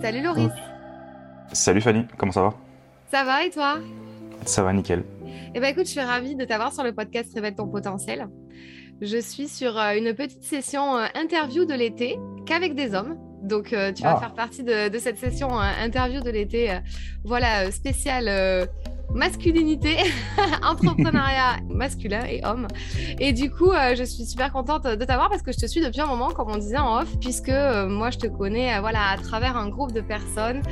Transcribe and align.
Salut 0.00 0.22
Loris. 0.22 0.50
Salut 1.52 1.80
Fanny, 1.80 2.04
comment 2.16 2.32
ça 2.32 2.42
va? 2.42 2.54
Ça 3.10 3.24
va 3.24 3.44
et 3.44 3.50
toi? 3.50 3.78
Ça 4.44 4.62
va 4.62 4.72
nickel. 4.72 5.04
Eh 5.54 5.60
ben 5.60 5.68
écoute, 5.68 5.86
je 5.86 5.90
suis 5.92 6.00
ravie 6.00 6.36
de 6.36 6.44
t'avoir 6.44 6.72
sur 6.72 6.84
le 6.84 6.92
podcast 6.92 7.32
Révèle 7.34 7.54
ton 7.54 7.66
potentiel. 7.68 8.28
Je 9.00 9.18
suis 9.18 9.48
sur 9.48 9.78
euh, 9.78 9.92
une 9.96 10.12
petite 10.14 10.42
session 10.44 10.96
euh, 10.96 11.06
interview 11.14 11.64
de 11.64 11.74
l'été 11.74 12.18
qu'avec 12.46 12.74
des 12.74 12.94
hommes. 12.94 13.16
Donc 13.42 13.72
euh, 13.72 13.92
tu 13.92 14.02
vas 14.02 14.16
Ah. 14.16 14.20
faire 14.20 14.34
partie 14.34 14.62
de, 14.64 14.88
de 14.88 14.98
cette 14.98 15.18
session 15.18 15.48
interview 15.58 16.20
de 16.20 16.30
l'été, 16.30 16.76
voilà, 17.24 17.70
spéciale 17.70 18.68
masculinité, 19.12 19.96
entrepreneuriat 20.62 21.58
masculin 21.68 22.24
et 22.24 22.44
homme. 22.44 22.66
Et 23.18 23.32
du 23.32 23.50
coup, 23.50 23.70
euh, 23.70 23.94
je 23.94 24.04
suis 24.04 24.24
super 24.24 24.52
contente 24.52 24.84
de 24.84 25.04
t'avoir 25.04 25.28
parce 25.28 25.42
que 25.42 25.52
je 25.52 25.58
te 25.58 25.66
suis 25.66 25.80
depuis 25.80 26.00
un 26.00 26.06
moment, 26.06 26.30
comme 26.30 26.50
on 26.50 26.56
disait 26.56 26.78
en 26.78 27.00
off, 27.00 27.08
puisque 27.20 27.48
euh, 27.48 27.88
moi, 27.88 28.10
je 28.10 28.18
te 28.18 28.26
connais 28.26 28.76
euh, 28.76 28.80
voilà, 28.80 29.10
à 29.10 29.16
travers 29.16 29.56
un 29.56 29.68
groupe 29.68 29.92
de 29.92 30.00
personnes 30.00 30.62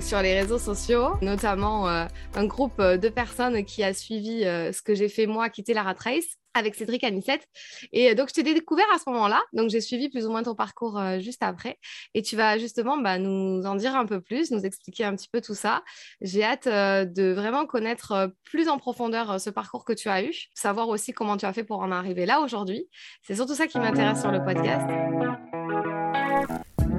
sur 0.00 0.22
les 0.22 0.40
réseaux 0.40 0.58
sociaux, 0.58 1.16
notamment 1.20 1.86
un 1.86 2.46
groupe 2.46 2.80
de 2.80 3.08
personnes 3.10 3.62
qui 3.64 3.84
a 3.84 3.92
suivi 3.92 4.40
ce 4.42 4.80
que 4.80 4.94
j'ai 4.94 5.08
fait 5.08 5.26
moi, 5.26 5.50
quitter 5.50 5.74
la 5.74 5.82
rat 5.82 5.96
race 6.02 6.38
avec 6.54 6.74
Cédric 6.74 7.04
Anissette. 7.04 7.46
Et 7.92 8.10
euh, 8.10 8.14
donc, 8.14 8.28
je 8.28 8.34
t'ai 8.34 8.42
découvert 8.42 8.86
à 8.94 8.98
ce 8.98 9.10
moment-là. 9.10 9.42
Donc, 9.52 9.70
j'ai 9.70 9.80
suivi 9.80 10.08
plus 10.08 10.26
ou 10.26 10.30
moins 10.30 10.42
ton 10.42 10.54
parcours 10.54 10.98
euh, 10.98 11.18
juste 11.18 11.42
après. 11.42 11.78
Et 12.14 12.22
tu 12.22 12.36
vas 12.36 12.58
justement 12.58 12.96
bah, 12.96 13.18
nous 13.18 13.62
en 13.64 13.74
dire 13.74 13.94
un 13.96 14.06
peu 14.06 14.20
plus, 14.20 14.50
nous 14.50 14.64
expliquer 14.64 15.04
un 15.04 15.14
petit 15.14 15.28
peu 15.28 15.40
tout 15.40 15.54
ça. 15.54 15.82
J'ai 16.20 16.44
hâte 16.44 16.66
euh, 16.66 17.04
de 17.04 17.32
vraiment 17.32 17.66
connaître 17.66 18.32
plus 18.44 18.68
en 18.68 18.78
profondeur 18.78 19.40
ce 19.40 19.50
parcours 19.50 19.84
que 19.84 19.92
tu 19.92 20.08
as 20.08 20.22
eu, 20.22 20.32
savoir 20.54 20.88
aussi 20.88 21.12
comment 21.12 21.36
tu 21.36 21.46
as 21.46 21.52
fait 21.52 21.64
pour 21.64 21.80
en 21.80 21.90
arriver 21.90 22.26
là 22.26 22.40
aujourd'hui. 22.40 22.88
C'est 23.22 23.34
surtout 23.34 23.54
ça 23.54 23.66
qui 23.66 23.78
m'intéresse 23.78 24.20
sur 24.20 24.30
le 24.30 24.44
podcast. 24.44 25.93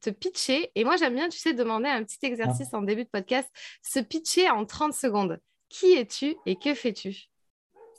te 0.00 0.10
pitcher. 0.10 0.70
Et 0.74 0.84
moi, 0.84 0.96
j'aime 0.96 1.14
bien, 1.14 1.28
tu 1.28 1.38
sais, 1.38 1.52
demander 1.52 1.88
un 1.88 2.02
petit 2.02 2.18
exercice 2.22 2.72
en 2.72 2.82
début 2.82 3.04
de 3.04 3.10
podcast, 3.10 3.48
se 3.82 4.00
pitcher 4.00 4.50
en 4.50 4.64
30 4.64 4.92
secondes. 4.92 5.40
Qui 5.68 5.92
es-tu 5.92 6.34
et 6.46 6.56
que 6.56 6.74
fais-tu? 6.74 7.28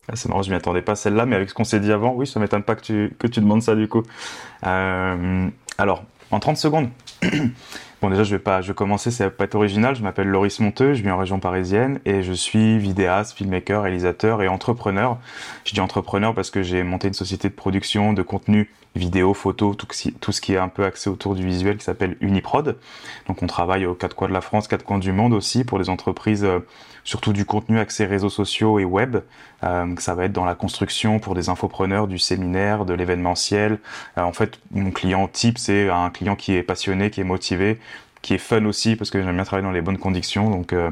Ah, 0.08 0.16
C'est 0.16 0.28
marrant, 0.30 0.42
je 0.42 0.50
m'y 0.50 0.56
attendais 0.56 0.82
pas 0.82 0.96
celle-là, 0.96 1.26
mais 1.26 1.36
avec 1.36 1.50
ce 1.50 1.54
qu'on 1.54 1.64
s'est 1.64 1.80
dit 1.80 1.92
avant, 1.92 2.14
oui, 2.14 2.28
ça 2.28 2.40
m'étonne 2.40 2.64
pas 2.64 2.76
que 2.76 2.82
tu, 2.82 3.16
que 3.18 3.28
tu 3.28 3.40
demandes 3.40 3.62
ça 3.62 3.76
du 3.76 3.88
coup. 3.88 4.04
Euh, 4.66 5.50
alors, 5.78 6.04
en 6.32 6.40
30 6.40 6.58
secondes. 6.58 6.90
Bon, 8.02 8.10
déjà, 8.10 8.24
je 8.24 8.34
vais 8.36 8.42
pas, 8.42 8.62
je 8.62 8.70
vais 8.70 8.74
commencer, 8.74 9.12
ça 9.12 9.26
va 9.26 9.30
pas 9.30 9.44
être 9.44 9.54
original. 9.54 9.96
Je 9.96 10.02
m'appelle 10.02 10.28
Loris 10.28 10.60
Monteux, 10.60 10.96
je 10.96 11.04
vis 11.04 11.12
en 11.12 11.20
région 11.20 11.40
parisienne 11.40 12.00
et 12.04 12.24
je 12.24 12.34
suis 12.34 12.80
vidéaste, 12.80 13.38
filmmaker, 13.38 13.84
réalisateur 13.84 14.42
et 14.42 14.48
entrepreneur. 14.48 15.20
Je 15.66 15.74
dis 15.74 15.82
entrepreneur 15.82 16.34
parce 16.34 16.50
que 16.50 16.64
j'ai 16.64 16.82
monté 16.82 17.10
une 17.10 17.14
société 17.14 17.48
de 17.48 17.54
production 17.54 18.14
de 18.14 18.24
contenu 18.24 18.72
vidéo, 18.96 19.34
photo, 19.34 19.74
tout, 19.74 19.88
ce 19.92 20.42
qui- 20.42 20.54
est 20.54 20.58
un 20.58 20.68
peu 20.68 20.84
axé 20.84 21.10
autour 21.10 21.36
du 21.36 21.46
visuel 21.46 21.78
qui 21.78 21.86
s'appelle 21.86 22.18
Uniprod. 22.20 22.78
Donc, 23.28 23.42
on 23.42 23.48
travaille 23.48 23.86
aux 23.86 23.94
quatre 23.94 24.16
coins 24.16 24.28
de 24.28 24.34
la 24.34 24.42
France, 24.42 24.68
quatre 24.68 24.84
coins 24.84 25.00
du 25.00 25.12
monde 25.12 25.34
aussi 25.34 25.64
pour 25.64 25.80
des 25.80 25.90
entreprises, 25.90 26.44
euh, 26.44 26.60
surtout 27.04 27.34
du 27.34 27.46
contenu 27.46 27.80
axé 27.80 28.06
réseaux 28.06 28.30
sociaux 28.30 28.80
et 28.80 28.86
web. 28.86 29.18
Euh, 29.64 29.96
ça 29.98 30.14
va 30.16 30.26
être 30.26 30.34
dans 30.34 30.46
la 30.46 30.56
construction 30.56 31.20
pour 31.20 31.36
des 31.36 31.50
infopreneurs, 31.50 32.08
du 32.08 32.20
séminaire, 32.20 32.86
de 32.86 32.94
l'événementiel. 32.94 33.80
Euh, 34.18 34.22
en 34.24 34.34
fait, 34.34 34.60
mon 34.72 34.92
client 34.92 35.28
type, 35.28 35.58
c'est 35.58 35.90
un 35.90 36.10
client 36.10 36.36
qui 36.36 36.54
est 36.54 36.64
passionné, 36.64 37.10
qui 37.12 37.22
est 37.22 37.26
motivé, 37.26 37.80
qui 38.22 38.34
est 38.34 38.40
fun 38.40 38.66
aussi, 38.66 38.96
parce 38.96 39.10
que 39.10 39.22
j'aime 39.24 39.36
bien 39.36 39.46
travailler 39.46 39.66
dans 39.66 39.72
les 39.72 39.82
bonnes 39.82 39.98
conditions. 39.98 40.50
Donc, 40.50 40.74
euh, 40.74 40.92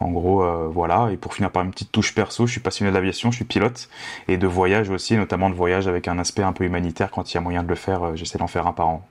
en 0.00 0.10
gros, 0.10 0.42
euh, 0.42 0.68
voilà. 0.68 1.10
Et 1.12 1.16
pour 1.16 1.34
finir 1.34 1.52
par 1.52 1.62
une 1.62 1.70
petite 1.70 1.92
touche 1.92 2.14
perso, 2.14 2.46
je 2.46 2.52
suis 2.52 2.60
passionné 2.60 2.90
d'aviation, 2.90 3.30
je 3.30 3.36
suis 3.36 3.44
pilote 3.44 3.88
et 4.28 4.38
de 4.38 4.46
voyage 4.46 4.90
aussi, 4.90 5.16
notamment 5.16 5.50
de 5.50 5.54
voyage 5.54 5.86
avec 5.86 6.08
un 6.08 6.18
aspect 6.18 6.42
un 6.42 6.52
peu 6.52 6.64
humanitaire. 6.64 7.10
Quand 7.10 7.30
il 7.30 7.34
y 7.34 7.38
a 7.38 7.40
moyen 7.40 7.62
de 7.62 7.68
le 7.68 7.74
faire, 7.74 8.02
euh, 8.02 8.16
j'essaie 8.16 8.38
d'en 8.38 8.46
faire 8.46 8.66
un 8.66 8.72
par 8.72 8.88
an. 8.88 9.06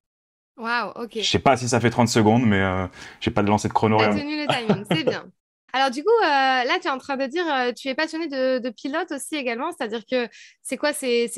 Waouh, 0.57 0.91
ok. 0.95 1.11
Je 1.15 1.21
sais 1.21 1.39
pas 1.39 1.55
si 1.55 1.69
ça 1.69 1.79
fait 1.79 1.89
30 1.89 2.09
secondes, 2.09 2.45
mais 2.45 2.59
euh, 2.59 2.85
j'ai 3.21 3.31
pas 3.31 3.43
de 3.43 3.47
lancer 3.47 3.69
de 3.69 3.73
chrono. 3.73 3.97
Tu 3.97 4.03
as 4.03 4.09
rien. 4.09 4.19
tenu 4.19 4.45
le 4.45 4.47
timing, 4.47 4.85
c'est 4.91 5.03
bien. 5.03 5.25
Alors 5.73 5.91
du 5.91 6.03
coup, 6.03 6.09
euh, 6.23 6.25
là, 6.25 6.79
tu 6.81 6.87
es 6.87 6.89
en 6.89 6.97
train 6.97 7.15
de 7.15 7.25
dire, 7.27 7.45
euh, 7.47 7.71
tu 7.71 7.89
es 7.89 7.95
passionné 7.95 8.27
de, 8.27 8.57
de 8.57 8.69
pilote 8.69 9.11
aussi 9.11 9.35
également, 9.35 9.71
c'est-à-dire 9.71 10.03
que 10.09 10.27
c'est 10.63 10.77
quoi, 10.77 10.93
c'est 10.93 11.29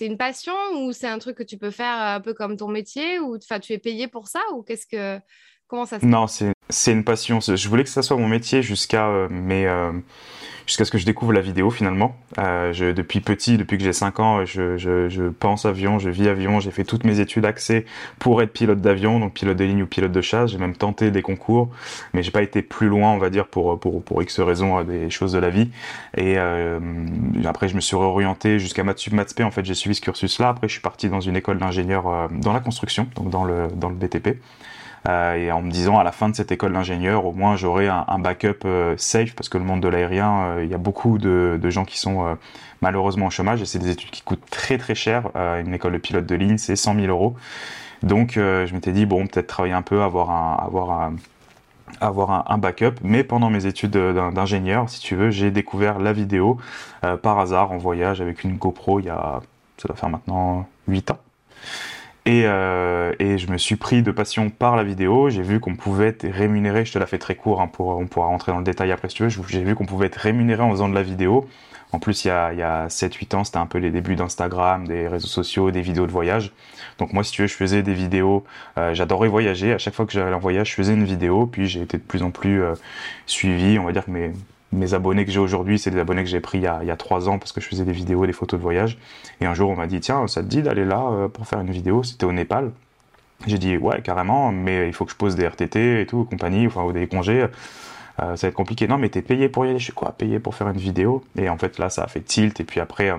une, 0.00 0.16
passion 0.16 0.54
ou 0.76 0.92
c'est 0.92 1.08
un 1.08 1.18
truc 1.18 1.36
que 1.36 1.42
tu 1.42 1.58
peux 1.58 1.72
faire 1.72 1.98
un 1.98 2.20
peu 2.20 2.34
comme 2.34 2.56
ton 2.56 2.68
métier 2.68 3.18
ou 3.18 3.36
tu 3.38 3.72
es 3.72 3.78
payé 3.78 4.06
pour 4.06 4.28
ça 4.28 4.40
ou 4.52 4.62
qu'est-ce 4.62 4.86
que, 4.86 5.20
comment 5.74 5.86
ça 5.86 5.98
se 5.98 6.06
Non, 6.06 6.26
c'est 6.68 6.92
une 6.92 7.04
passion. 7.04 7.40
Je 7.40 7.68
voulais 7.68 7.84
que 7.84 7.90
ça 7.90 8.02
soit 8.02 8.16
mon 8.16 8.28
métier 8.28 8.62
jusqu'à 8.62 9.08
euh, 9.08 9.28
euh, 9.30 9.92
jusqu'à 10.66 10.84
ce 10.84 10.90
que 10.90 10.98
je 10.98 11.04
découvre 11.04 11.32
la 11.32 11.40
vidéo 11.40 11.70
finalement. 11.70 12.16
Euh, 12.38 12.72
je, 12.72 12.92
depuis 12.92 13.20
petit, 13.20 13.58
depuis 13.58 13.78
que 13.78 13.84
j'ai 13.84 13.92
5 13.92 14.20
ans, 14.20 14.44
je, 14.44 14.76
je, 14.76 15.08
je 15.08 15.24
pense 15.24 15.66
avion, 15.66 15.98
je 15.98 16.10
vis 16.10 16.28
avion. 16.28 16.60
J'ai 16.60 16.70
fait 16.70 16.84
toutes 16.84 17.04
mes 17.04 17.20
études 17.20 17.44
axées 17.44 17.84
pour 18.18 18.40
être 18.42 18.52
pilote 18.52 18.80
d'avion, 18.80 19.20
donc 19.20 19.34
pilote 19.34 19.56
de 19.56 19.64
ligne 19.64 19.82
ou 19.82 19.86
pilote 19.86 20.12
de 20.12 20.20
chasse. 20.20 20.50
J'ai 20.50 20.58
même 20.58 20.76
tenté 20.76 21.10
des 21.10 21.22
concours, 21.22 21.70
mais 22.12 22.22
j'ai 22.22 22.30
pas 22.30 22.42
été 22.42 22.62
plus 22.62 22.88
loin, 22.88 23.10
on 23.10 23.18
va 23.18 23.30
dire, 23.30 23.46
pour 23.46 23.78
pour 23.78 24.02
pour 24.02 24.22
X 24.22 24.40
raisons 24.40 24.78
euh, 24.78 24.84
des 24.84 25.10
choses 25.10 25.32
de 25.32 25.38
la 25.38 25.50
vie. 25.50 25.70
Et 26.16 26.38
euh, 26.38 26.78
après, 27.44 27.68
je 27.68 27.74
me 27.74 27.80
suis 27.80 27.96
réorienté 27.96 28.58
jusqu'à 28.58 28.84
Maths 28.84 28.98
Sup, 28.98 29.12
Maths 29.12 29.34
P. 29.34 29.44
En 29.44 29.50
fait, 29.50 29.64
j'ai 29.64 29.74
suivi 29.74 29.94
ce 29.94 30.00
cursus-là. 30.00 30.48
Après, 30.48 30.68
je 30.68 30.72
suis 30.72 30.82
parti 30.82 31.08
dans 31.08 31.20
une 31.20 31.36
école 31.36 31.58
d'ingénieur 31.58 32.08
euh, 32.08 32.28
dans 32.30 32.52
la 32.52 32.60
construction, 32.60 33.08
donc 33.16 33.30
dans 33.30 33.44
le 33.44 33.68
dans 33.74 33.88
le 33.88 33.94
BTP. 33.94 34.38
Euh, 35.06 35.34
et 35.34 35.52
en 35.52 35.60
me 35.60 35.70
disant 35.70 35.98
à 35.98 36.04
la 36.04 36.12
fin 36.12 36.28
de 36.28 36.34
cette 36.34 36.50
école 36.50 36.72
d'ingénieur, 36.72 37.26
au 37.26 37.32
moins 37.32 37.56
j'aurai 37.56 37.88
un, 37.88 38.18
backup 38.18 38.64
euh, 38.64 38.94
safe 38.96 39.34
parce 39.34 39.48
que 39.50 39.58
le 39.58 39.64
monde 39.64 39.80
de 39.80 39.88
l'aérien, 39.88 40.44
euh, 40.44 40.64
il 40.64 40.70
y 40.70 40.74
a 40.74 40.78
beaucoup 40.78 41.18
de, 41.18 41.60
gens 41.68 41.84
qui 41.84 41.98
sont 41.98 42.36
malheureusement 42.80 43.26
au 43.26 43.30
chômage 43.30 43.60
et 43.60 43.66
c'est 43.66 43.78
des 43.78 43.90
études 43.90 44.10
qui 44.10 44.22
coûtent 44.22 44.48
très 44.50 44.78
très 44.78 44.94
cher. 44.94 45.30
Une 45.34 45.74
école 45.74 45.92
de 45.92 45.98
pilote 45.98 46.26
de 46.26 46.34
ligne, 46.34 46.58
c'est 46.58 46.76
100 46.76 46.94
000 46.94 47.06
euros. 47.08 47.34
Donc 48.02 48.32
je 48.34 48.72
m'étais 48.72 48.92
dit 48.92 49.06
bon 49.06 49.26
peut-être 49.26 49.46
travailler 49.46 49.74
un 49.74 49.82
peu, 49.82 50.02
avoir 50.02 50.30
un, 50.30 50.64
avoir 50.64 50.90
un, 50.90 51.16
avoir 52.00 52.50
un, 52.50 52.58
backup. 52.58 52.94
Mais 53.02 53.24
pendant 53.24 53.50
mes 53.50 53.66
études 53.66 53.92
d'in- 53.92 54.30
d'ingénieur, 54.30 54.88
si 54.88 55.00
tu 55.00 55.16
veux, 55.16 55.30
j'ai 55.30 55.50
découvert 55.50 55.98
la 55.98 56.12
vidéo 56.12 56.58
par 57.22 57.38
hasard 57.38 57.72
en 57.72 57.78
voyage 57.78 58.20
avec 58.20 58.44
une 58.44 58.56
GoPro 58.56 59.00
il 59.00 59.06
y 59.06 59.10
a, 59.10 59.40
ça 59.78 59.88
doit 59.88 59.96
faire 59.96 60.10
maintenant 60.10 60.68
8 60.86 61.10
ans. 61.10 61.18
Et, 62.26 62.44
euh, 62.46 63.12
et 63.18 63.36
je 63.36 63.50
me 63.50 63.58
suis 63.58 63.76
pris 63.76 64.02
de 64.02 64.10
passion 64.10 64.48
par 64.48 64.76
la 64.76 64.84
vidéo. 64.84 65.28
J'ai 65.28 65.42
vu 65.42 65.60
qu'on 65.60 65.76
pouvait 65.76 66.08
être 66.08 66.26
rémunéré. 66.26 66.84
Je 66.86 66.92
te 66.92 66.98
la 66.98 67.06
fais 67.06 67.18
très 67.18 67.34
court, 67.34 67.60
hein, 67.60 67.68
pour, 67.68 67.88
on 67.88 68.06
pourra 68.06 68.28
rentrer 68.28 68.52
dans 68.52 68.58
le 68.58 68.64
détail 68.64 68.92
après 68.92 69.10
si 69.10 69.16
tu 69.16 69.24
veux. 69.24 69.28
J'ai 69.48 69.62
vu 69.62 69.74
qu'on 69.74 69.84
pouvait 69.84 70.06
être 70.06 70.16
rémunéré 70.16 70.62
en 70.62 70.70
faisant 70.70 70.88
de 70.88 70.94
la 70.94 71.02
vidéo. 71.02 71.46
En 71.92 72.00
plus, 72.00 72.24
il 72.24 72.28
y 72.28 72.30
a, 72.30 72.52
il 72.52 72.58
y 72.58 72.62
a 72.62 72.88
7-8 72.88 73.36
ans, 73.36 73.44
c'était 73.44 73.58
un 73.58 73.66
peu 73.66 73.78
les 73.78 73.90
débuts 73.90 74.16
d'Instagram, 74.16 74.86
des 74.88 75.06
réseaux 75.06 75.28
sociaux, 75.28 75.70
des 75.70 75.82
vidéos 75.82 76.06
de 76.06 76.12
voyage. 76.12 76.50
Donc 76.98 77.12
moi, 77.12 77.22
si 77.22 77.30
tu 77.30 77.42
veux, 77.42 77.46
je 77.46 77.54
faisais 77.54 77.82
des 77.82 77.94
vidéos. 77.94 78.44
Euh, 78.78 78.94
J'adorais 78.94 79.28
voyager. 79.28 79.72
À 79.72 79.78
chaque 79.78 79.94
fois 79.94 80.06
que 80.06 80.12
j'allais 80.12 80.34
en 80.34 80.40
voyage, 80.40 80.70
je 80.70 80.74
faisais 80.74 80.94
une 80.94 81.04
vidéo. 81.04 81.46
Puis 81.46 81.68
j'ai 81.68 81.82
été 81.82 81.98
de 81.98 82.02
plus 82.02 82.22
en 82.22 82.30
plus 82.30 82.62
euh, 82.62 82.74
suivi. 83.26 83.78
On 83.78 83.84
va 83.84 83.92
dire 83.92 84.06
que 84.06 84.10
mes, 84.10 84.32
mes 84.74 84.94
abonnés 84.94 85.24
que 85.24 85.30
j'ai 85.30 85.40
aujourd'hui, 85.40 85.78
c'est 85.78 85.90
des 85.90 85.98
abonnés 85.98 86.22
que 86.22 86.28
j'ai 86.28 86.40
pris 86.40 86.58
il 86.58 86.64
y, 86.64 86.66
a, 86.66 86.80
il 86.82 86.96
3 86.96 87.28
ans 87.28 87.38
parce 87.38 87.52
que 87.52 87.60
je 87.60 87.68
faisais 87.68 87.84
des 87.84 87.92
vidéos, 87.92 88.26
des 88.26 88.32
photos 88.32 88.58
de 88.58 88.62
voyage. 88.62 88.98
Et 89.40 89.46
un 89.46 89.54
jour, 89.54 89.70
on 89.70 89.76
m'a 89.76 89.86
dit, 89.86 90.00
tiens, 90.00 90.26
ça 90.26 90.42
te 90.42 90.46
dit 90.46 90.62
d'aller 90.62 90.84
là 90.84 91.02
euh, 91.10 91.28
pour 91.28 91.46
faire 91.46 91.60
une 91.60 91.70
vidéo? 91.70 92.02
C'était 92.02 92.26
au 92.26 92.32
Népal. 92.32 92.72
J'ai 93.46 93.58
dit, 93.58 93.76
ouais, 93.76 94.00
carrément, 94.02 94.52
mais 94.52 94.86
il 94.86 94.92
faut 94.92 95.04
que 95.04 95.10
je 95.10 95.16
pose 95.16 95.34
des 95.36 95.46
RTT 95.46 96.00
et 96.00 96.06
tout, 96.06 96.24
compagnie, 96.24 96.66
enfin, 96.66 96.82
ou 96.82 96.92
des 96.92 97.06
congés. 97.06 97.46
ça 98.18 98.34
va 98.34 98.48
être 98.48 98.54
compliqué. 98.54 98.86
Non, 98.88 98.96
mais 98.96 99.08
t'es 99.08 99.22
payé 99.22 99.48
pour 99.48 99.66
y 99.66 99.70
aller. 99.70 99.78
Je 99.78 99.84
suis 99.84 99.92
quoi? 99.92 100.12
Payé 100.12 100.38
pour 100.38 100.54
faire 100.54 100.68
une 100.68 100.78
vidéo? 100.78 101.24
Et 101.36 101.48
en 101.48 101.58
fait, 101.58 101.78
là, 101.78 101.90
ça 101.90 102.04
a 102.04 102.06
fait 102.06 102.20
tilt. 102.20 102.60
Et 102.60 102.64
puis 102.64 102.80
après, 102.80 103.12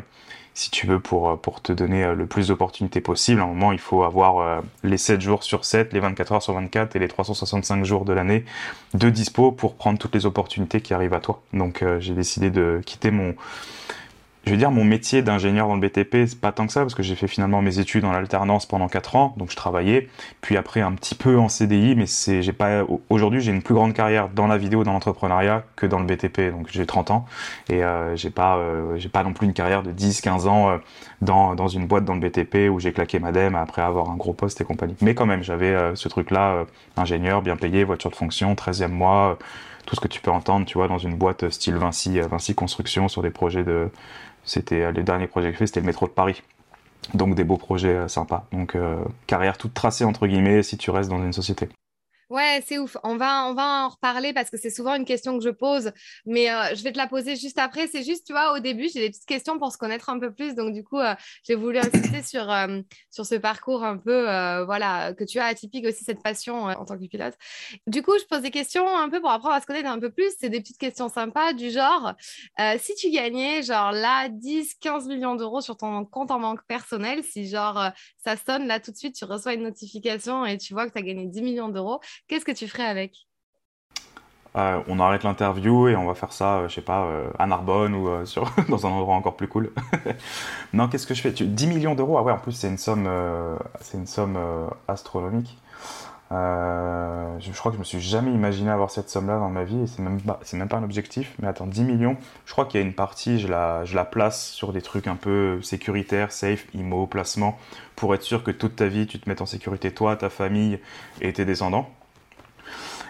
si 0.56 0.72
tu 0.72 0.88
veux, 0.88 1.00
pour, 1.00 1.40
pour 1.40 1.62
te 1.62 1.72
donner 1.72 2.16
le 2.16 2.26
plus 2.26 2.48
d'opportunités 2.48 3.02
possible, 3.02 3.42
à 3.42 3.44
un 3.44 3.48
moment, 3.48 3.72
il 3.72 3.80
faut 3.80 4.04
avoir 4.04 4.64
les 4.84 4.98
7 4.98 5.22
jours 5.22 5.44
sur 5.44 5.66
7, 5.66 5.94
les 5.94 6.00
24 6.00 6.32
heures 6.32 6.42
sur 6.42 6.54
24 6.54 6.96
et 6.96 7.00
les 7.00 7.08
365 7.08 7.84
jours 7.84 8.06
de 8.06 8.14
l'année 8.14 8.46
de 8.94 9.10
dispo 9.10 9.52
pour 9.52 9.76
prendre 9.76 10.00
toutes 10.00 10.16
les 10.16 10.26
opportunités 10.26 10.82
qui 10.82 10.94
arrivent 10.94 11.14
à 11.14 11.20
toi. 11.20 11.42
Donc, 11.54 11.84
j'ai 12.00 12.14
décidé 12.14 12.50
de 12.50 12.82
quitter 12.86 13.12
mon 13.12 13.36
je 14.46 14.52
veux 14.52 14.58
dire, 14.58 14.70
mon 14.70 14.84
métier 14.84 15.24
d'ingénieur 15.24 15.68
dans 15.68 15.76
le 15.76 15.82
BTP, 15.82 16.28
c'est 16.28 16.40
pas 16.40 16.52
tant 16.52 16.68
que 16.68 16.74
ça, 16.74 16.82
parce 16.82 16.94
que 16.94 17.02
j'ai 17.02 17.16
fait 17.16 17.28
finalement 17.28 17.64
mes 17.64 17.80
études 17.80 18.06
en 18.06 18.12
alternance 18.12 18.68
pendant 18.68 18.88
4 18.88 19.16
ans, 19.16 19.34
donc 19.38 19.50
je 19.50 19.56
travaillais, 19.56 20.08
puis 20.42 20.56
après 20.56 20.82
un 20.82 20.92
petit 20.92 21.16
peu 21.16 21.40
en 21.40 21.50
CDI, 21.50 21.96
mais 21.96 22.06
c'est, 22.06 22.44
j'ai 22.44 22.54
pas, 22.54 22.84
aujourd'hui 23.10 23.42
j'ai 23.42 23.52
une 23.52 23.64
plus 23.64 23.74
grande 23.74 23.94
carrière 23.94 24.30
dans 24.30 24.46
la 24.46 24.58
vidéo, 24.58 24.84
dans 24.84 24.94
l'entrepreneuriat, 24.94 25.64
que 25.76 25.88
dans 25.88 26.00
le 26.00 26.06
BTP, 26.06 26.52
donc 26.52 26.68
j'ai 26.70 26.86
30 26.86 27.10
ans, 27.10 27.26
et 27.70 27.84
euh, 27.84 28.16
j'ai 28.16 28.30
pas, 28.30 28.58
euh, 28.58 28.98
j'ai 28.98 29.10
pas 29.10 29.24
non 29.24 29.34
plus 29.34 29.48
une 29.48 29.54
carrière 29.54 29.82
de 29.82 29.92
10, 29.92 30.22
15 30.22 30.48
ans 30.48 30.70
euh, 30.70 30.78
dans, 31.22 31.56
dans 31.56 31.68
une 31.68 31.88
boîte 31.88 32.06
dans 32.06 32.14
le 32.14 32.20
BTP 32.20 32.70
où 32.72 32.80
j'ai 32.80 32.94
claqué 32.94 33.18
madame 33.18 33.56
après 33.56 33.82
avoir 33.82 34.12
un 34.12 34.16
gros 34.16 34.34
poste 34.34 34.62
et 34.62 34.64
compagnie. 34.64 34.96
Mais 35.02 35.16
quand 35.16 35.26
même, 35.26 35.44
j'avais 35.44 35.74
euh, 35.74 35.96
ce 35.96 36.08
truc-là, 36.08 36.66
ingénieur, 36.98 37.42
bien 37.42 37.56
payé, 37.56 37.84
voiture 37.84 38.12
de 38.12 38.16
fonction, 38.16 38.54
13e 38.54 38.90
mois, 38.90 39.40
tout 39.86 39.96
ce 39.96 40.02
que 40.02 40.08
tu 40.08 40.22
peux 40.22 40.32
entendre, 40.32 40.66
tu 40.66 40.78
vois, 40.78 40.88
dans 40.88 40.98
une 40.98 41.16
boîte 41.16 41.50
style 41.50 41.76
Vinci, 41.76 42.20
Vinci 42.20 42.56
Construction 42.56 43.08
sur 43.08 43.22
des 43.22 43.30
projets 43.30 43.64
de, 43.64 43.90
c'était 44.46 44.84
euh, 44.84 44.92
les 44.92 45.04
derniers 45.04 45.28
projets 45.28 45.48
que 45.48 45.54
j'ai 45.54 45.60
fait, 45.60 45.68
c'était 45.68 45.82
le 45.82 45.86
métro 45.88 46.08
de 46.08 46.12
Paris. 46.12 46.42
Donc 47.14 47.36
des 47.36 47.44
beaux 47.44 47.58
projets 47.58 47.96
euh, 47.96 48.08
sympas. 48.08 48.48
Donc 48.52 48.76
euh, 48.76 49.04
carrière 49.28 49.58
toute 49.58 49.74
tracée 49.74 50.06
entre 50.06 50.28
guillemets 50.28 50.64
si 50.64 50.78
tu 50.78 50.90
restes 50.92 51.10
dans 51.10 51.24
une 51.24 51.34
société. 51.34 51.70
Ouais, 52.30 52.64
c'est 52.66 52.80
ouf. 52.80 52.98
On 53.04 53.18
va, 53.18 53.46
en 53.46 53.90
reparler 53.90 54.34
parce 54.34 54.50
que 54.50 54.58
c'est 54.58 54.72
souvent 54.72 54.96
une 54.96 55.06
question 55.06 55.38
que 55.38 55.44
je 55.44 55.50
pose, 55.52 55.92
mais 56.26 56.50
euh, 56.50 56.74
je 56.74 56.84
vais 56.84 56.92
te 56.92 56.98
la 56.98 57.06
poser 57.08 57.36
juste 57.36 57.60
après. 57.60 57.86
C'est 57.88 58.04
juste, 58.04 58.26
tu 58.26 58.34
vois, 58.34 58.54
au 58.54 58.60
début, 58.60 58.90
j'ai 58.92 59.00
des 59.00 59.10
petites 59.10 59.28
questions 59.28 59.60
pour 59.60 59.72
se 59.72 59.78
connaître 59.78 60.10
un 60.10 60.20
peu 60.20 60.34
plus. 60.34 60.56
Donc, 60.56 60.74
du 60.74 60.84
coup, 60.84 61.00
euh, 61.00 61.14
j'ai 61.44 61.54
voulu 61.54 61.78
insister 61.78 62.24
sur, 62.24 62.52
euh, 62.52 62.82
sur 63.12 63.28
ce 63.28 63.36
parcours 63.36 63.84
un 63.84 63.98
peu, 63.98 64.24
voilà, 64.66 65.14
que 65.14 65.24
tu 65.24 65.40
as 65.40 65.46
atypique 65.46 65.86
aussi, 65.86 66.04
cette 66.04 66.24
passion 66.24 66.64
en 66.64 66.86
tant 66.86 66.98
que 66.98 67.06
pilote. 67.06 67.36
Du 67.86 68.02
coup, 68.02 68.14
je 68.20 68.26
pose 68.26 68.42
des 68.42 68.52
questions 68.52 68.88
un 68.88 69.10
peu 69.10 69.22
pour 69.22 69.30
apprendre 69.30 69.56
à 69.56 69.62
se 69.62 69.68
connaître 69.68 69.90
un 69.90 70.00
peu 70.00 70.10
plus. 70.10 70.32
C'est 70.40 70.50
des 70.50 70.62
petites 70.62 70.80
questions 70.80 71.10
sympas 71.10 71.54
du 71.54 71.70
genre, 71.70 72.14
si 72.80 72.96
tu 72.96 73.12
gagnais, 73.12 73.62
genre 73.62 73.92
là, 73.92 74.30
10, 74.30 74.76
15 74.76 75.08
millions 75.08 75.36
d'euros 75.36 75.62
sur 75.62 75.78
ton 75.78 76.06
compte 76.06 76.32
en 76.32 76.40
banque 76.40 76.66
personnel, 76.68 77.24
si 77.24 77.48
genre 77.48 77.92
ça 78.24 78.36
sonne 78.38 78.68
là 78.68 78.80
tout 78.80 78.92
de 78.92 78.98
suite, 78.98 79.16
tu 79.16 79.26
reçois 79.26 79.54
une 79.54 79.64
notification 79.64 80.46
et 80.46 80.58
tu 80.58 80.74
vois 80.74 80.88
que 80.88 80.94
tu 80.94 81.00
as 81.00 81.04
gagné 81.04 81.28
10 81.28 81.42
millions 81.42 81.70
d'euros, 81.70 82.00
Qu'est-ce 82.28 82.46
que 82.46 82.52
tu 82.52 82.68
ferais 82.68 82.86
avec? 82.86 83.28
Euh, 84.56 84.82
on 84.88 85.00
arrête 85.00 85.24
l'interview 85.24 85.90
et 85.90 85.96
on 85.98 86.06
va 86.06 86.16
faire 86.16 86.32
ça, 86.32 86.60
euh, 86.60 86.70
je 86.70 86.76
sais 86.76 86.82
pas, 86.82 87.04
euh, 87.04 87.30
à 87.38 87.46
Narbonne 87.46 87.94
ou 87.94 88.08
dans 88.70 88.88
un 88.88 88.90
endroit 88.90 89.16
encore 89.16 89.36
plus 89.36 89.48
cool. 89.48 89.72
non, 90.74 90.88
qu'est-ce 90.88 91.06
que 91.06 91.14
je 91.14 91.22
fais? 91.22 91.32
10 91.32 91.68
millions 91.68 91.94
d'euros 91.94 92.18
Ah 92.18 92.24
ouais, 92.24 92.32
en 92.32 92.38
plus 92.38 92.54
c'est 92.54 92.70
une 92.70 92.78
somme, 92.78 93.10
c'est 93.82 93.98
une 93.98 94.08
somme 94.08 94.38
astronomique. 94.88 95.58
je, 96.32 97.52
crois 97.58 97.72
que 97.72 97.76
je 97.76 97.80
me 97.80 97.84
suis 97.84 98.00
jamais 98.00 98.32
imaginé 98.32 98.72
avoir 98.72 98.92
cette 98.92 99.10
somme-là 99.10 99.40
dans 99.40 99.50
ma 99.50 99.66
vie 99.66 99.82
et 99.82 99.88
c'est 99.88 100.02
même 100.02 100.22
pas, 100.22 100.40
même 100.54 100.70
pas 100.70 100.78
un 100.78 100.84
objectif. 100.84 101.34
Mais 101.40 101.48
attends, 101.48 101.68
10 101.68 101.84
millions. 101.84 102.18
Je 102.46 102.54
crois 102.54 102.66
qu'il 102.66 102.80
y 102.80 102.84
a 102.84 102.86
une 102.88 102.96
partie, 102.96 103.40
je 103.40 103.50
la, 103.50 103.84
je 103.84 103.96
la 103.96 104.06
place 104.06 104.50
sur 104.52 104.72
des 104.72 104.82
trucs 104.82 105.08
un 105.08 105.18
peu 105.18 105.62
sécuritaires, 105.62 106.32
safe, 106.32 106.66
IMO, 106.74 107.08
placement, 107.08 107.60
pour 107.98 108.16
être 108.16 108.24
sûr 108.24 108.44
que 108.44 108.52
toute 108.52 108.78
ta 108.78 108.88
vie 108.88 109.06
tu 109.06 109.20
te 109.20 109.28
mettes 109.30 109.42
en 109.42 109.46
sécurité 109.46 109.92
toi, 109.92 110.16
ta 110.16 110.30
famille 110.30 110.80
et 111.22 111.34
tes 111.34 111.44
descendants. 111.44 111.90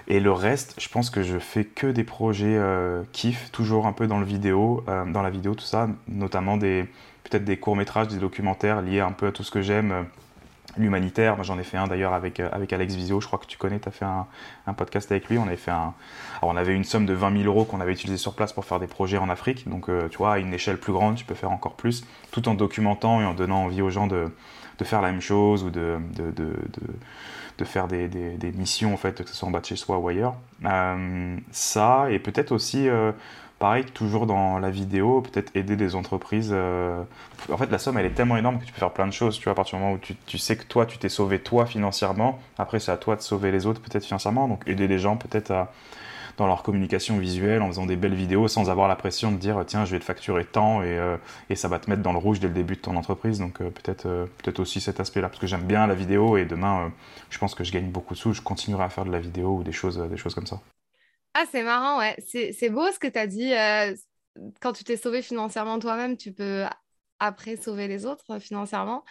Et 0.08 0.20
le 0.20 0.32
reste, 0.32 0.76
je 0.80 0.88
pense 0.88 1.10
que 1.10 1.24
je 1.24 1.40
fais 1.40 1.66
que 1.66 1.88
des 1.88 2.04
projets 2.04 2.58
euh, 2.58 3.04
kiff, 3.12 3.52
toujours 3.52 3.88
un 3.88 3.94
peu 3.94 4.06
dans 4.08 4.20
le 4.20 4.26
vidéo, 4.26 4.84
euh, 4.88 5.06
dans 5.06 5.24
la 5.24 5.32
vidéo, 5.32 5.56
tout 5.56 5.66
ça, 5.66 5.90
notamment 6.08 6.58
des 6.58 6.86
peut-être 7.24 7.44
des 7.44 7.58
courts 7.58 7.76
métrages, 7.76 8.08
des 8.10 8.20
documentaires 8.20 8.82
liés 8.84 9.00
un 9.00 9.12
peu 9.12 9.28
à 9.28 9.32
tout 9.32 9.44
ce 9.44 9.50
que 9.50 9.64
j'aime. 9.64 10.06
Euh, 10.78 10.82
l'humanitaire, 10.82 11.36
moi 11.36 11.44
j'en 11.44 11.58
ai 11.60 11.64
fait 11.64 11.78
un 11.78 11.88
d'ailleurs 11.88 12.14
avec, 12.14 12.40
euh, 12.40 12.50
avec 12.52 12.74
Alex 12.74 12.96
Visio, 12.96 13.22
je 13.22 13.28
crois 13.28 13.40
que 13.40 13.46
tu 13.46 13.58
connais, 13.58 13.80
tu 13.80 13.88
as 13.88 13.92
fait 13.92 14.06
un, 14.06 14.74
podcast 14.74 15.12
avec 15.12 15.30
lui, 15.30 15.38
on 15.38 15.48
avait 15.48 15.56
fait 15.56 15.72
un... 15.72 15.94
Alors 16.42 16.54
on 16.54 16.56
avait 16.56 16.74
une 16.74 16.84
somme 16.84 17.06
de 17.06 17.14
20 17.14 17.44
000 17.44 17.44
euros 17.46 17.66
qu'on 17.66 17.82
avait 17.82 17.94
utilisé 17.94 18.18
sur 18.18 18.34
place 18.34 18.54
pour 18.54 18.66
faire 18.66 18.80
des 18.80 18.88
projets 18.88 19.18
en 19.18 19.30
Afrique, 19.30 19.70
donc 19.70 19.90
tu 20.12 20.18
vois, 20.18 20.34
à 20.34 20.40
une 20.40 20.54
échelle 20.54 20.78
plus 20.78 20.94
grande, 20.94 21.16
tu 21.16 21.26
peux 21.26 21.36
faire 21.36 21.52
encore 21.52 21.76
plus, 21.76 22.06
tout 22.32 22.48
en 22.50 22.54
documentant 22.54 23.22
et 23.22 23.26
en 23.26 23.34
donnant 23.34 23.64
envie 23.64 23.82
aux 23.82 23.90
gens 23.90 24.08
de, 24.08 24.32
de 24.78 24.84
faire 24.84 25.02
la 25.02 25.12
même 25.12 25.22
chose 25.22 25.64
ou 25.64 25.70
de, 25.70 25.98
de, 26.16 26.32
de, 26.32 26.54
de 27.58 27.66
faire 27.66 27.88
des, 27.88 28.08
des, 28.08 28.52
missions, 28.52 28.94
en 28.94 28.98
fait, 28.98 29.24
que 29.24 29.30
ce 29.30 29.36
soit 29.36 29.48
en 29.48 29.52
bas 29.52 29.62
de 29.62 29.66
chez 29.66 29.76
soi 29.76 29.98
ou 29.98 30.08
ailleurs. 30.10 30.36
Euh, 30.66 31.38
ça, 31.52 32.08
et 32.10 32.20
peut-être 32.20 32.52
aussi, 32.52 32.90
euh, 32.90 33.12
pareil, 33.66 33.84
toujours 33.84 34.28
dans 34.28 34.60
la 34.60 34.70
vidéo, 34.70 35.22
peut-être 35.22 35.50
aider 35.56 35.76
des 35.76 35.96
entreprises. 35.96 36.52
Euh, 36.54 37.02
en 37.52 37.58
fait, 37.58 37.72
la 37.72 37.80
somme, 37.80 37.98
elle 37.98 38.06
est 38.06 38.14
tellement 38.14 38.38
énorme 38.38 38.60
que 38.60 38.64
tu 38.64 38.72
peux 38.72 38.78
faire 38.78 38.94
plein 38.94 39.08
de 39.08 39.12
choses, 39.12 39.40
tu 39.40 39.46
vois, 39.46 39.54
à 39.54 39.56
partir 39.56 39.80
du 39.80 39.84
moment 39.84 39.96
où 39.96 39.98
tu, 39.98 40.16
tu 40.28 40.38
sais 40.38 40.56
que 40.56 40.66
toi, 40.66 40.86
tu 40.86 41.00
t'es 41.00 41.10
sauvé 41.10 41.40
toi 41.40 41.66
financièrement, 41.66 42.38
après, 42.60 42.80
c'est 42.80 42.92
à 42.92 42.98
toi 42.98 43.16
de 43.16 43.22
sauver 43.22 43.52
les 43.52 43.66
autres, 43.66 43.82
peut-être 43.82 44.06
financièrement, 44.06 44.48
donc 44.48 44.62
aider 44.68 44.88
les 44.88 45.00
gens 45.00 45.18
peut-être 45.18 45.50
à 45.50 45.72
dans 46.38 46.46
leur 46.46 46.62
communication 46.62 47.18
visuelle 47.18 47.64
en 47.64 47.68
faisant 47.68 47.88
des 47.88 47.96
belles 47.96 48.14
vidéos 48.14 48.48
sans 48.50 48.70
avoir 48.70 48.88
la 48.88 48.98
pression 48.98 49.32
de 49.32 49.38
dire 49.38 49.64
tiens 49.66 49.86
je 49.86 49.92
vais 49.92 50.00
te 50.00 50.04
facturer 50.04 50.44
tant 50.44 50.82
et, 50.82 50.88
euh, 50.88 51.16
et 51.50 51.56
ça 51.56 51.70
va 51.70 51.80
te 51.80 51.90
mettre 51.90 52.02
dans 52.02 52.12
le 52.12 52.18
rouge 52.20 52.42
dès 52.42 52.50
le 52.50 52.54
début 52.54 52.76
de 52.76 52.82
ton 52.82 52.98
entreprise 52.98 53.40
donc 53.40 53.62
euh, 53.62 53.70
peut-être 53.70 54.06
euh, 54.06 54.26
peut-être 54.44 54.60
aussi 54.60 54.82
cet 54.82 55.00
aspect 55.00 55.22
là 55.22 55.30
parce 55.30 55.40
que 55.40 55.48
j'aime 55.48 55.64
bien 55.64 55.88
la 55.88 55.96
vidéo 55.96 56.36
et 56.36 56.44
demain 56.44 56.92
je 57.30 57.38
pense 57.38 57.56
que 57.56 57.64
je 57.64 57.72
gagne 57.72 57.90
beaucoup 57.90 58.16
de 58.16 58.20
sous 58.20 58.34
je 58.34 58.42
continuerai 58.42 58.84
à 58.84 58.90
faire 58.90 59.06
de 59.06 59.14
la 59.14 59.20
vidéo 59.20 59.60
ou 59.60 59.64
des 59.64 59.72
choses 59.72 59.98
des 59.98 60.18
choses 60.18 60.36
comme 60.36 60.46
ça 60.46 60.60
ah 61.36 61.46
c'est 61.52 61.64
marrant 61.64 62.00
ouais 62.00 62.16
c'est 62.26 62.70
beau 62.70 62.92
ce 62.92 62.98
que 62.98 63.08
tu 63.08 63.20
as 63.20 63.28
dit 63.28 63.52
quand 64.62 64.74
tu 64.74 64.84
t'es 64.84 64.98
sauvé 64.98 65.22
financièrement 65.22 65.78
toi-même 65.78 66.18
tu 66.18 66.32
peux 66.34 66.64
après 67.20 67.56
sauver 67.56 67.88
les 67.88 68.06
autres 68.08 68.40
financièrement 68.40 69.04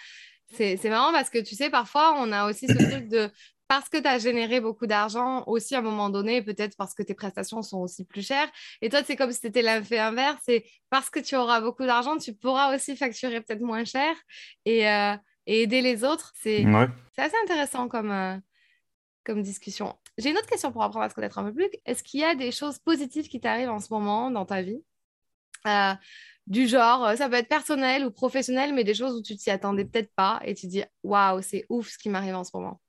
c'est 0.56 0.88
marrant 0.88 1.12
parce 1.12 1.30
que 1.30 1.38
tu 1.38 1.54
sais, 1.54 1.70
parfois, 1.70 2.14
on 2.18 2.32
a 2.32 2.48
aussi 2.48 2.66
ce 2.66 2.74
truc 2.74 3.08
de 3.08 3.30
parce 3.66 3.88
que 3.88 3.96
tu 3.96 4.06
as 4.06 4.18
généré 4.18 4.60
beaucoup 4.60 4.86
d'argent 4.86 5.42
aussi 5.46 5.74
à 5.74 5.78
un 5.78 5.82
moment 5.82 6.10
donné, 6.10 6.42
peut-être 6.42 6.76
parce 6.76 6.94
que 6.94 7.02
tes 7.02 7.14
prestations 7.14 7.62
sont 7.62 7.78
aussi 7.78 8.04
plus 8.04 8.24
chères. 8.24 8.48
Et 8.82 8.90
toi, 8.90 9.00
c'est 9.04 9.16
comme 9.16 9.32
si 9.32 9.40
c'était 9.40 9.62
l'effet 9.62 9.98
inverse. 9.98 10.38
C'est 10.44 10.64
parce 10.90 11.08
que 11.08 11.18
tu 11.18 11.34
auras 11.34 11.60
beaucoup 11.60 11.84
d'argent, 11.84 12.18
tu 12.18 12.34
pourras 12.34 12.74
aussi 12.74 12.94
facturer 12.94 13.40
peut-être 13.40 13.62
moins 13.62 13.84
cher 13.84 14.14
et, 14.66 14.88
euh, 14.88 15.16
aider 15.46 15.80
les 15.80 16.04
autres. 16.04 16.32
C'est 16.36 16.64
assez 17.16 17.36
intéressant 17.42 17.88
comme, 17.88 18.10
euh, 18.10 18.36
comme 19.24 19.42
discussion. 19.42 19.96
J'ai 20.18 20.30
une 20.30 20.36
autre 20.36 20.46
question 20.46 20.72
pour 20.72 20.82
apprendre 20.82 21.04
à 21.04 21.10
se 21.10 21.14
connaître 21.14 21.38
un 21.38 21.44
peu 21.44 21.52
plus. 21.52 21.68
Est-ce 21.86 22.02
qu'il 22.02 22.20
y 22.20 22.24
a 22.24 22.34
des 22.34 22.52
choses 22.52 22.78
positives 22.78 23.28
qui 23.28 23.40
t'arrivent 23.40 23.70
en 23.70 23.80
ce 23.80 23.92
moment 23.92 24.30
dans 24.30 24.44
ta 24.44 24.62
vie? 24.62 24.82
Euh, 25.66 25.94
du 26.46 26.68
genre, 26.68 27.16
ça 27.16 27.28
peut 27.28 27.36
être 27.36 27.48
personnel 27.48 28.04
ou 28.04 28.10
professionnel, 28.10 28.74
mais 28.74 28.84
des 28.84 28.94
choses 28.94 29.16
où 29.16 29.22
tu 29.22 29.36
t'y 29.36 29.50
attendais 29.50 29.84
peut-être 29.84 30.12
pas 30.14 30.40
et 30.44 30.54
tu 30.54 30.66
dis 30.66 30.84
waouh, 31.02 31.42
c'est 31.42 31.64
ouf 31.68 31.88
ce 31.88 31.98
qui 31.98 32.10
m'arrive 32.10 32.34
en 32.34 32.44
ce 32.44 32.50
moment 32.54 32.80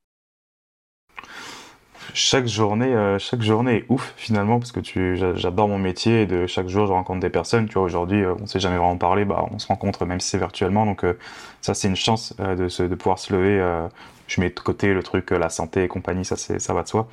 chaque 2.14 2.48
journée, 2.48 2.94
euh, 2.94 3.20
chaque 3.20 3.42
journée 3.42 3.78
est 3.78 3.86
ouf 3.90 4.14
finalement 4.18 4.60
parce 4.60 4.72
que 4.72 4.80
tu, 4.80 5.18
j'adore 5.18 5.68
mon 5.68 5.78
métier 5.78 6.22
et 6.22 6.26
de 6.26 6.48
chaque 6.48 6.68
jour 6.68 6.88
je 6.88 6.94
rencontre 6.94 7.20
des 7.20 7.30
personnes. 7.30 7.68
Tu 7.68 7.74
vois, 7.74 7.84
aujourd'hui, 7.84 8.24
euh, 8.24 8.36
on 8.42 8.46
s'est 8.46 8.60
jamais 8.60 8.78
vraiment 8.78 8.98
parlé, 8.98 9.26
bah 9.26 9.46
on 9.52 9.60
se 9.60 9.68
rencontre 9.68 10.06
même 10.06 10.20
si 10.20 10.30
c'est 10.30 10.38
virtuellement. 10.38 10.86
Donc 10.86 11.04
euh, 11.04 11.18
ça, 11.62 11.74
c'est 11.74 11.88
une 11.88 11.96
chance 11.96 12.34
de, 12.38 12.68
se, 12.68 12.84
de 12.84 12.96
pouvoir 12.96 13.20
se 13.20 13.34
lever. 13.34 13.88
Je 14.28 14.42
mets 14.42 14.50
de 14.50 14.60
côté 14.60 14.94
le 14.94 15.04
truc, 15.04 15.32
la 15.32 15.50
santé 15.50 15.84
et 15.84 15.88
compagnie, 15.88 16.26
ça 16.26 16.36
ça 16.36 16.74
va 16.74 16.84
de 16.84 16.88
soi. 16.88 17.08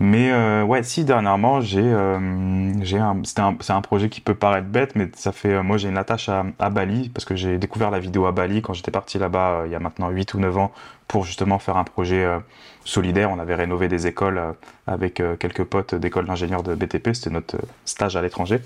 Mais 0.00 0.32
euh, 0.32 0.64
ouais, 0.64 0.82
si 0.82 1.04
dernièrement 1.04 1.60
j'ai 1.60 1.80
euh, 1.80 2.16
un 2.16 3.22
c'est 3.24 3.40
un, 3.40 3.56
un 3.68 3.80
projet 3.80 4.08
qui 4.08 4.20
peut 4.20 4.34
paraître 4.34 4.66
bête, 4.66 4.96
mais 4.96 5.08
ça 5.14 5.30
fait 5.30 5.62
moi 5.62 5.76
j'ai 5.76 5.88
une 5.88 5.98
attache 5.98 6.28
à, 6.28 6.44
à 6.58 6.70
Bali 6.70 7.10
parce 7.10 7.24
que 7.24 7.36
j'ai 7.36 7.58
découvert 7.58 7.90
la 7.92 8.00
vidéo 8.00 8.26
à 8.26 8.32
Bali 8.32 8.60
quand 8.60 8.72
j'étais 8.72 8.90
parti 8.90 9.18
là-bas 9.18 9.62
il 9.66 9.72
y 9.72 9.74
a 9.76 9.78
maintenant 9.78 10.08
8 10.08 10.34
ou 10.34 10.40
9 10.40 10.58
ans 10.58 10.72
pour 11.08 11.24
justement 11.24 11.58
faire 11.58 11.76
un 11.76 11.84
projet 11.84 12.26
solidaire. 12.84 13.30
On 13.30 13.38
avait 13.38 13.54
rénové 13.54 13.88
des 13.88 14.06
écoles 14.06 14.40
avec 14.86 15.22
quelques 15.38 15.64
potes 15.64 15.94
d'école 15.94 16.26
d'ingénieurs 16.26 16.62
de 16.62 16.74
BTP, 16.74 17.14
c'était 17.14 17.30
notre 17.30 17.56
stage 17.84 18.16
à 18.16 18.22
l'étranger. 18.22 18.60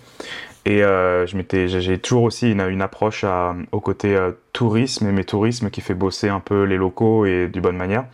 Et 0.68 0.82
euh, 0.82 1.24
j'ai 1.26 1.98
toujours 1.98 2.24
aussi 2.24 2.50
une, 2.52 2.82
approche 2.82 3.24
au 3.72 3.80
côté 3.80 4.14
euh, 4.14 4.32
tourisme, 4.52 5.10
mais 5.10 5.24
tourisme 5.24 5.70
qui 5.70 5.80
fait 5.80 5.94
bosser 5.94 6.28
un 6.28 6.40
peu 6.40 6.64
les 6.64 6.76
locaux 6.76 7.24
et 7.24 7.48
du 7.48 7.62
bonne 7.62 7.76
manière. 7.78 8.04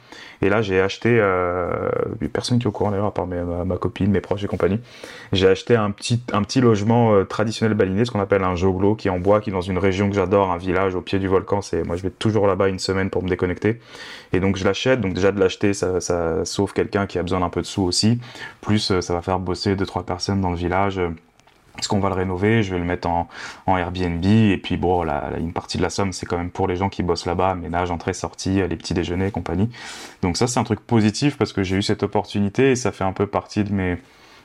Et 0.41 0.49
là, 0.51 0.61
j'ai 0.61 0.81
acheté, 0.81 1.17
euh, 1.21 1.89
personne 2.33 2.59
qui 2.59 2.65
est 2.65 2.69
au 2.69 2.71
courant 2.71 2.91
d'ailleurs, 2.91 3.07
à 3.07 3.15
part 3.15 3.27
ma, 3.27 3.65
ma, 3.65 3.77
copine, 3.77 4.11
mes 4.11 4.21
proches 4.21 4.45
et 4.45 4.47
compagnie, 4.47 4.79
j'ai 5.33 5.49
acheté 5.49 5.75
un 5.75 5.91
petit, 5.91 6.23
un 6.33 6.43
petit 6.43 6.61
logement 6.61 7.15
euh, 7.15 7.25
traditionnel 7.25 7.75
balinais, 7.75 8.05
ce 8.05 8.11
qu'on 8.11 8.21
appelle 8.21 8.45
un 8.45 8.55
joglo, 8.55 8.95
qui 8.95 9.09
est 9.09 9.11
en 9.11 9.19
bois, 9.19 9.41
qui 9.41 9.51
est 9.51 9.53
dans 9.53 9.63
une 9.63 9.79
région 9.79 10.11
que 10.11 10.15
j'adore, 10.15 10.51
un 10.51 10.59
village 10.59 10.95
au 10.95 11.01
pied 11.01 11.19
du 11.19 11.29
volcan. 11.29 11.63
C'est, 11.63 11.83
moi, 11.83 11.97
je 11.97 12.03
vais 12.03 12.11
toujours 12.11 12.47
là-bas 12.47 12.69
une 12.69 12.79
semaine 12.79 13.09
pour 13.09 13.23
me 13.23 13.29
déconnecter. 13.29 13.81
Et 14.33 14.41
donc, 14.41 14.57
je 14.57 14.65
l'achète. 14.65 15.01
Donc, 15.01 15.15
déjà 15.15 15.33
de 15.33 15.41
l'acheter, 15.41 15.75
ça, 15.75 16.45
sauve 16.45 16.73
quelqu'un 16.73 17.07
qui 17.07 17.19
a 17.19 17.23
besoin 17.23 17.41
d'un 17.41 17.49
peu 17.49 17.61
de 17.61 17.67
sous 17.67 17.83
aussi. 17.83 18.21
Plus, 18.61 18.91
euh, 18.91 19.01
ça 19.01 19.15
va 19.15 19.23
faire 19.23 19.39
bosser 19.39 19.77
deux, 19.77 19.87
trois 19.87 20.05
personnes 20.05 20.41
dans 20.41 20.51
le 20.51 20.57
village. 20.57 21.01
Est-ce 21.79 21.89
qu'on 21.89 22.01
va 22.01 22.09
le 22.09 22.15
rénover 22.15 22.63
Je 22.63 22.73
vais 22.73 22.79
le 22.79 22.85
mettre 22.85 23.09
en, 23.09 23.29
en 23.67 23.77
Airbnb. 23.77 24.25
Et 24.25 24.59
puis, 24.63 24.77
bon, 24.77 25.03
la, 25.03 25.31
une 25.39 25.53
partie 25.53 25.77
de 25.77 25.83
la 25.83 25.91
somme, 25.91 26.13
c'est 26.13 26.27
quand 26.27 26.39
même 26.39 26.51
pour 26.51 26.69
les 26.69 26.77
gens 26.77 26.89
qui 26.89 27.03
bossent 27.03 27.27
là-bas, 27.27 27.55
ménage, 27.55 27.91
entrée, 27.91 28.15
sortie, 28.15 28.55
les 28.55 28.77
petits 28.77 28.95
déjeuners 28.95 29.27
et 29.27 29.31
compagnie. 29.33 29.71
Donc 30.23 30.37
ça, 30.37 30.47
c'est 30.47 30.61
un 30.61 30.65
truc 30.65 30.81
positif 30.81 31.37
parce 31.37 31.53
que 31.53 31.63
j'ai 31.63 31.77
eu 31.77 31.83
cette 31.83 32.03
opportunité 32.03 32.71
et 32.71 32.77
ça 32.77 32.93
fait 32.93 33.05
un 33.05 33.13
peu 33.13 33.27
partie 33.27 33.65
de 33.65 33.73
mes, 33.73 33.99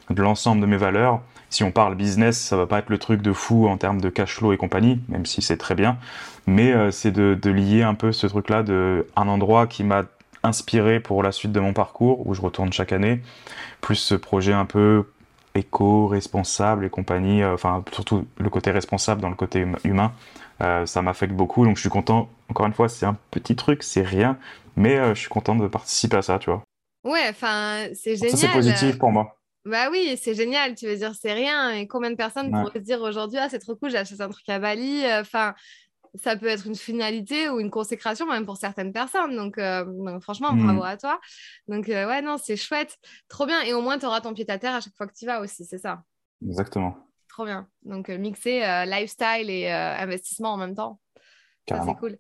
de 0.10 0.22
l'ensemble 0.22 0.62
de 0.62 0.66
mes 0.66 0.78
valeurs. 0.78 1.22
Si 1.50 1.64
on 1.64 1.72
parle 1.72 1.96
business, 1.96 2.40
ça 2.40 2.56
va 2.58 2.68
pas 2.68 2.80
être 2.80 2.90
le 2.90 3.00
truc 3.00 3.22
de 3.22 3.34
fou 3.34 3.68
en 3.68 3.78
termes 3.78 4.02
de 4.02 4.10
cash 4.10 4.36
flow 4.36 4.54
et 4.54 4.58
compagnie, 4.58 5.02
même 5.08 5.26
si 5.26 5.42
c'est 5.42 5.58
très 5.58 5.76
bien. 5.76 5.98
Mais 6.46 6.74
euh, 6.74 6.92
c'est 6.92 7.12
de, 7.12 7.38
de, 7.40 7.50
lier 7.50 7.82
un 7.82 7.96
peu 7.96 8.12
ce 8.12 8.28
truc-là 8.28 8.64
de 8.64 9.08
un 9.16 9.28
endroit 9.28 9.66
qui 9.66 9.84
m'a 9.84 10.04
inspiré 10.44 11.00
pour 11.00 11.24
la 11.24 11.32
suite 11.32 11.52
de 11.52 11.60
mon 11.60 11.74
parcours, 11.74 12.26
où 12.28 12.34
je 12.34 12.42
retourne 12.42 12.72
chaque 12.72 12.92
année, 12.92 13.22
plus 13.82 13.96
ce 13.96 14.16
projet 14.16 14.54
un 14.54 14.66
peu 14.66 15.06
éco-responsable 15.56 16.86
et 16.86 16.90
compagnie, 16.90 17.42
euh, 17.42 17.56
enfin 17.56 17.84
surtout 17.92 18.28
le 18.38 18.50
côté 18.50 18.70
responsable 18.70 19.20
dans 19.20 19.30
le 19.30 19.36
côté 19.36 19.66
humain, 19.84 20.14
euh, 20.62 20.86
ça 20.86 21.02
m'affecte 21.02 21.34
beaucoup. 21.34 21.66
Donc 21.66 21.78
je 21.78 21.82
suis 21.82 21.90
content, 21.90 22.30
encore 22.50 22.68
une 22.68 22.74
fois, 22.74 22.90
c'est 22.90 23.08
un 23.08 23.18
petit 23.32 23.56
truc, 23.56 23.82
c'est 23.82 24.04
rien, 24.04 24.38
mais 24.76 24.98
je 25.16 25.20
suis 25.20 25.30
content 25.30 25.56
de 25.56 25.68
participer 25.68 26.18
à 26.18 26.22
ça, 26.22 26.38
tu 26.38 26.52
vois. 26.52 26.64
Ouais, 27.04 27.28
enfin, 27.30 27.88
c'est 27.94 28.16
génial. 28.16 28.32
Ça, 28.32 28.38
c'est 28.38 28.54
positif 28.54 28.98
pour 29.00 29.12
moi. 29.12 29.39
Bah 29.66 29.90
oui, 29.92 30.18
c'est 30.20 30.34
génial, 30.34 30.76
tu 30.76 30.88
veux 30.88 30.96
dire, 30.96 31.14
c'est 31.14 31.34
rien. 31.34 31.72
Et 31.72 31.88
combien 31.88 32.12
de 32.12 32.16
personnes 32.16 32.50
pourraient 32.52 32.80
se 32.80 32.84
dire 32.84 33.02
aujourd'hui, 33.02 33.38
ah, 33.38 33.50
c'est 33.50 33.60
trop 33.60 33.76
cool, 33.76 33.90
j'ai 33.90 33.98
acheté 33.98 34.22
un 34.22 34.30
truc 34.30 34.48
à 34.48 34.60
Bali. 34.60 35.04
Enfin, 35.20 35.54
ça 36.16 36.36
peut 36.36 36.48
être 36.48 36.66
une 36.66 36.76
finalité 36.76 37.50
ou 37.50 37.60
une 37.60 37.70
consécration 37.70 38.26
même 38.26 38.46
pour 38.46 38.58
certaines 38.58 38.92
personnes. 38.92 39.36
Donc, 39.36 39.58
euh, 39.58 40.20
franchement, 40.20 40.54
mm. 40.54 40.64
bravo 40.64 40.84
à 40.84 40.98
toi. 40.98 41.20
Donc, 41.68 41.90
euh, 41.90 42.08
ouais, 42.08 42.22
non, 42.22 42.38
c'est 42.38 42.58
chouette. 42.58 42.98
Trop 43.28 43.46
bien. 43.46 43.62
Et 43.62 43.74
au 43.74 43.82
moins, 43.82 44.00
tu 44.00 44.06
auras 44.06 44.22
ton 44.22 44.34
pied 44.34 44.50
à 44.50 44.58
terre 44.58 44.76
à 44.76 44.82
chaque 44.82 44.96
fois 44.96 45.08
que 45.08 45.14
tu 45.14 45.26
vas 45.26 45.42
aussi, 45.42 45.66
c'est 45.66 45.78
ça? 45.78 46.04
Exactement. 46.46 46.98
Trop 47.28 47.46
bien. 47.46 47.68
Donc, 47.84 48.10
euh, 48.10 48.18
mixer 48.18 48.86
lifestyle 48.86 49.50
et 49.50 49.70
investissement 49.70 50.54
en 50.54 50.58
même 50.58 50.76
temps. 50.76 51.00
C'est 51.68 51.96
cool. 52.00 52.18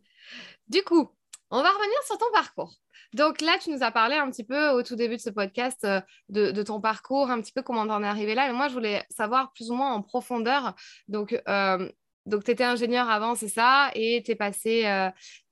Du 0.67 0.83
coup, 0.83 1.09
on 1.49 1.63
va 1.63 1.69
revenir 1.69 2.03
sur 2.05 2.17
ton 2.17 2.31
parcours. 2.31 2.75
Donc 3.13 3.41
là, 3.41 3.57
tu 3.61 3.71
nous 3.71 3.83
as 3.83 3.91
parlé 3.91 4.15
un 4.15 4.29
petit 4.29 4.43
peu 4.43 4.69
au 4.69 4.83
tout 4.83 4.95
début 4.95 5.15
de 5.15 5.21
ce 5.21 5.29
podcast 5.29 5.85
de, 6.29 6.51
de, 6.51 6.63
ton 6.63 6.79
parcours, 6.79 7.31
un 7.31 7.41
petit 7.41 7.51
peu 7.51 7.61
comment 7.61 7.87
t'en 7.87 8.03
es 8.03 8.07
arrivé 8.07 8.35
là. 8.35 8.49
Et 8.49 8.53
moi, 8.53 8.67
je 8.67 8.73
voulais 8.73 9.03
savoir 9.09 9.51
plus 9.53 9.71
ou 9.71 9.75
moins 9.75 9.93
en 9.93 10.01
profondeur. 10.01 10.75
Donc, 11.07 11.33
donc, 12.29 12.43
tu 12.43 12.51
étais 12.51 12.63
ingénieur 12.63 13.09
avant, 13.09 13.33
c'est 13.33 13.47
ça, 13.47 13.89
et 13.95 14.21
tu 14.23 14.31
es 14.31 14.35
passé, 14.35 14.85
euh, 14.85 15.09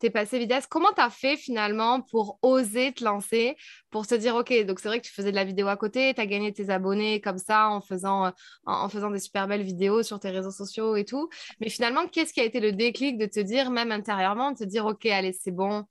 passé. 0.10 0.48
Comment 0.70 0.94
tu 0.94 1.02
as 1.02 1.10
fait 1.10 1.36
finalement 1.36 2.02
pour 2.02 2.38
oser 2.44 2.94
te 2.94 3.04
lancer, 3.04 3.58
pour 3.90 4.06
te 4.06 4.14
dire, 4.14 4.36
OK, 4.36 4.54
donc 4.66 4.80
c'est 4.80 4.88
vrai 4.88 5.02
que 5.02 5.08
tu 5.08 5.12
faisais 5.14 5.32
de 5.32 5.36
la 5.36 5.44
vidéo 5.44 5.68
à 5.70 5.76
côté, 5.76 6.14
tu 6.14 6.22
as 6.22 6.26
gagné 6.28 6.54
tes 6.54 6.70
abonnés 6.70 7.20
comme 7.20 7.40
ça 7.40 7.70
en 7.70 7.82
faisant, 7.82 8.28
euh, 8.28 8.32
en, 8.66 8.90
faisant 8.90 9.10
des 9.10 9.20
super 9.20 9.48
belles 9.48 9.64
vidéos 9.64 10.04
sur 10.04 10.20
tes 10.20 10.30
réseaux 10.30 10.52
sociaux 10.52 10.96
et 10.96 11.06
tout. 11.06 11.30
Mais 11.60 11.70
finalement, 11.70 12.08
qu'est-ce 12.08 12.32
qui 12.32 12.42
a 12.42 12.44
été 12.44 12.60
le 12.60 12.72
déclic 12.72 13.18
de 13.18 13.26
te 13.26 13.40
dire, 13.40 13.72
même 13.72 13.92
intérieurement, 13.92 14.52
de 14.52 14.58
te 14.58 14.64
dire, 14.64 14.86
OK, 14.86 15.06
allez, 15.08 15.34
c'est 15.34 15.52
bon, 15.52 15.86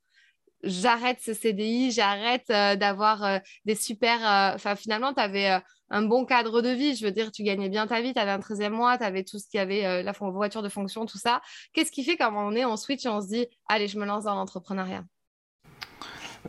j'arrête 0.63 1.19
ce 1.21 1.33
CDI, 1.33 1.91
j'arrête 1.91 2.49
euh, 2.49 2.75
d'avoir 2.75 3.23
euh, 3.23 3.39
des 3.65 3.75
super. 3.75 4.17
Euh, 4.21 4.55
enfin, 4.55 4.75
finalement, 4.75 5.13
tu 5.13 5.21
avais 5.21 5.59
un 5.89 6.01
bon 6.01 6.25
cadre 6.25 6.61
de 6.61 6.69
vie. 6.69 6.95
Je 6.95 7.05
veux 7.05 7.11
dire, 7.11 7.31
tu 7.31 7.43
gagnais 7.43 7.69
bien 7.69 7.87
ta 7.87 8.01
vie, 8.01 8.13
tu 8.13 8.19
avais 8.19 8.31
un 8.31 8.39
13e 8.39 8.69
mois, 8.69 8.97
tu 8.97 9.03
avais 9.03 9.23
tout 9.23 9.39
ce 9.39 9.47
qui 9.49 9.59
avait 9.59 10.03
la 10.03 10.11
voiture 10.11 10.61
de 10.61 10.69
fonction, 10.69 11.05
tout 11.05 11.17
ça. 11.17 11.41
Qu'est-ce 11.73 11.91
qui 11.91 12.03
fait 12.03 12.21
un 12.21 12.29
moment 12.29 12.49
donné, 12.49 12.65
on 12.65 12.77
switch 12.77 13.05
et 13.05 13.09
on 13.09 13.21
se 13.21 13.27
dit 13.27 13.47
allez, 13.67 13.87
je 13.87 13.97
me 13.97 14.05
lance 14.05 14.25
dans 14.25 14.35
l'entrepreneuriat? 14.35 15.03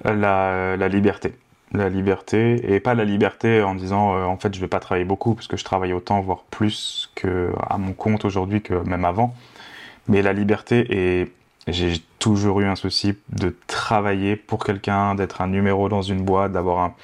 La, 0.04 0.76
liberté. 0.88 1.34
La 1.72 1.88
liberté, 1.88 2.74
et 2.74 2.80
pas 2.80 2.94
la 2.94 3.04
liberté 3.04 3.62
en 3.62 3.74
disant 3.74 4.24
en 4.24 4.38
fait 4.38 4.54
je 4.54 4.60
vais 4.60 4.68
pas 4.68 4.80
travailler 4.80 5.04
beaucoup 5.04 5.34
parce 5.34 5.48
que 5.48 5.56
je 5.56 5.64
travaille 5.64 5.92
autant, 5.92 6.20
voire 6.20 6.44
plus 6.44 7.10
que 7.14 7.52
à 7.68 7.78
mon 7.78 7.92
compte 7.92 8.24
aujourd'hui 8.24 8.62
que 8.62 8.74
même 8.74 9.04
avant. 9.04 9.34
Mais 10.08 10.22
la 10.22 10.32
liberté 10.32 10.86
est 10.90 11.32
j'ai 11.72 12.00
toujours 12.18 12.60
eu 12.60 12.66
un 12.66 12.76
souci 12.76 13.14
de 13.30 13.54
travailler 13.66 14.36
pour 14.36 14.64
quelqu'un, 14.64 15.14
d'être 15.14 15.40
un 15.40 15.48
numéro 15.48 15.88
dans 15.88 16.02
une 16.02 16.22
boîte, 16.22 16.52
d'avoir 16.52 16.78
un, 16.78 16.94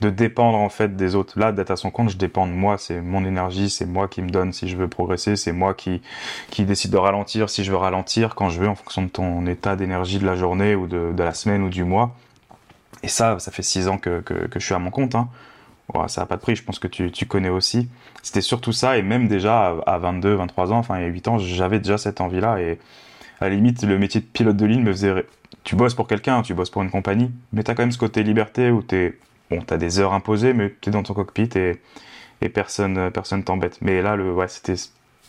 de 0.00 0.10
dépendre 0.10 0.58
en 0.58 0.68
fait 0.68 0.96
des 0.96 1.14
autres. 1.14 1.38
Là, 1.38 1.52
d'être 1.52 1.70
à 1.70 1.76
son 1.76 1.90
compte, 1.90 2.10
je 2.10 2.16
dépends 2.16 2.46
de 2.46 2.52
moi, 2.52 2.78
c'est 2.78 3.00
mon 3.00 3.24
énergie, 3.24 3.70
c'est 3.70 3.86
moi 3.86 4.08
qui 4.08 4.22
me 4.22 4.30
donne 4.30 4.52
si 4.52 4.68
je 4.68 4.76
veux 4.76 4.88
progresser, 4.88 5.36
c'est 5.36 5.52
moi 5.52 5.74
qui, 5.74 6.00
qui 6.50 6.64
décide 6.64 6.90
de 6.90 6.96
ralentir 6.96 7.50
si 7.50 7.64
je 7.64 7.70
veux 7.70 7.76
ralentir 7.76 8.34
quand 8.34 8.50
je 8.50 8.60
veux 8.60 8.68
en 8.68 8.74
fonction 8.74 9.02
de 9.02 9.08
ton 9.08 9.46
état 9.46 9.76
d'énergie 9.76 10.18
de 10.18 10.26
la 10.26 10.36
journée 10.36 10.74
ou 10.74 10.86
de, 10.86 11.14
la 11.16 11.34
semaine 11.34 11.62
ou 11.62 11.68
du 11.68 11.84
mois. 11.84 12.16
Et 13.02 13.08
ça, 13.08 13.38
ça 13.38 13.50
fait 13.50 13.62
six 13.62 13.88
ans 13.88 13.98
que, 13.98 14.20
que, 14.20 14.48
je 14.54 14.64
suis 14.64 14.74
à 14.74 14.78
mon 14.78 14.90
compte. 14.90 15.14
Hein. 15.14 15.28
ça 16.08 16.22
n'a 16.22 16.26
pas 16.26 16.36
de 16.36 16.42
prix, 16.42 16.56
je 16.56 16.64
pense 16.64 16.78
que 16.78 16.88
tu, 16.88 17.10
tu 17.12 17.26
connais 17.26 17.48
aussi. 17.48 17.88
C'était 18.22 18.42
surtout 18.42 18.72
ça, 18.72 18.98
et 18.98 19.02
même 19.02 19.28
déjà 19.28 19.74
à 19.86 19.98
22, 19.98 20.34
23 20.34 20.72
ans, 20.72 20.78
enfin 20.78 20.98
il 20.98 21.02
y 21.02 21.04
a 21.06 21.08
8 21.08 21.28
ans, 21.28 21.38
j'avais 21.38 21.78
déjà 21.78 21.98
cette 21.98 22.20
envie-là. 22.20 22.60
Et, 22.60 22.78
à 23.40 23.48
la 23.48 23.54
limite, 23.54 23.82
le 23.82 23.98
métier 23.98 24.20
de 24.20 24.26
pilote 24.26 24.56
de 24.56 24.66
ligne 24.66 24.82
me 24.82 24.92
faisait. 24.92 25.26
Tu 25.64 25.76
bosses 25.76 25.94
pour 25.94 26.06
quelqu'un, 26.06 26.42
tu 26.42 26.54
bosses 26.54 26.70
pour 26.70 26.82
une 26.82 26.90
compagnie, 26.90 27.30
mais 27.52 27.62
tu 27.62 27.70
as 27.70 27.74
quand 27.74 27.82
même 27.82 27.92
ce 27.92 27.98
côté 27.98 28.22
liberté 28.22 28.70
où 28.70 28.82
tu 28.82 29.18
Bon, 29.50 29.64
des 29.76 29.98
heures 29.98 30.12
imposées, 30.12 30.52
mais 30.52 30.72
tu 30.80 30.90
es 30.90 30.92
dans 30.92 31.02
ton 31.02 31.12
cockpit 31.12 31.48
et, 31.56 32.48
personne 32.48 33.10
personne 33.10 33.42
t'embête. 33.42 33.78
Mais 33.80 34.00
là, 34.00 34.16
ouais, 34.16 34.46
c'était 34.46 34.76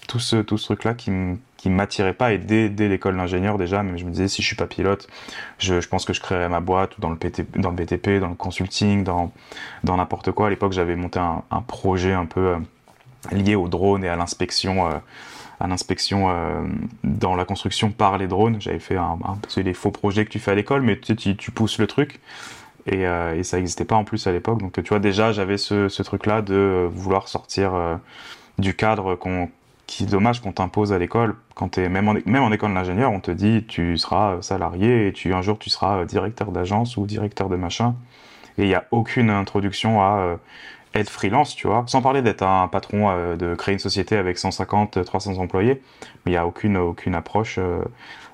tout 0.07 0.19
ce, 0.19 0.35
tout 0.37 0.59
ce 0.59 0.65
truc-là 0.65 0.93
qui 0.93 1.11
qui 1.57 1.69
m'attirait 1.69 2.13
pas. 2.13 2.33
Et 2.33 2.39
dès, 2.39 2.69
dès 2.69 2.87
l'école 2.87 3.17
d'ingénieur, 3.17 3.57
déjà, 3.57 3.83
même 3.83 3.97
je 3.97 4.05
me 4.05 4.09
disais, 4.09 4.27
si 4.27 4.41
je 4.41 4.47
suis 4.47 4.55
pas 4.55 4.65
pilote, 4.65 5.07
je, 5.59 5.79
je 5.79 5.87
pense 5.87 6.05
que 6.05 6.13
je 6.13 6.19
créerais 6.19 6.49
ma 6.49 6.59
boîte 6.59 6.99
dans 6.99 7.11
le, 7.11 7.17
dans 7.55 7.69
le 7.69 7.75
BTP, 7.75 8.19
dans 8.19 8.29
le 8.29 8.35
consulting, 8.35 9.03
dans, 9.03 9.31
n'importe 9.83 10.31
quoi. 10.31 10.47
À 10.47 10.49
l'époque, 10.49 10.73
j'avais 10.73 10.95
monté 10.95 11.19
un, 11.19 11.43
un, 11.51 11.61
projet 11.61 12.13
un 12.13 12.25
peu 12.25 12.55
euh, 12.55 12.57
lié 13.31 13.53
au 13.53 13.67
drone 13.67 14.03
et 14.03 14.09
à 14.09 14.15
l'inspection. 14.15 14.87
Euh, 14.87 14.97
à 15.61 15.67
l'inspection 15.67 16.29
euh, 16.29 16.63
dans 17.03 17.35
la 17.35 17.45
construction 17.45 17.91
par 17.91 18.17
les 18.17 18.27
drones. 18.27 18.59
J'avais 18.59 18.79
fait 18.79 18.97
un, 18.97 19.17
un 19.23 19.37
c'est 19.47 19.63
les 19.63 19.73
faux 19.73 19.91
projets 19.91 20.25
que 20.25 20.31
tu 20.31 20.39
fais 20.39 20.51
à 20.51 20.55
l'école, 20.55 20.81
mais 20.81 20.99
tu, 20.99 21.15
tu, 21.15 21.51
pousses 21.51 21.77
le 21.77 21.87
truc. 21.87 22.19
Et, 22.87 23.05
euh, 23.05 23.37
et 23.37 23.43
ça 23.43 23.57
n'existait 23.57 23.85
pas 23.85 23.95
en 23.95 24.03
plus 24.03 24.25
à 24.25 24.31
l'époque. 24.31 24.59
Donc 24.59 24.73
tu 24.73 24.89
vois, 24.89 24.99
déjà, 24.99 25.31
j'avais 25.31 25.57
ce, 25.57 26.01
truc-là 26.01 26.41
de 26.41 26.89
vouloir 26.91 27.27
sortir 27.27 27.75
euh, 27.75 27.95
du 28.57 28.75
cadre 28.75 29.15
qu'on 29.15 29.49
qui 29.85 30.03
est 30.03 30.07
dommage 30.07 30.41
qu'on 30.41 30.53
t'impose 30.53 30.93
à 30.93 30.97
l'école. 30.97 31.35
Même 31.77 32.07
en, 32.07 32.15
même 32.25 32.43
en 32.43 32.51
école 32.51 32.73
d'ingénieur, 32.73 33.11
on 33.11 33.19
te 33.19 33.29
dit 33.29 33.65
tu 33.67 33.97
seras 33.97 34.41
salarié 34.41 35.07
et 35.07 35.13
tu 35.13 35.33
un 35.33 35.41
jour 35.41 35.59
tu 35.59 35.69
seras 35.69 36.05
directeur 36.05 36.51
d'agence 36.51 36.95
ou 36.97 37.05
directeur 37.05 37.49
de 37.49 37.57
machin. 37.57 37.93
Et 38.57 38.63
il 38.63 38.67
n'y 38.67 38.73
a 38.73 38.85
aucune 38.91 39.29
introduction 39.29 40.01
à 40.01 40.37
être 40.93 41.09
freelance, 41.09 41.55
tu 41.55 41.67
vois, 41.67 41.83
sans 41.87 42.01
parler 42.01 42.21
d'être 42.21 42.43
un 42.43 42.67
patron, 42.67 43.09
euh, 43.09 43.35
de 43.35 43.55
créer 43.55 43.73
une 43.73 43.79
société 43.79 44.17
avec 44.17 44.37
150, 44.37 45.03
300 45.05 45.37
employés, 45.37 45.81
mais 46.25 46.31
il 46.31 46.31
n'y 46.31 46.37
a 46.37 46.45
aucune, 46.45 46.77
aucune 46.77 47.15
approche 47.15 47.57
euh, 47.59 47.81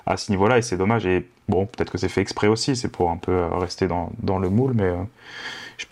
à 0.06 0.16
ce 0.16 0.30
niveau-là. 0.30 0.58
Et 0.58 0.62
c'est 0.62 0.76
dommage. 0.76 1.06
Et 1.06 1.26
bon, 1.48 1.66
peut-être 1.66 1.90
que 1.90 1.98
c'est 1.98 2.08
fait 2.08 2.20
exprès 2.20 2.48
aussi, 2.48 2.76
c'est 2.76 2.88
pour 2.88 3.10
un 3.10 3.16
peu 3.16 3.32
euh, 3.32 3.48
rester 3.48 3.86
dans, 3.86 4.10
dans 4.22 4.38
le 4.38 4.48
moule, 4.48 4.72
mais 4.74 4.92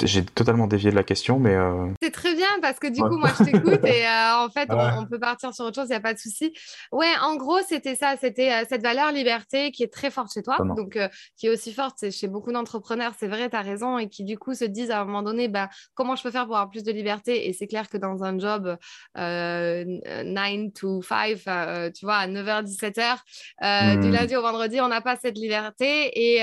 j'ai 0.04 0.24
totalement 0.24 0.66
dévié 0.66 0.90
de 0.90 0.96
la 0.96 1.04
question, 1.04 1.38
mais. 1.38 1.54
Euh, 1.54 1.86
c'est 2.02 2.10
très 2.10 2.34
bien 2.34 2.48
parce 2.60 2.78
que 2.78 2.88
du 2.88 3.00
coup, 3.00 3.16
moi, 3.16 3.30
je 3.38 3.44
t'écoute 3.44 3.84
et 3.84 4.06
euh, 4.06 4.44
en 4.44 4.48
fait, 4.48 4.68
on, 4.70 5.06
peut 5.06 5.18
partir 5.18 5.54
sur 5.54 5.64
autre 5.64 5.76
chose, 5.76 5.88
il 5.88 5.92
n'y 5.92 5.96
a 5.96 6.00
pas 6.00 6.14
de 6.14 6.18
souci. 6.18 6.52
Ouais, 6.92 7.12
en 7.22 7.36
gros, 7.36 7.58
c'était 7.66 7.94
ça, 7.94 8.16
c'était 8.20 8.52
euh, 8.52 8.64
cette 8.68 8.82
valeur 8.82 9.12
liberté 9.12 9.70
qui 9.70 9.82
est 9.82 9.92
très 9.92 10.10
forte 10.10 10.32
chez 10.32 10.42
toi, 10.42 10.56
donc 10.76 10.98
qui 11.36 11.46
est 11.46 11.50
aussi 11.50 11.72
forte 11.72 12.10
chez 12.10 12.28
beaucoup 12.28 12.52
d'entrepreneurs, 12.52 13.12
c'est 13.18 13.28
vrai, 13.28 13.48
tu 13.48 13.56
as 13.56 13.62
raison, 13.62 13.98
et 13.98 14.08
qui 14.08 14.24
du 14.24 14.38
coup 14.38 14.54
se 14.54 14.64
disent 14.64 14.90
à 14.90 15.00
un 15.00 15.04
moment 15.04 15.22
donné, 15.22 15.48
bah, 15.48 15.68
comment 15.94 16.16
je 16.16 16.22
peux 16.22 16.30
faire 16.30 16.46
pour 16.46 16.56
avoir 16.56 16.70
plus 16.70 16.82
de 16.82 16.92
liberté? 16.92 17.48
Et 17.48 17.52
c'est 17.52 17.66
clair 17.66 17.88
que 17.88 17.96
dans 17.96 18.24
un 18.24 18.38
job 18.38 18.76
9 19.16 20.72
to 20.74 21.02
5, 21.02 21.92
tu 21.94 22.04
vois, 22.04 22.16
à 22.16 22.26
9h, 22.26 22.64
17h, 22.64 24.00
du 24.00 24.08
hmm. 24.08 24.12
lundi 24.12 24.36
au 24.36 24.42
vendredi, 24.42 24.80
on 24.80 24.88
n'a 24.88 25.00
pas 25.00 25.16
cette 25.16 25.38
liberté 25.38 26.10
et 26.14 26.42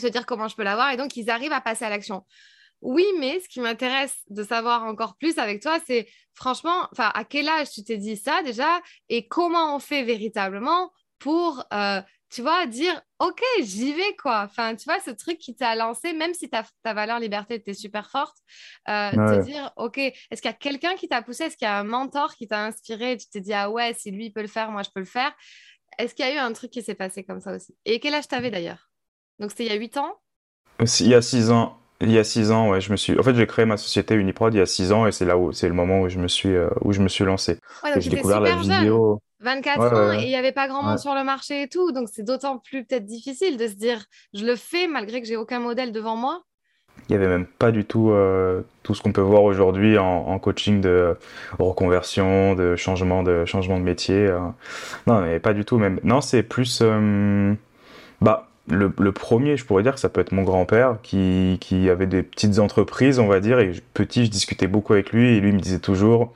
se 0.00 0.06
dire 0.06 0.26
comment 0.26 0.48
je 0.48 0.56
peux 0.56 0.62
l'avoir. 0.62 0.92
Et 0.92 0.96
donc, 0.96 1.16
ils 1.16 1.30
arrivent 1.30 1.52
à 1.52 1.60
passer 1.60 1.84
à 1.84 1.90
l'action. 1.90 2.24
Oui, 2.80 3.06
mais 3.18 3.40
ce 3.40 3.48
qui 3.48 3.60
m'intéresse 3.60 4.16
de 4.28 4.42
savoir 4.42 4.84
encore 4.84 5.16
plus 5.16 5.38
avec 5.38 5.62
toi, 5.62 5.78
c'est 5.86 6.06
franchement, 6.34 6.88
à 6.98 7.24
quel 7.24 7.48
âge 7.48 7.70
tu 7.70 7.82
t'es 7.84 7.96
dit 7.96 8.16
ça 8.16 8.42
déjà 8.42 8.80
et 9.08 9.26
comment 9.28 9.74
on 9.74 9.78
fait 9.78 10.02
véritablement 10.02 10.92
pour, 11.18 11.64
euh, 11.72 12.02
tu 12.28 12.42
vois, 12.42 12.66
dire, 12.66 13.00
OK, 13.20 13.40
j'y 13.60 13.94
vais, 13.94 14.14
quoi. 14.16 14.42
Enfin, 14.42 14.74
tu 14.74 14.84
vois, 14.84 15.00
ce 15.00 15.10
truc 15.10 15.38
qui 15.38 15.54
t'a 15.54 15.74
lancé, 15.76 16.12
même 16.12 16.34
si 16.34 16.50
ta, 16.50 16.64
ta 16.82 16.92
valeur 16.92 17.20
liberté 17.20 17.54
était 17.54 17.72
super 17.72 18.10
forte, 18.10 18.36
euh, 18.88 19.12
te 19.12 19.42
dire, 19.42 19.72
OK, 19.76 19.96
est-ce 19.96 20.42
qu'il 20.42 20.50
y 20.50 20.54
a 20.54 20.56
quelqu'un 20.56 20.96
qui 20.96 21.08
t'a 21.08 21.22
poussé, 21.22 21.44
est-ce 21.44 21.56
qu'il 21.56 21.66
y 21.66 21.70
a 21.70 21.78
un 21.78 21.84
mentor 21.84 22.34
qui 22.34 22.48
t'a 22.48 22.64
inspiré? 22.64 23.12
Et 23.12 23.16
tu 23.16 23.28
t'es 23.30 23.40
dit, 23.40 23.54
ah 23.54 23.70
ouais, 23.70 23.94
si 23.94 24.10
lui 24.10 24.30
peut 24.30 24.42
le 24.42 24.48
faire, 24.48 24.70
moi 24.70 24.82
je 24.82 24.90
peux 24.92 25.00
le 25.00 25.06
faire. 25.06 25.32
Est-ce 25.96 26.14
qu'il 26.14 26.26
y 26.26 26.28
a 26.28 26.34
eu 26.34 26.38
un 26.38 26.52
truc 26.52 26.70
qui 26.70 26.82
s'est 26.82 26.96
passé 26.96 27.24
comme 27.24 27.40
ça 27.40 27.54
aussi? 27.54 27.74
Et 27.84 28.00
quel 28.00 28.14
âge 28.14 28.28
t'avais 28.28 28.50
d'ailleurs? 28.50 28.90
Donc 29.40 29.50
c'était 29.50 29.64
il 29.64 29.70
y 29.70 29.74
a 29.74 29.78
8 29.78 29.96
ans? 29.96 30.14
Il 31.00 31.08
y 31.08 31.14
a 31.14 31.22
6 31.22 31.50
ans. 31.50 31.78
Il 32.00 32.10
y 32.10 32.18
a 32.18 32.24
6 32.24 32.50
ans, 32.50 32.70
ouais, 32.70 32.80
je 32.80 32.90
me 32.90 32.96
suis. 32.96 33.18
En 33.18 33.22
fait, 33.22 33.34
j'ai 33.34 33.46
créé 33.46 33.64
ma 33.64 33.76
société 33.76 34.14
Uniprod 34.14 34.52
il 34.52 34.58
y 34.58 34.60
a 34.60 34.66
6 34.66 34.92
ans 34.92 35.06
et 35.06 35.12
c'est 35.12 35.24
là 35.24 35.38
où 35.38 35.52
c'est 35.52 35.68
le 35.68 35.74
moment 35.74 36.00
où 36.00 36.08
je 36.08 36.18
me 36.18 36.28
suis 36.28 36.54
euh, 36.54 36.68
où 36.82 36.92
je 36.92 37.00
me 37.00 37.08
suis 37.08 37.24
lancé. 37.24 37.58
Ouais, 37.82 37.98
j'ai 38.00 38.10
découvert 38.10 38.40
la 38.40 38.56
vidéo. 38.56 39.20
24 39.40 39.80
ans 39.80 40.12
et 40.12 40.22
il 40.22 40.28
n'y 40.28 40.36
avait 40.36 40.52
pas 40.52 40.68
grand 40.68 40.82
monde 40.82 40.98
sur 40.98 41.14
le 41.14 41.22
marché 41.22 41.62
et 41.62 41.68
tout, 41.68 41.92
donc 41.92 42.08
c'est 42.10 42.22
d'autant 42.22 42.58
plus 42.58 42.84
peut-être 42.84 43.04
difficile 43.04 43.58
de 43.58 43.66
se 43.66 43.74
dire 43.74 44.02
je 44.32 44.44
le 44.44 44.56
fais 44.56 44.86
malgré 44.86 45.20
que 45.20 45.26
j'ai 45.26 45.36
aucun 45.36 45.60
modèle 45.60 45.92
devant 45.92 46.16
moi. 46.16 46.42
Il 47.08 47.12
n'y 47.12 47.22
avait 47.22 47.28
même 47.28 47.44
pas 47.44 47.70
du 47.70 47.84
tout 47.84 48.10
euh, 48.10 48.62
tout 48.82 48.94
ce 48.94 49.02
qu'on 49.02 49.12
peut 49.12 49.20
voir 49.20 49.42
aujourd'hui 49.42 49.98
en, 49.98 50.38
coaching 50.38 50.80
de 50.80 51.16
reconversion, 51.58 52.54
de 52.54 52.74
changement 52.76 53.22
de 53.22 53.44
changement 53.44 53.78
de 53.78 53.84
métier. 53.84 54.26
Euh. 54.28 54.40
Non, 55.06 55.20
mais 55.20 55.38
pas 55.40 55.52
du 55.52 55.66
tout 55.66 55.76
même. 55.76 56.00
Non, 56.02 56.22
c'est 56.22 56.42
plus 56.42 56.82
bah 58.20 58.48
le, 58.68 59.12
premier, 59.12 59.56
je 59.56 59.64
pourrais 59.64 59.82
dire 59.82 59.94
que 59.94 60.00
ça 60.00 60.08
peut 60.08 60.20
être 60.20 60.32
mon 60.32 60.42
grand-père 60.42 60.96
qui, 61.02 61.58
qui 61.60 61.90
avait 61.90 62.06
des 62.06 62.22
petites 62.22 62.58
entreprises, 62.58 63.18
on 63.18 63.26
va 63.26 63.40
dire, 63.40 63.58
et 63.58 63.72
petit, 63.92 64.24
je 64.24 64.30
discutais 64.30 64.66
beaucoup 64.66 64.94
avec 64.94 65.12
lui, 65.12 65.36
et 65.36 65.40
lui 65.40 65.52
me 65.52 65.60
disait 65.60 65.80
toujours, 65.80 66.32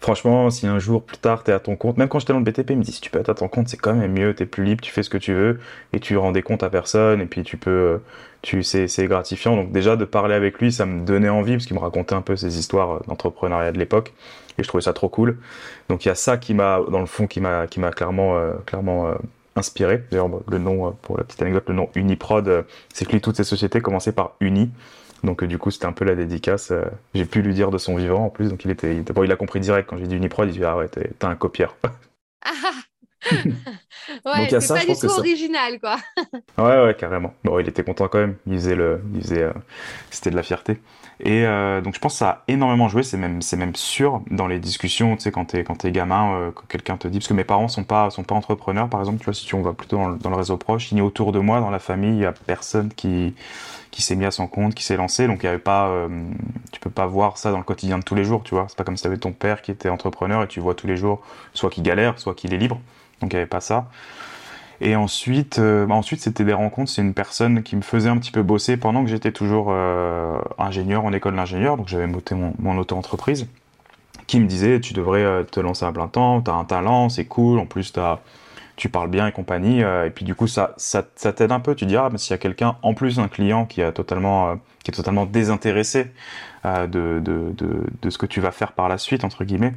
franchement, 0.00 0.50
si 0.50 0.66
un 0.66 0.78
jour 0.78 1.02
plus 1.02 1.18
tard 1.18 1.44
t'es 1.44 1.52
à 1.52 1.60
ton 1.60 1.76
compte, 1.76 1.96
même 1.98 2.08
quand 2.08 2.18
j'étais 2.18 2.32
dans 2.32 2.40
le 2.40 2.44
BTP, 2.44 2.70
il 2.70 2.78
me 2.78 2.82
dit 2.82 2.92
si 2.92 3.00
tu 3.00 3.10
peux 3.10 3.20
être 3.20 3.28
à 3.28 3.34
ton 3.34 3.48
compte, 3.48 3.68
c'est 3.68 3.76
quand 3.76 3.94
même 3.94 4.12
mieux, 4.12 4.34
t'es 4.34 4.46
plus 4.46 4.64
libre, 4.64 4.80
tu 4.82 4.90
fais 4.90 5.02
ce 5.02 5.10
que 5.10 5.18
tu 5.18 5.34
veux 5.34 5.60
et 5.92 6.00
tu 6.00 6.16
rends 6.16 6.32
des 6.32 6.42
comptes 6.42 6.62
à 6.62 6.70
personne 6.70 7.20
et 7.20 7.26
puis 7.26 7.42
tu 7.42 7.56
peux, 7.56 7.70
euh, 7.70 7.98
tu 8.42 8.62
c'est 8.62 8.88
c'est 8.88 9.06
gratifiant. 9.06 9.56
Donc 9.56 9.72
déjà 9.72 9.96
de 9.96 10.04
parler 10.04 10.34
avec 10.34 10.58
lui, 10.58 10.72
ça 10.72 10.86
me 10.86 11.04
donnait 11.04 11.28
envie 11.28 11.52
parce 11.52 11.66
qu'il 11.66 11.76
me 11.76 11.82
racontait 11.82 12.14
un 12.14 12.22
peu 12.22 12.36
ses 12.36 12.58
histoires 12.58 12.92
euh, 12.92 13.00
d'entrepreneuriat 13.08 13.72
de 13.72 13.78
l'époque 13.78 14.12
et 14.58 14.62
je 14.62 14.68
trouvais 14.68 14.82
ça 14.82 14.92
trop 14.92 15.08
cool. 15.08 15.38
Donc 15.88 16.04
il 16.04 16.08
y 16.08 16.10
a 16.10 16.14
ça 16.14 16.36
qui 16.38 16.54
m'a, 16.54 16.80
dans 16.90 17.00
le 17.00 17.06
fond, 17.06 17.26
qui 17.26 17.40
m'a 17.40 17.66
qui 17.66 17.80
m'a 17.80 17.90
clairement 17.90 18.36
euh, 18.38 18.54
clairement 18.66 19.14
inspiré. 19.56 20.04
D'ailleurs 20.10 20.28
le 20.48 20.58
nom 20.58 20.92
pour 21.02 21.18
la 21.18 21.24
petite 21.24 21.42
anecdote, 21.42 21.64
le 21.68 21.74
nom 21.74 21.88
Uniprod, 21.94 22.64
c'est 22.92 23.04
que 23.04 23.12
lui 23.12 23.20
toutes 23.20 23.36
ces 23.36 23.44
sociétés 23.44 23.80
commençaient 23.80 24.12
par 24.12 24.36
Uni. 24.40 24.70
Donc 25.24 25.42
euh, 25.42 25.46
du 25.46 25.58
coup, 25.58 25.70
c'était 25.70 25.86
un 25.86 25.92
peu 25.92 26.04
la 26.04 26.14
dédicace. 26.14 26.70
Euh, 26.70 26.84
j'ai 27.14 27.24
pu 27.24 27.42
lui 27.42 27.54
dire 27.54 27.70
de 27.70 27.78
son 27.78 27.96
vivant 27.96 28.26
en 28.26 28.30
plus, 28.30 28.48
donc 28.48 28.64
il 28.64 28.70
était, 28.70 28.96
il, 28.96 29.04
il 29.24 29.32
a 29.32 29.36
compris 29.36 29.60
direct 29.60 29.88
quand 29.88 29.98
j'ai 29.98 30.06
dit 30.06 30.16
Uniprod, 30.16 30.48
il 30.48 30.52
dit 30.52 30.64
ah 30.64 30.76
ouais, 30.76 30.88
t'es 30.88 31.10
un 31.22 31.36
copieur. 31.36 31.76
ouais, 34.24 34.48
c'est 34.48 34.68
pas 34.68 34.84
du 34.84 34.98
tout 34.98 35.06
original, 35.06 35.78
quoi. 35.78 35.96
ouais, 36.58 36.84
ouais, 36.84 36.94
carrément. 36.98 37.34
Bon, 37.44 37.58
il 37.58 37.68
était 37.68 37.84
content 37.84 38.08
quand 38.08 38.18
même. 38.18 38.36
Il 38.46 38.54
faisait 38.54 38.74
le, 38.74 39.02
il 39.14 39.22
faisait, 39.22 39.42
euh, 39.42 39.52
c'était 40.10 40.30
de 40.30 40.36
la 40.36 40.42
fierté. 40.42 40.80
Et 41.24 41.44
donc 41.82 41.94
je 41.94 42.00
pense 42.00 42.14
que 42.14 42.18
ça 42.18 42.28
a 42.28 42.42
énormément 42.48 42.88
joué. 42.88 43.02
C'est 43.02 43.16
même, 43.16 43.42
c'est 43.42 43.56
même 43.56 43.74
sûr 43.74 44.22
dans 44.30 44.46
les 44.46 44.58
discussions, 44.58 45.16
tu 45.16 45.22
sais, 45.22 45.30
quand 45.30 45.44
t'es, 45.44 45.64
quand 45.64 45.76
t'es 45.76 45.92
gamin, 45.92 46.52
que 46.54 46.62
quelqu'un 46.66 46.96
te 46.96 47.08
dit, 47.08 47.18
parce 47.18 47.28
que 47.28 47.34
mes 47.34 47.44
parents 47.44 47.68
sont 47.68 47.84
pas, 47.84 48.10
sont 48.10 48.22
pas 48.22 48.34
entrepreneurs, 48.34 48.88
par 48.88 49.00
exemple. 49.00 49.18
Tu 49.18 49.24
vois, 49.26 49.34
si 49.34 49.46
tu 49.46 49.54
on 49.54 49.62
va 49.62 49.72
plutôt 49.72 49.96
dans 49.96 50.10
dans 50.10 50.30
le 50.30 50.36
réseau 50.36 50.56
proche, 50.56 50.92
a 50.92 51.02
autour 51.02 51.32
de 51.32 51.38
moi, 51.38 51.60
dans 51.60 51.70
la 51.70 51.78
famille, 51.78 52.16
il 52.16 52.22
y 52.22 52.26
a 52.26 52.32
personne 52.32 52.90
qui 52.94 53.34
qui 53.90 54.02
s'est 54.02 54.16
mis 54.16 54.24
à 54.24 54.30
son 54.30 54.46
compte, 54.46 54.74
qui 54.74 54.84
s'est 54.84 54.96
lancé. 54.96 55.26
Donc 55.26 55.42
il 55.42 55.46
y 55.46 55.48
avait 55.48 55.58
pas, 55.58 55.88
euh, 55.88 56.08
tu 56.72 56.80
peux 56.80 56.90
pas 56.90 57.06
voir 57.06 57.38
ça 57.38 57.50
dans 57.50 57.58
le 57.58 57.64
quotidien 57.64 57.98
de 57.98 58.04
tous 58.04 58.14
les 58.14 58.24
jours, 58.24 58.42
tu 58.42 58.54
vois. 58.54 58.66
C'est 58.68 58.76
pas 58.76 58.84
comme 58.84 58.96
si 58.96 59.02
tu 59.02 59.08
avais 59.08 59.18
ton 59.18 59.32
père 59.32 59.62
qui 59.62 59.70
était 59.70 59.88
entrepreneur 59.88 60.42
et 60.42 60.48
tu 60.48 60.60
vois 60.60 60.74
tous 60.74 60.86
les 60.86 60.96
jours 60.96 61.22
soit 61.54 61.70
qu'il 61.70 61.82
galère, 61.82 62.18
soit 62.18 62.34
qu'il 62.34 62.54
est 62.54 62.58
libre. 62.58 62.80
Donc 63.20 63.32
il 63.32 63.36
y 63.36 63.38
avait 63.38 63.46
pas 63.46 63.60
ça. 63.60 63.88
Et 64.80 64.96
ensuite, 64.96 65.58
euh, 65.58 65.86
ensuite 65.88 66.20
c'était 66.20 66.44
des 66.44 66.52
rencontres. 66.52 66.90
C'est 66.90 67.02
une 67.02 67.14
personne 67.14 67.62
qui 67.62 67.76
me 67.76 67.82
faisait 67.82 68.08
un 68.08 68.16
petit 68.18 68.32
peu 68.32 68.42
bosser 68.42 68.76
pendant 68.76 69.04
que 69.04 69.10
j'étais 69.10 69.32
toujours 69.32 69.68
euh, 69.70 70.38
ingénieur 70.58 71.04
en 71.04 71.12
école 71.12 71.36
d'ingénieur. 71.36 71.76
Donc 71.76 71.88
j'avais 71.88 72.06
monté 72.06 72.34
mon, 72.34 72.78
auto-entreprise 72.78 73.46
qui 74.26 74.40
me 74.40 74.46
disait 74.46 74.80
tu 74.80 74.94
devrais 74.94 75.44
te 75.44 75.60
lancer 75.60 75.84
à 75.84 75.92
plein 75.92 76.08
temps, 76.08 76.40
tu 76.40 76.50
as 76.50 76.54
un 76.54 76.64
talent, 76.64 77.08
c'est 77.08 77.24
cool, 77.24 77.58
en 77.58 77.66
plus 77.66 77.92
tu 78.80 78.88
parles 78.88 79.10
bien 79.10 79.26
et 79.26 79.32
compagnie. 79.32 79.82
Euh, 79.82 80.06
et 80.06 80.10
puis 80.10 80.24
du 80.24 80.34
coup, 80.34 80.46
ça, 80.46 80.72
ça, 80.78 81.02
t'aide 81.02 81.52
un 81.52 81.60
peu. 81.60 81.74
Tu 81.74 81.84
dis, 81.84 81.96
ah, 81.96 82.08
mais 82.10 82.16
s'il 82.16 82.30
y 82.30 82.34
a 82.34 82.38
quelqu'un, 82.38 82.76
en 82.82 82.94
plus 82.94 83.16
d'un 83.16 83.28
client 83.28 83.66
qui, 83.66 83.82
a 83.82 83.92
totalement, 83.92 84.48
euh, 84.48 84.54
qui 84.82 84.90
est 84.90 84.94
totalement 84.94 85.26
désintéressé 85.26 86.10
euh, 86.64 86.86
de, 86.86 87.20
de, 87.20 87.52
de, 87.52 87.86
de, 88.00 88.10
ce 88.10 88.16
que 88.16 88.24
tu 88.24 88.40
vas 88.40 88.52
faire 88.52 88.72
par 88.72 88.88
la 88.88 88.96
suite, 88.96 89.22
entre 89.22 89.44
guillemets, 89.44 89.74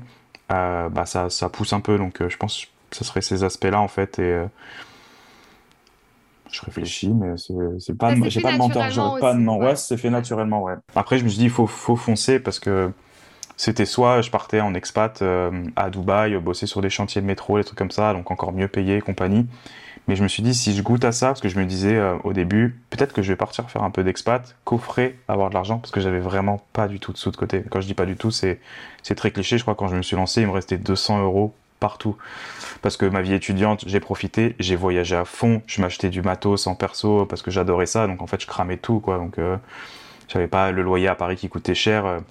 bah, 0.50 1.06
ça, 1.06 1.30
ça 1.30 1.50
pousse 1.50 1.74
un 1.74 1.82
peu. 1.82 1.98
Donc 1.98 2.26
je 2.26 2.38
pense 2.38 2.68
que 2.90 2.96
ce 2.96 3.04
serait 3.04 3.22
ces 3.22 3.44
aspects-là, 3.44 3.82
en 3.82 3.90
fait. 3.90 4.22
Je 6.54 6.62
réfléchis, 6.62 7.10
mais 7.10 7.36
c'est 7.80 7.98
pas, 7.98 8.14
j'ai 8.28 8.42
pas 8.42 8.54
de 8.54 8.58
mentor, 8.58 8.90
j'aurais 8.90 9.20
pas 9.20 9.34
de 9.34 9.40
non. 9.40 9.58
Ouais, 9.58 9.76
c'est 9.76 9.98
fait 9.98 10.10
naturellement, 10.10 10.64
ouais. 10.64 10.76
Après, 10.96 11.18
je 11.18 11.24
me 11.24 11.30
suis 11.30 11.40
dit, 11.40 11.46
il 11.46 11.50
faut, 11.50 11.68
faut 11.68 11.96
foncer 11.96 12.40
parce 12.40 12.60
que 12.60 12.92
c'était 13.58 13.86
soit 13.86 14.22
je 14.22 14.32
partais 14.32 14.62
en 14.62 14.74
expat 14.74 15.22
euh, 15.22 15.64
à 15.76 15.90
Dubaï, 15.90 16.36
bosser 16.38 16.66
sur 16.68 16.82
des 16.82 16.90
chantiers 16.90 17.22
de 17.22 17.28
métro, 17.28 17.58
des 17.58 17.64
trucs 17.64 17.78
comme 17.78 17.92
ça, 17.92 18.14
donc 18.14 18.32
encore 18.32 18.52
mieux 18.52 18.68
payé 18.68 19.02
compagnie. 19.02 19.48
Mais 20.08 20.16
je 20.16 20.24
me 20.24 20.28
suis 20.28 20.44
dit, 20.44 20.54
si 20.54 20.76
je 20.76 20.82
goûte 20.84 21.06
à 21.06 21.14
ça, 21.14 21.28
parce 21.28 21.40
que 21.40 21.48
je 21.48 21.58
me 21.58 21.66
disais 21.66 21.96
euh, 21.96 22.18
au 22.26 22.34
début, 22.34 22.82
peut-être 22.90 23.14
que 23.14 23.22
je 23.22 23.30
vais 23.32 23.38
partir 23.38 23.70
faire 23.70 23.84
un 23.84 23.90
peu 23.90 24.04
d'expat, 24.04 24.56
coffrer, 24.66 25.18
avoir 25.30 25.50
de 25.50 25.54
l'argent, 25.54 25.80
parce 25.80 25.92
que 25.92 26.02
j'avais 26.02 26.20
vraiment 26.20 26.62
pas 26.74 26.88
du 26.88 27.00
tout 27.00 27.14
de 27.14 27.18
sous 27.18 27.32
de 27.32 27.38
côté. 27.38 27.64
Quand 27.70 27.80
je 27.80 27.88
dis 27.88 27.94
pas 27.94 28.06
du 28.06 28.18
tout, 28.18 28.30
c'est, 28.30 28.60
c'est 29.02 29.16
très 29.16 29.32
cliché. 29.32 29.58
Je 29.58 29.64
crois 29.64 29.76
que 29.76 29.80
quand 29.80 29.88
je 29.88 29.96
me 29.96 30.02
suis 30.02 30.18
lancé, 30.18 30.42
il 30.42 30.48
me 30.48 30.52
restait 30.52 30.78
200 30.78 31.24
euros 31.24 31.54
partout. 31.84 32.16
Parce 32.82 32.98
que 32.98 33.06
ma 33.06 33.22
vie 33.22 33.34
étudiante, 33.34 33.84
j'ai 33.86 34.00
profité, 34.00 34.56
j'ai 34.60 34.76
voyagé 34.76 35.16
à 35.16 35.26
fond, 35.26 35.62
je 35.68 35.82
m'achetais 35.82 36.10
du 36.10 36.22
matos 36.22 36.66
en 36.68 36.76
perso 36.76 37.26
parce 37.26 37.42
que 37.42 37.52
j'adorais 37.52 37.86
ça, 37.86 38.08
donc 38.08 38.22
en 38.22 38.28
fait 38.28 38.42
je 38.42 38.48
cramais 38.48 38.78
tout, 38.78 39.00
quoi. 39.00 39.18
Donc 39.18 39.38
euh, 39.38 39.58
j'avais 40.30 40.48
pas 40.48 40.72
le 40.72 40.82
loyer 40.82 41.08
à 41.08 41.16
Paris 41.16 41.36
qui 41.36 41.50
coûtait 41.50 41.76
cher 41.76 42.22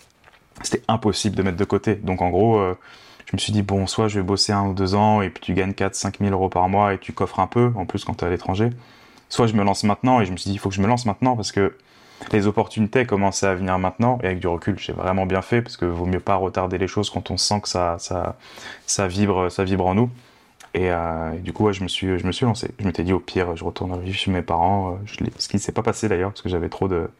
c'était 0.63 0.83
impossible 0.89 1.37
de 1.37 1.43
mettre 1.43 1.57
de 1.57 1.65
côté. 1.65 1.95
Donc 1.95 2.23
en 2.23 2.31
gros, 2.31 2.59
euh, 2.59 2.77
je 3.27 3.37
me 3.37 3.39
suis 3.39 3.53
dit, 3.53 3.63
bon, 3.63 3.87
soit 3.87 4.09
je 4.09 4.19
vais 4.21 4.25
bosser 4.25 4.53
un 4.53 4.67
ou 4.67 4.75
deux 4.75 4.95
ans 4.95 5.23
et 5.23 5.31
puis 5.31 5.41
tu 5.41 5.55
gagnes 5.55 5.75
4 5.75 5.95
5 5.95 6.19
000 6.19 6.31
euros 6.33 6.49
par 6.49 6.69
mois 6.69 6.95
et 6.95 6.99
tu 6.99 7.13
coffres 7.13 7.41
un 7.41 7.47
peu, 7.47 7.73
en 7.77 7.87
plus 7.87 8.05
quand 8.05 8.15
tu 8.15 8.25
es 8.25 8.27
à 8.27 8.31
l'étranger. 8.31 8.71
Soit 9.29 9.47
je 9.47 9.55
me 9.55 9.65
lance 9.65 9.85
maintenant 9.85 10.21
et 10.21 10.27
je 10.27 10.33
me 10.33 10.37
suis 10.37 10.51
dit, 10.51 10.57
il 10.57 10.59
faut 10.59 10.69
que 10.69 10.75
je 10.75 10.83
me 10.83 10.87
lance 10.87 11.07
maintenant 11.07 11.37
parce 11.37 11.53
que 11.53 11.77
les 12.33 12.47
opportunités 12.47 13.07
commençaient 13.07 13.47
à 13.47 13.55
venir 13.55 13.79
maintenant 13.79 14.19
et 14.23 14.27
avec 14.27 14.41
du 14.41 14.47
recul, 14.47 14.79
j'ai 14.79 14.93
vraiment 14.93 15.27
bien 15.27 15.43
fait 15.43 15.63
parce 15.63 15.77
que 15.77 15.85
vaut 15.85 16.07
mieux 16.07 16.21
pas 16.21 16.37
retarder 16.37 16.79
les 16.79 16.89
choses 16.89 17.11
quand 17.11 17.31
on 17.31 17.37
sent 17.37 17.61
que 17.63 17.69
ça, 17.69 17.97
ça, 17.99 18.37
ça 18.87 19.07
vibre, 19.07 19.51
ça 19.51 19.65
vibre 19.65 19.87
en 19.87 19.95
nous. 19.95 20.11
Et, 20.75 20.91
euh, 20.91 21.33
du 21.39 21.53
coup, 21.53 21.71
je 21.73 21.83
me 21.83 21.89
suis, 21.89 22.19
je 22.19 22.27
me 22.27 22.33
suis 22.33 22.47
lancé. 22.47 22.71
Je 22.79 22.87
m'étais 22.87 23.03
dit 23.03 23.13
au 23.13 23.21
pire, 23.21 23.57
je 23.57 23.65
retourne 23.65 24.01
vivre 24.01 24.17
chez 24.17 24.31
mes 24.31 24.43
parents. 24.43 24.99
Euh, 25.07 25.25
ce 25.39 25.49
qui 25.49 25.57
ne 25.57 25.61
s'est 25.61 25.73
pas 25.73 25.83
passé 25.83 26.09
d'ailleurs 26.09 26.31
parce 26.31 26.43
que 26.43 26.49
j'avais 26.49 26.69
trop 26.69 26.89
de, 26.89 27.11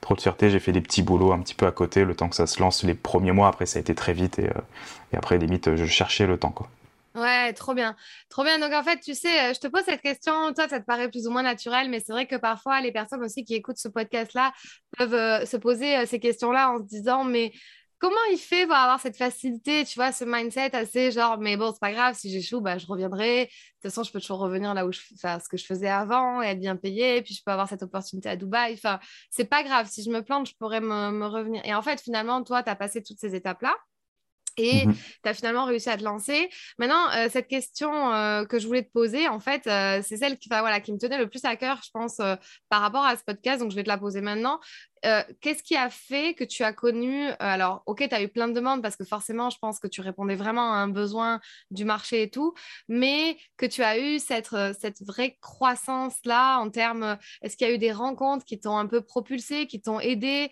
trop 0.00 0.14
de 0.14 0.20
fierté. 0.20 0.50
J'ai 0.50 0.60
fait 0.60 0.72
des 0.72 0.80
petits 0.80 1.02
boulots 1.02 1.32
un 1.32 1.40
petit 1.40 1.54
peu 1.54 1.66
à 1.66 1.72
côté, 1.72 2.04
le 2.04 2.14
temps 2.14 2.28
que 2.28 2.36
ça 2.36 2.46
se 2.46 2.60
lance 2.60 2.84
les 2.84 2.94
premiers 2.94 3.32
mois. 3.32 3.48
Après, 3.48 3.66
ça 3.66 3.78
a 3.78 3.80
été 3.80 3.94
très 3.94 4.12
vite 4.12 4.38
et, 4.38 4.46
euh, 4.46 4.60
et 5.12 5.16
après, 5.16 5.38
limite, 5.38 5.74
je 5.74 5.84
cherchais 5.86 6.26
le 6.26 6.38
temps. 6.38 6.50
Quoi. 6.50 6.68
Ouais, 7.16 7.52
trop 7.54 7.74
bien. 7.74 7.96
Trop 8.28 8.44
bien. 8.44 8.58
Donc, 8.60 8.72
en 8.72 8.84
fait, 8.84 9.00
tu 9.00 9.14
sais, 9.14 9.50
euh, 9.50 9.54
je 9.54 9.58
te 9.58 9.66
pose 9.66 9.82
cette 9.84 10.00
question. 10.00 10.52
Toi, 10.54 10.68
ça 10.68 10.78
te 10.78 10.84
paraît 10.86 11.10
plus 11.10 11.26
ou 11.26 11.30
moins 11.30 11.42
naturel, 11.42 11.90
mais 11.90 11.98
c'est 11.98 12.12
vrai 12.12 12.26
que 12.28 12.36
parfois, 12.36 12.80
les 12.80 12.92
personnes 12.92 13.22
aussi 13.24 13.44
qui 13.44 13.54
écoutent 13.54 13.78
ce 13.78 13.88
podcast-là 13.88 14.52
peuvent 14.96 15.14
euh, 15.14 15.44
se 15.44 15.56
poser 15.56 16.06
ces 16.06 16.20
questions-là 16.20 16.70
en 16.70 16.78
se 16.78 16.84
disant, 16.84 17.24
mais 17.24 17.52
comment 17.98 18.16
il 18.32 18.38
fait 18.38 18.64
pour 18.66 18.76
avoir 18.76 19.00
cette 19.00 19.16
facilité, 19.16 19.84
tu 19.84 19.96
vois, 19.96 20.12
ce 20.12 20.24
mindset 20.24 20.74
assez 20.76 21.10
genre, 21.10 21.38
mais 21.38 21.56
bon, 21.56 21.72
c'est 21.72 21.80
pas 21.80 21.92
grave, 21.92 22.14
si 22.16 22.30
j'échoue, 22.30 22.60
bah, 22.60 22.78
je 22.78 22.86
reviendrai. 22.86 23.46
De 23.46 23.48
toute 23.48 23.90
façon, 23.92 24.04
je 24.04 24.12
peux 24.12 24.20
toujours 24.20 24.38
revenir 24.38 24.72
là 24.74 24.86
où 24.86 24.92
je 24.92 25.00
fais 25.00 25.38
ce 25.40 25.48
que 25.48 25.56
je 25.56 25.64
faisais 25.66 25.88
avant 25.88 26.40
et 26.42 26.46
être 26.46 26.60
bien 26.60 26.76
payé, 26.76 27.22
puis 27.22 27.34
je 27.34 27.42
peux 27.44 27.50
avoir 27.52 27.68
cette 27.68 27.82
opportunité 27.82 28.28
à 28.28 28.36
Dubaï. 28.36 28.74
Enfin, 28.74 29.00
c'est 29.30 29.44
pas 29.44 29.62
grave. 29.64 29.88
Si 29.90 30.02
je 30.04 30.10
me 30.10 30.22
plante, 30.22 30.48
je 30.48 30.54
pourrais 30.56 30.80
me, 30.80 31.10
me 31.10 31.26
revenir. 31.26 31.60
Et 31.64 31.74
en 31.74 31.82
fait, 31.82 32.00
finalement, 32.00 32.42
toi, 32.44 32.62
tu 32.62 32.70
as 32.70 32.76
passé 32.76 33.02
toutes 33.02 33.18
ces 33.18 33.34
étapes-là 33.34 33.74
et 34.60 34.86
mmh 34.86 34.94
tu 35.22 35.28
as 35.28 35.34
finalement 35.34 35.64
réussi 35.64 35.90
à 35.90 35.96
te 35.96 36.02
lancer. 36.02 36.48
Maintenant, 36.78 37.10
euh, 37.14 37.28
cette 37.30 37.48
question 37.48 38.12
euh, 38.12 38.44
que 38.44 38.58
je 38.58 38.66
voulais 38.66 38.82
te 38.82 38.90
poser, 38.90 39.28
en 39.28 39.40
fait, 39.40 39.66
euh, 39.66 40.00
c'est 40.02 40.16
celle 40.16 40.38
qui, 40.38 40.48
voilà, 40.48 40.80
qui 40.80 40.92
me 40.92 40.98
tenait 40.98 41.18
le 41.18 41.28
plus 41.28 41.44
à 41.44 41.56
cœur, 41.56 41.80
je 41.84 41.90
pense, 41.92 42.16
par 42.68 42.80
rapport 42.80 43.04
à 43.04 43.16
ce 43.16 43.22
podcast. 43.24 43.60
Donc, 43.60 43.70
je 43.70 43.76
vais 43.76 43.82
te 43.82 43.88
la 43.88 43.98
poser 43.98 44.20
maintenant. 44.20 44.60
Qu'est-ce 45.02 45.62
qui 45.62 45.76
a 45.76 45.90
fait 45.90 46.34
que 46.34 46.44
tu 46.44 46.62
as 46.62 46.72
connu, 46.72 47.28
alors, 47.38 47.82
ok, 47.86 48.06
tu 48.08 48.14
as 48.14 48.22
eu 48.22 48.28
plein 48.28 48.48
de 48.48 48.52
demandes 48.52 48.82
parce 48.82 48.96
que 48.96 49.04
forcément, 49.04 49.50
je 49.50 49.58
pense 49.58 49.78
que 49.78 49.88
tu 49.88 50.00
répondais 50.00 50.34
vraiment 50.34 50.72
à 50.72 50.76
un 50.76 50.88
besoin 50.88 51.40
du 51.70 51.84
marché 51.84 52.22
et 52.22 52.30
tout, 52.30 52.54
mais 52.88 53.38
que 53.56 53.66
tu 53.66 53.82
as 53.82 53.98
eu 53.98 54.18
cette, 54.18 54.54
cette 54.78 55.02
vraie 55.02 55.38
croissance-là 55.40 56.58
en 56.58 56.70
termes, 56.70 57.16
est-ce 57.42 57.56
qu'il 57.56 57.66
y 57.66 57.70
a 57.70 57.74
eu 57.74 57.78
des 57.78 57.92
rencontres 57.92 58.44
qui 58.44 58.60
t'ont 58.60 58.76
un 58.76 58.86
peu 58.86 59.00
propulsé, 59.00 59.66
qui 59.66 59.80
t'ont 59.80 60.00
aidé, 60.00 60.50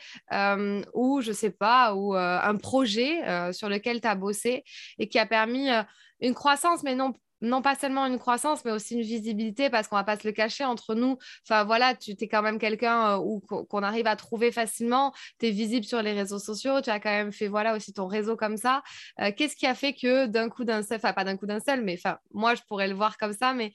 ou 0.95 1.21
je 1.21 1.33
sais 1.33 1.51
pas, 1.51 1.95
ou 1.95 2.15
un 2.15 2.57
projet 2.57 3.53
sur 3.53 3.69
lequel 3.69 4.01
tu 4.01 4.09
as 4.09 4.15
bossé 4.15 4.65
et 4.99 5.09
qui 5.09 5.19
a 5.19 5.27
permis 5.27 5.71
euh, 5.71 5.83
une 6.21 6.35
croissance, 6.35 6.83
mais 6.83 6.95
non 6.95 7.13
non 7.41 7.63
pas 7.63 7.75
seulement 7.75 8.07
une 8.07 8.19
croissance, 8.19 8.65
mais 8.65 8.71
aussi 8.73 8.95
une 8.95 9.03
visibilité, 9.03 9.71
parce 9.71 9.89
qu'on 9.89 9.97
va 9.97 10.05
pas 10.05 10.19
se 10.19 10.27
le 10.27 10.33
cacher 10.33 10.65
entre 10.65 10.95
nous. 10.95 11.19
Enfin 11.47 11.65
voilà, 11.65 11.95
tu 11.95 12.13
es 12.13 12.29
quand 12.29 12.43
même 12.43 12.59
quelqu'un 12.59 13.21
euh, 13.21 13.65
qu'on 13.69 13.83
arrive 13.83 14.07
à 14.07 14.17
trouver 14.17 14.53
facilement. 14.53 15.13
Tu 15.39 15.47
es 15.47 15.51
visible 15.51 15.85
sur 15.85 16.03
les 16.03 16.13
réseaux 16.13 16.39
sociaux. 16.39 16.81
Tu 16.81 16.91
as 16.91 17.01
quand 17.01 17.11
même 17.11 17.33
fait 17.33 17.49
voilà 17.49 17.77
aussi 17.77 17.93
ton 17.93 18.07
réseau 18.07 18.37
comme 18.37 18.57
ça. 18.57 18.83
Euh, 19.21 19.33
qu'est-ce 19.37 19.57
qui 19.57 19.67
a 19.67 19.75
fait 19.75 19.95
que 19.95 20.27
d'un 20.27 20.49
coup 20.49 20.65
d'un 20.65 20.83
seul, 20.83 20.97
enfin 20.99 21.13
pas 21.13 21.25
d'un 21.25 21.37
coup 21.37 21.47
d'un 21.47 21.61
seul, 21.61 21.83
mais 21.85 21.97
enfin 21.99 22.19
moi 22.33 22.55
je 22.55 22.63
pourrais 22.69 22.89
le 22.89 22.95
voir 22.95 23.19
comme 23.19 23.33
ça, 23.33 23.55
mais 23.55 23.73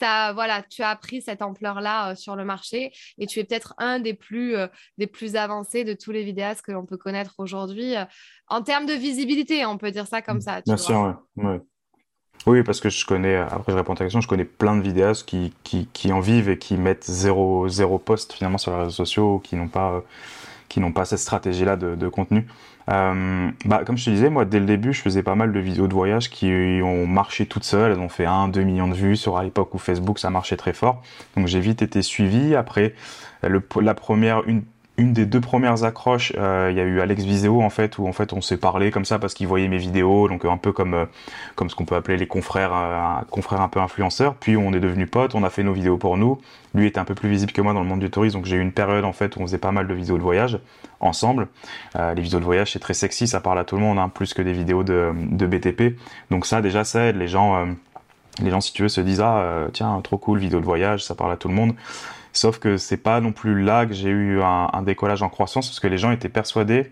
voilà, 0.00 0.62
tu 0.62 0.82
as 0.82 0.94
pris 0.96 1.22
cette 1.22 1.42
ampleur-là 1.42 2.10
euh, 2.10 2.14
sur 2.14 2.36
le 2.36 2.44
marché 2.44 2.92
et 3.18 3.26
tu 3.26 3.40
es 3.40 3.44
peut-être 3.44 3.74
un 3.78 4.00
des 4.00 4.14
plus, 4.14 4.56
euh, 4.56 4.66
des 4.98 5.06
plus 5.06 5.36
avancés 5.36 5.84
de 5.84 5.94
tous 5.94 6.12
les 6.12 6.24
vidéastes 6.24 6.62
que 6.62 6.72
l'on 6.72 6.86
peut 6.86 6.96
connaître 6.96 7.34
aujourd'hui. 7.38 7.96
Euh, 7.96 8.04
en 8.48 8.62
termes 8.62 8.86
de 8.86 8.92
visibilité, 8.92 9.64
on 9.66 9.78
peut 9.78 9.90
dire 9.90 10.06
ça 10.06 10.22
comme 10.22 10.40
ça. 10.40 10.60
Bien 10.62 10.76
sûr, 10.76 11.16
ouais. 11.36 11.60
Oui, 12.46 12.62
parce 12.62 12.80
que 12.80 12.90
je 12.90 13.06
connais, 13.06 13.36
après 13.36 13.72
je 13.72 13.76
réponds 13.76 13.94
à 13.94 13.96
ta 13.96 14.04
question, 14.04 14.20
je 14.20 14.28
connais 14.28 14.44
plein 14.44 14.76
de 14.76 14.82
vidéastes 14.82 15.26
qui, 15.26 15.52
qui, 15.62 16.12
en 16.12 16.20
vivent 16.20 16.50
et 16.50 16.58
qui 16.58 16.76
mettent 16.76 17.04
zéro, 17.04 17.68
zéro 17.68 17.98
post 17.98 18.34
finalement 18.34 18.58
sur 18.58 18.70
les 18.72 18.78
réseaux 18.78 18.90
sociaux, 18.90 19.40
qui 19.42 19.56
n'ont 19.56 19.68
pas, 19.68 20.02
qui 20.68 20.80
n'ont 20.80 20.92
pas 20.92 21.06
cette 21.06 21.20
stratégie-là 21.20 21.76
de, 21.76 22.08
contenu. 22.08 22.46
Euh, 22.90 23.50
bah, 23.64 23.82
comme 23.86 23.96
je 23.96 24.04
te 24.04 24.10
disais, 24.10 24.28
moi, 24.28 24.44
dès 24.44 24.60
le 24.60 24.66
début, 24.66 24.92
je 24.92 25.00
faisais 25.00 25.22
pas 25.22 25.34
mal 25.34 25.52
de 25.52 25.58
vidéos 25.58 25.88
de 25.88 25.94
voyage 25.94 26.28
qui 26.28 26.80
ont 26.82 27.06
marché 27.06 27.46
toutes 27.46 27.64
seules. 27.64 27.92
Elles 27.92 27.98
ont 27.98 28.10
fait 28.10 28.26
1, 28.26 28.48
2 28.48 28.62
millions 28.62 28.88
de 28.88 28.94
vues 28.94 29.16
sur 29.16 29.38
à 29.38 29.44
l'époque 29.44 29.72
où 29.72 29.78
Facebook, 29.78 30.18
ça 30.18 30.28
marchait 30.28 30.58
très 30.58 30.74
fort. 30.74 31.02
Donc, 31.36 31.46
j'ai 31.46 31.60
vite 31.60 31.80
été 31.80 32.02
suivi. 32.02 32.54
Après, 32.54 32.94
la 33.42 33.94
première, 33.94 34.46
une, 34.46 34.64
une 34.96 35.12
des 35.12 35.26
deux 35.26 35.40
premières 35.40 35.82
accroches, 35.82 36.32
euh, 36.38 36.68
il 36.70 36.76
y 36.76 36.80
a 36.80 36.84
eu 36.84 37.00
Alex 37.00 37.24
Viseo 37.24 37.62
en 37.62 37.70
fait, 37.70 37.98
où 37.98 38.06
en 38.06 38.12
fait 38.12 38.32
on 38.32 38.40
s'est 38.40 38.56
parlé 38.56 38.92
comme 38.92 39.04
ça 39.04 39.18
parce 39.18 39.34
qu'il 39.34 39.48
voyait 39.48 39.66
mes 39.66 39.78
vidéos, 39.78 40.28
donc 40.28 40.44
un 40.44 40.56
peu 40.56 40.70
comme 40.70 40.94
euh, 40.94 41.06
comme 41.56 41.68
ce 41.68 41.74
qu'on 41.74 41.84
peut 41.84 41.96
appeler 41.96 42.16
les 42.16 42.28
confrères, 42.28 42.72
euh, 42.72 43.20
confrères 43.28 43.60
un 43.60 43.68
peu 43.68 43.80
influenceurs. 43.80 44.36
Puis 44.36 44.56
on 44.56 44.72
est 44.72 44.78
devenus 44.78 45.10
potes, 45.10 45.34
on 45.34 45.42
a 45.42 45.50
fait 45.50 45.64
nos 45.64 45.72
vidéos 45.72 45.96
pour 45.96 46.16
nous. 46.16 46.40
Lui 46.74 46.86
était 46.86 47.00
un 47.00 47.04
peu 47.04 47.16
plus 47.16 47.28
visible 47.28 47.50
que 47.50 47.60
moi 47.60 47.72
dans 47.72 47.80
le 47.80 47.88
monde 47.88 47.98
du 47.98 48.10
tourisme, 48.10 48.38
donc 48.38 48.46
j'ai 48.46 48.54
eu 48.54 48.60
une 48.60 48.72
période 48.72 49.04
en 49.04 49.12
fait 49.12 49.34
où 49.36 49.40
on 49.40 49.46
faisait 49.46 49.58
pas 49.58 49.72
mal 49.72 49.88
de 49.88 49.94
vidéos 49.94 50.16
de 50.16 50.22
voyage 50.22 50.60
ensemble. 51.00 51.48
les 51.94 52.20
vidéos 52.20 52.38
de 52.38 52.44
voyage 52.44 52.72
c'est 52.72 52.78
très 52.78 52.94
sexy, 52.94 53.26
ça 53.26 53.40
parle 53.40 53.58
à 53.58 53.64
tout 53.64 53.74
le 53.74 53.82
monde, 53.82 53.98
hein, 53.98 54.08
plus 54.08 54.32
que 54.32 54.42
des 54.42 54.52
vidéos 54.52 54.84
de, 54.84 55.12
de 55.14 55.46
BTP. 55.46 55.98
Donc 56.30 56.46
ça 56.46 56.62
déjà 56.62 56.84
ça 56.84 57.06
aide 57.06 57.16
les 57.16 57.28
gens. 57.28 57.66
les 58.40 58.50
gens, 58.50 58.60
si 58.60 58.72
tu 58.72 58.82
veux, 58.82 58.88
se 58.88 59.00
disent 59.00 59.20
ah 59.20 59.66
tiens 59.72 60.00
trop 60.02 60.18
cool 60.18 60.38
vidéo 60.38 60.60
de 60.60 60.64
voyage, 60.64 61.04
ça 61.04 61.16
parle 61.16 61.32
à 61.32 61.36
tout 61.36 61.48
le 61.48 61.54
monde. 61.54 61.74
Sauf 62.34 62.58
que 62.58 62.76
c'est 62.78 62.96
pas 62.96 63.20
non 63.20 63.30
plus 63.30 63.62
là 63.62 63.86
que 63.86 63.94
j'ai 63.94 64.10
eu 64.10 64.42
un, 64.42 64.82
décollage 64.82 65.22
en 65.22 65.28
croissance 65.28 65.68
parce 65.68 65.78
que 65.78 65.86
les 65.86 65.98
gens 65.98 66.10
étaient 66.10 66.28
persuadés 66.28 66.90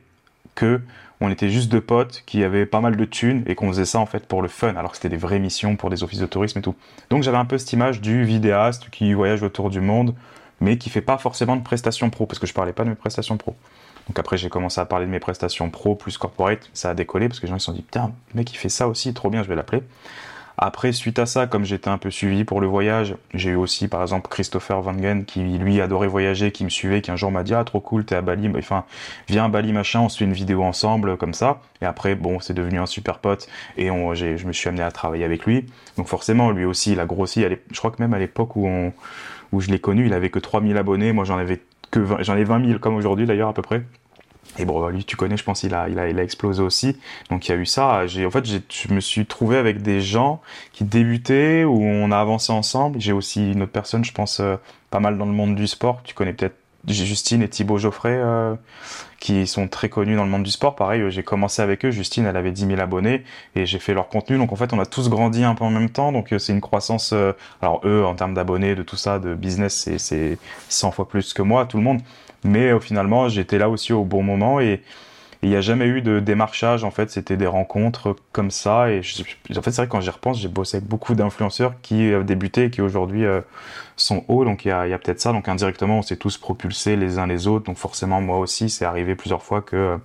que 0.54 0.80
on 1.20 1.30
était 1.30 1.50
juste 1.50 1.70
deux 1.70 1.80
potes 1.80 2.22
qui 2.26 2.44
avaient 2.44 2.64
pas 2.64 2.80
mal 2.80 2.96
de 2.96 3.04
thunes 3.04 3.42
et 3.46 3.56
qu'on 3.56 3.68
faisait 3.68 3.84
ça 3.84 3.98
en 3.98 4.06
fait 4.06 4.26
pour 4.26 4.40
le 4.40 4.48
fun 4.48 4.76
alors 4.76 4.92
que 4.92 4.96
c'était 4.96 5.08
des 5.08 5.16
vraies 5.16 5.40
missions 5.40 5.76
pour 5.76 5.90
des 5.90 6.04
offices 6.04 6.20
de 6.20 6.26
tourisme 6.26 6.60
et 6.60 6.62
tout. 6.62 6.76
Donc 7.10 7.24
j'avais 7.24 7.38
un 7.38 7.44
peu 7.44 7.58
cette 7.58 7.72
image 7.72 8.00
du 8.00 8.24
vidéaste 8.24 8.88
qui 8.90 9.12
voyage 9.14 9.42
autour 9.42 9.68
du 9.68 9.80
monde 9.80 10.14
mais 10.60 10.78
qui 10.78 10.90
fait 10.90 11.00
pas 11.00 11.18
forcément 11.18 11.56
de 11.56 11.62
prestations 11.62 12.08
pro 12.08 12.26
parce 12.26 12.38
que 12.38 12.46
je 12.46 12.54
parlais 12.54 12.72
pas 12.72 12.84
de 12.84 12.90
mes 12.90 12.94
prestations 12.94 13.36
pro. 13.36 13.56
Donc 14.06 14.20
après 14.20 14.36
j'ai 14.36 14.48
commencé 14.48 14.80
à 14.80 14.84
parler 14.84 15.06
de 15.06 15.10
mes 15.10 15.20
prestations 15.20 15.70
pro 15.70 15.96
plus 15.96 16.18
corporate, 16.18 16.70
ça 16.72 16.90
a 16.90 16.94
décollé 16.94 17.28
parce 17.28 17.40
que 17.40 17.46
les 17.46 17.50
gens 17.50 17.58
se 17.58 17.66
sont 17.66 17.72
dit 17.72 17.82
putain, 17.82 18.12
le 18.32 18.38
mec 18.38 18.52
il 18.52 18.56
fait 18.56 18.68
ça 18.68 18.86
aussi, 18.86 19.12
trop 19.12 19.28
bien, 19.28 19.42
je 19.42 19.48
vais 19.48 19.56
l'appeler. 19.56 19.82
Après, 20.58 20.92
suite 20.92 21.18
à 21.18 21.26
ça, 21.26 21.46
comme 21.46 21.64
j'étais 21.64 21.88
un 21.88 21.98
peu 21.98 22.10
suivi 22.10 22.44
pour 22.44 22.60
le 22.60 22.66
voyage, 22.66 23.16
j'ai 23.34 23.50
eu 23.50 23.54
aussi 23.54 23.88
par 23.88 24.02
exemple 24.02 24.28
Christopher 24.28 24.80
Van 24.80 25.22
qui 25.26 25.40
lui 25.40 25.80
adorait 25.80 26.08
voyager, 26.08 26.52
qui 26.52 26.64
me 26.64 26.68
suivait, 26.68 27.00
qui 27.00 27.10
un 27.10 27.16
jour 27.16 27.30
m'a 27.30 27.42
dit 27.42 27.54
ah 27.54 27.64
trop 27.64 27.80
cool, 27.80 28.04
t'es 28.04 28.14
à 28.14 28.22
Bali, 28.22 28.50
enfin 28.56 28.84
viens 29.28 29.46
à 29.46 29.48
Bali 29.48 29.72
machin, 29.72 30.00
on 30.00 30.08
se 30.08 30.18
fait 30.18 30.24
une 30.24 30.32
vidéo 30.32 30.62
ensemble 30.62 31.16
comme 31.16 31.34
ça. 31.34 31.60
Et 31.80 31.84
après 31.84 32.14
bon, 32.14 32.38
c'est 32.40 32.54
devenu 32.54 32.78
un 32.78 32.86
super 32.86 33.18
pote 33.18 33.48
et 33.76 33.88
je 33.88 34.46
me 34.46 34.52
suis 34.52 34.68
amené 34.68 34.82
à 34.82 34.90
travailler 34.90 35.24
avec 35.24 35.46
lui. 35.46 35.66
Donc 35.96 36.06
forcément, 36.08 36.50
lui 36.50 36.64
aussi, 36.64 36.92
il 36.92 37.00
a 37.00 37.06
grossi. 37.06 37.44
Je 37.70 37.78
crois 37.78 37.90
que 37.90 38.02
même 38.02 38.14
à 38.14 38.18
l'époque 38.18 38.56
où 38.56 38.92
je 39.58 39.70
l'ai 39.70 39.78
connu, 39.78 40.06
il 40.06 40.12
avait 40.12 40.30
que 40.30 40.38
3000 40.38 40.76
abonnés, 40.76 41.12
moi 41.12 41.24
j'en 41.24 41.38
avais 41.38 41.60
que 41.90 42.06
j'en 42.20 42.36
ai 42.36 42.44
20 42.44 42.66
000 42.66 42.78
comme 42.78 42.94
aujourd'hui 42.94 43.26
d'ailleurs 43.26 43.48
à 43.48 43.54
peu 43.54 43.62
près. 43.62 43.82
Et 44.58 44.64
bon, 44.64 44.86
lui, 44.88 45.04
tu 45.04 45.16
connais, 45.16 45.36
je 45.36 45.44
pense, 45.44 45.62
il 45.62 45.74
a, 45.74 45.88
il 45.88 45.98
a, 45.98 46.08
il 46.08 46.18
a 46.18 46.22
explosé 46.22 46.62
aussi. 46.62 46.96
Donc, 47.30 47.48
il 47.48 47.52
y 47.52 47.54
a 47.54 47.58
eu 47.58 47.66
ça. 47.66 48.06
J'ai, 48.06 48.26
en 48.26 48.30
fait, 48.30 48.44
je 48.44 48.92
me 48.92 49.00
suis 49.00 49.24
trouvé 49.24 49.56
avec 49.56 49.82
des 49.82 50.00
gens 50.00 50.42
qui 50.72 50.84
débutaient, 50.84 51.64
où 51.64 51.82
on 51.82 52.10
a 52.10 52.18
avancé 52.18 52.52
ensemble. 52.52 53.00
J'ai 53.00 53.12
aussi 53.12 53.52
une 53.52 53.62
autre 53.62 53.72
personne, 53.72 54.04
je 54.04 54.12
pense, 54.12 54.40
euh, 54.40 54.56
pas 54.90 55.00
mal 55.00 55.16
dans 55.16 55.26
le 55.26 55.32
monde 55.32 55.54
du 55.54 55.66
sport. 55.66 56.02
Tu 56.04 56.14
connais 56.14 56.34
peut-être 56.34 56.56
Justine 56.86 57.42
et 57.42 57.48
Thibaut 57.48 57.78
Geoffrey, 57.78 58.12
euh, 58.12 58.54
qui 59.20 59.46
sont 59.46 59.68
très 59.68 59.88
connus 59.88 60.16
dans 60.16 60.24
le 60.24 60.30
monde 60.30 60.42
du 60.42 60.50
sport. 60.50 60.74
Pareil, 60.74 61.02
j'ai 61.08 61.22
commencé 61.22 61.62
avec 61.62 61.86
eux. 61.86 61.90
Justine, 61.90 62.26
elle 62.26 62.36
avait 62.36 62.50
10 62.50 62.66
000 62.66 62.80
abonnés 62.80 63.24
et 63.54 63.64
j'ai 63.64 63.78
fait 63.78 63.94
leur 63.94 64.08
contenu. 64.08 64.36
Donc, 64.36 64.52
en 64.52 64.56
fait, 64.56 64.74
on 64.74 64.80
a 64.80 64.86
tous 64.86 65.08
grandi 65.08 65.44
un 65.44 65.54
peu 65.54 65.64
en 65.64 65.70
même 65.70 65.88
temps. 65.88 66.12
Donc, 66.12 66.32
euh, 66.32 66.38
c'est 66.38 66.52
une 66.52 66.60
croissance. 66.60 67.14
alors, 67.62 67.80
eux, 67.86 68.04
en 68.04 68.14
termes 68.14 68.34
d'abonnés, 68.34 68.74
de 68.74 68.82
tout 68.82 68.96
ça, 68.96 69.18
de 69.18 69.34
business, 69.34 69.88
c'est 69.96 70.38
100 70.68 70.90
fois 70.90 71.08
plus 71.08 71.32
que 71.32 71.40
moi, 71.40 71.64
tout 71.64 71.78
le 71.78 71.84
monde. 71.84 72.02
Mais 72.44 72.72
euh, 72.72 72.80
finalement, 72.80 73.28
j'étais 73.28 73.58
là 73.58 73.68
aussi 73.68 73.92
au 73.92 74.04
bon 74.04 74.22
moment 74.22 74.60
et 74.60 74.82
il 75.42 75.48
n'y 75.48 75.56
a 75.56 75.60
jamais 75.60 75.86
eu 75.86 76.02
de 76.02 76.20
démarchage. 76.20 76.84
En 76.84 76.92
fait, 76.92 77.10
c'était 77.10 77.36
des 77.36 77.46
rencontres 77.46 78.14
comme 78.30 78.52
ça. 78.52 78.90
Et 78.90 79.00
en 79.00 79.62
fait, 79.62 79.72
c'est 79.72 79.82
vrai 79.82 79.88
quand 79.88 80.00
j'y 80.00 80.10
repense, 80.10 80.38
j'ai 80.38 80.48
bossé 80.48 80.76
avec 80.76 80.88
beaucoup 80.88 81.14
d'influenceurs 81.14 81.74
qui 81.82 82.12
ont 82.14 82.22
débuté 82.22 82.64
et 82.64 82.70
qui 82.70 82.80
aujourd'hui 82.80 83.24
euh, 83.24 83.40
sont 83.96 84.24
hauts, 84.28 84.44
donc 84.44 84.64
il 84.64 84.68
y 84.68 84.70
a, 84.70 84.98
peut-être 84.98 85.20
ça. 85.20 85.32
Donc 85.32 85.48
indirectement, 85.48 85.98
on 85.98 86.02
s'est 86.02 86.16
tous 86.16 86.38
propulsés 86.38 86.94
les 86.94 87.18
uns 87.18 87.26
les 87.26 87.48
autres. 87.48 87.66
Donc 87.66 87.76
forcément, 87.76 88.20
moi 88.20 88.38
aussi, 88.38 88.70
c'est 88.70 88.84
arrivé 88.84 89.16
plusieurs 89.16 89.42
fois 89.42 89.62
que 89.62 89.98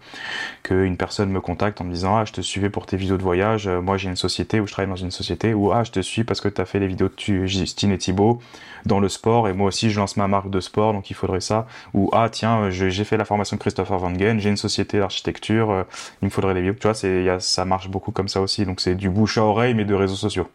qu'une 0.63 0.97
personne 0.97 1.29
me 1.29 1.39
contacte 1.39 1.81
en 1.81 1.83
me 1.83 1.93
disant 1.93 2.17
ah 2.17 2.25
je 2.25 2.33
te 2.33 2.41
suivais 2.41 2.71
pour 2.71 2.87
tes 2.87 2.97
vidéos 2.97 3.17
de 3.17 3.23
voyage. 3.23 3.67
Moi, 3.67 3.97
j'ai 3.97 4.09
une 4.09 4.15
société 4.15 4.59
où 4.59 4.65
je 4.65 4.71
travaille 4.71 4.89
dans 4.89 4.95
une 4.95 5.11
société 5.11 5.53
ou 5.53 5.71
ah 5.71 5.83
je 5.83 5.91
te 5.91 5.99
suis 5.99 6.23
parce 6.23 6.41
que 6.41 6.49
tu 6.49 6.59
as 6.61 6.65
fait 6.65 6.79
les 6.79 6.87
vidéos 6.87 7.09
de 7.09 7.45
Justine 7.45 7.91
et 7.91 7.97
Thibaut 7.99 8.41
dans 8.85 8.99
le 8.99 9.09
sport 9.09 9.47
et 9.47 9.53
moi 9.53 9.67
aussi 9.67 9.89
je 9.89 9.99
lance 9.99 10.17
ma 10.17 10.27
marque 10.27 10.49
de 10.49 10.59
sport 10.59 10.93
donc 10.93 11.09
il 11.09 11.13
faudrait 11.13 11.41
ça 11.41 11.67
ou 11.93 12.09
ah 12.13 12.29
tiens 12.31 12.69
j'ai 12.69 13.03
fait 13.03 13.17
la 13.17 13.25
formation 13.25 13.57
de 13.57 13.61
Christopher 13.61 13.97
Van 13.97 14.17
Gen 14.17 14.39
j'ai 14.39 14.49
une 14.49 14.57
société 14.57 14.99
d'architecture 14.99 15.26
euh, 15.29 15.83
il 16.21 16.25
me 16.25 16.29
faudrait 16.29 16.53
des 16.53 16.61
vidéos 16.61 16.75
tu 16.75 16.83
vois 16.83 16.93
c'est 16.93 17.23
y 17.23 17.29
a, 17.29 17.39
ça 17.39 17.65
marche 17.65 17.89
beaucoup 17.89 18.11
comme 18.11 18.27
ça 18.27 18.41
aussi. 18.41 18.65
Donc 18.65 18.81
c'est 18.81 18.95
du 18.95 19.09
bouche 19.09 19.37
à 19.37 19.43
oreille 19.43 19.73
mais 19.73 19.85
de 19.85 19.93
réseaux 19.93 20.15
sociaux. 20.15 20.49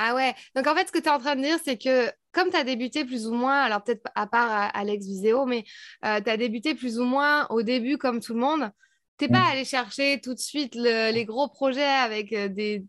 Ah 0.00 0.14
ouais, 0.14 0.32
donc 0.54 0.64
en 0.68 0.76
fait, 0.76 0.86
ce 0.86 0.92
que 0.92 1.00
tu 1.00 1.06
es 1.06 1.10
en 1.10 1.18
train 1.18 1.34
de 1.34 1.42
dire, 1.42 1.58
c'est 1.64 1.76
que 1.76 2.08
comme 2.30 2.50
tu 2.50 2.56
as 2.56 2.62
débuté 2.62 3.04
plus 3.04 3.26
ou 3.26 3.34
moins, 3.34 3.62
alors 3.62 3.82
peut-être 3.82 4.06
à 4.14 4.28
part 4.28 4.66
euh, 4.66 4.68
Alex 4.72 5.04
Viseo, 5.04 5.44
mais 5.44 5.64
euh, 6.04 6.20
tu 6.20 6.30
as 6.30 6.36
débuté 6.36 6.76
plus 6.76 7.00
ou 7.00 7.04
moins 7.04 7.48
au 7.48 7.62
début 7.62 7.98
comme 7.98 8.20
tout 8.20 8.32
le 8.32 8.38
monde, 8.38 8.70
t'es 9.16 9.26
pas 9.26 9.40
mm. 9.40 9.50
allé 9.50 9.64
chercher 9.64 10.20
tout 10.20 10.34
de 10.34 10.38
suite 10.38 10.76
les 10.76 11.24
gros 11.24 11.48
projets 11.48 11.82
avec 11.82 12.32
euh, 12.32 12.48
des, 12.48 12.86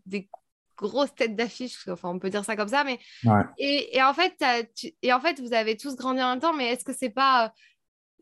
grosses 0.76 1.12
têtes 1.14 1.34
d'affiche, 1.36 1.86
enfin 1.88 2.08
on 2.08 2.18
peut 2.18 2.30
dire 2.30 2.44
ça 2.44 2.56
comme 2.56 2.68
ça, 2.68 2.84
mais 2.84 2.98
et, 3.58 4.02
en 4.02 4.14
fait, 4.14 4.42
et 5.02 5.12
en 5.12 5.20
fait, 5.20 5.38
vous 5.40 5.52
avez 5.52 5.76
tous 5.76 5.94
grandi 5.94 6.22
en 6.22 6.30
même 6.30 6.40
temps, 6.40 6.54
mais 6.54 6.68
est-ce 6.68 6.84
que 6.84 6.94
c'est 6.94 7.10
pas 7.10 7.52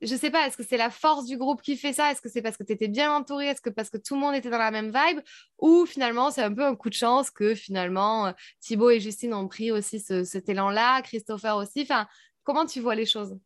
je 0.02 0.14
sais 0.16 0.30
pas, 0.30 0.46
est-ce 0.46 0.56
que 0.56 0.62
c'est 0.62 0.76
la 0.76 0.90
force 0.90 1.24
du 1.24 1.36
groupe 1.36 1.62
qui 1.62 1.76
fait 1.76 1.92
ça? 1.92 2.10
Est-ce 2.10 2.20
que 2.20 2.28
c'est 2.28 2.42
parce 2.42 2.56
que 2.56 2.64
tu 2.64 2.72
étais 2.72 2.88
bien 2.88 3.12
entouré? 3.12 3.46
Est-ce 3.46 3.60
que 3.60 3.70
parce 3.70 3.90
que 3.90 3.98
tout 3.98 4.14
le 4.14 4.20
monde 4.20 4.34
était 4.34 4.50
dans 4.50 4.58
la 4.58 4.70
même 4.70 4.92
vibe? 4.92 5.20
Ou 5.58 5.86
finalement, 5.86 6.30
c'est 6.30 6.42
un 6.42 6.52
peu 6.52 6.64
un 6.64 6.76
coup 6.76 6.88
de 6.88 6.94
chance 6.94 7.30
que 7.30 7.54
finalement 7.54 8.26
euh, 8.26 8.32
Thibaut 8.60 8.90
et 8.90 9.00
Justine 9.00 9.34
ont 9.34 9.48
pris 9.48 9.72
aussi 9.72 10.00
cet 10.00 10.48
élan-là, 10.48 11.02
Christopher 11.02 11.56
aussi. 11.56 11.82
Enfin, 11.82 12.06
comment 12.44 12.66
tu 12.66 12.80
vois 12.80 12.94
les 12.94 13.06
choses? 13.06 13.36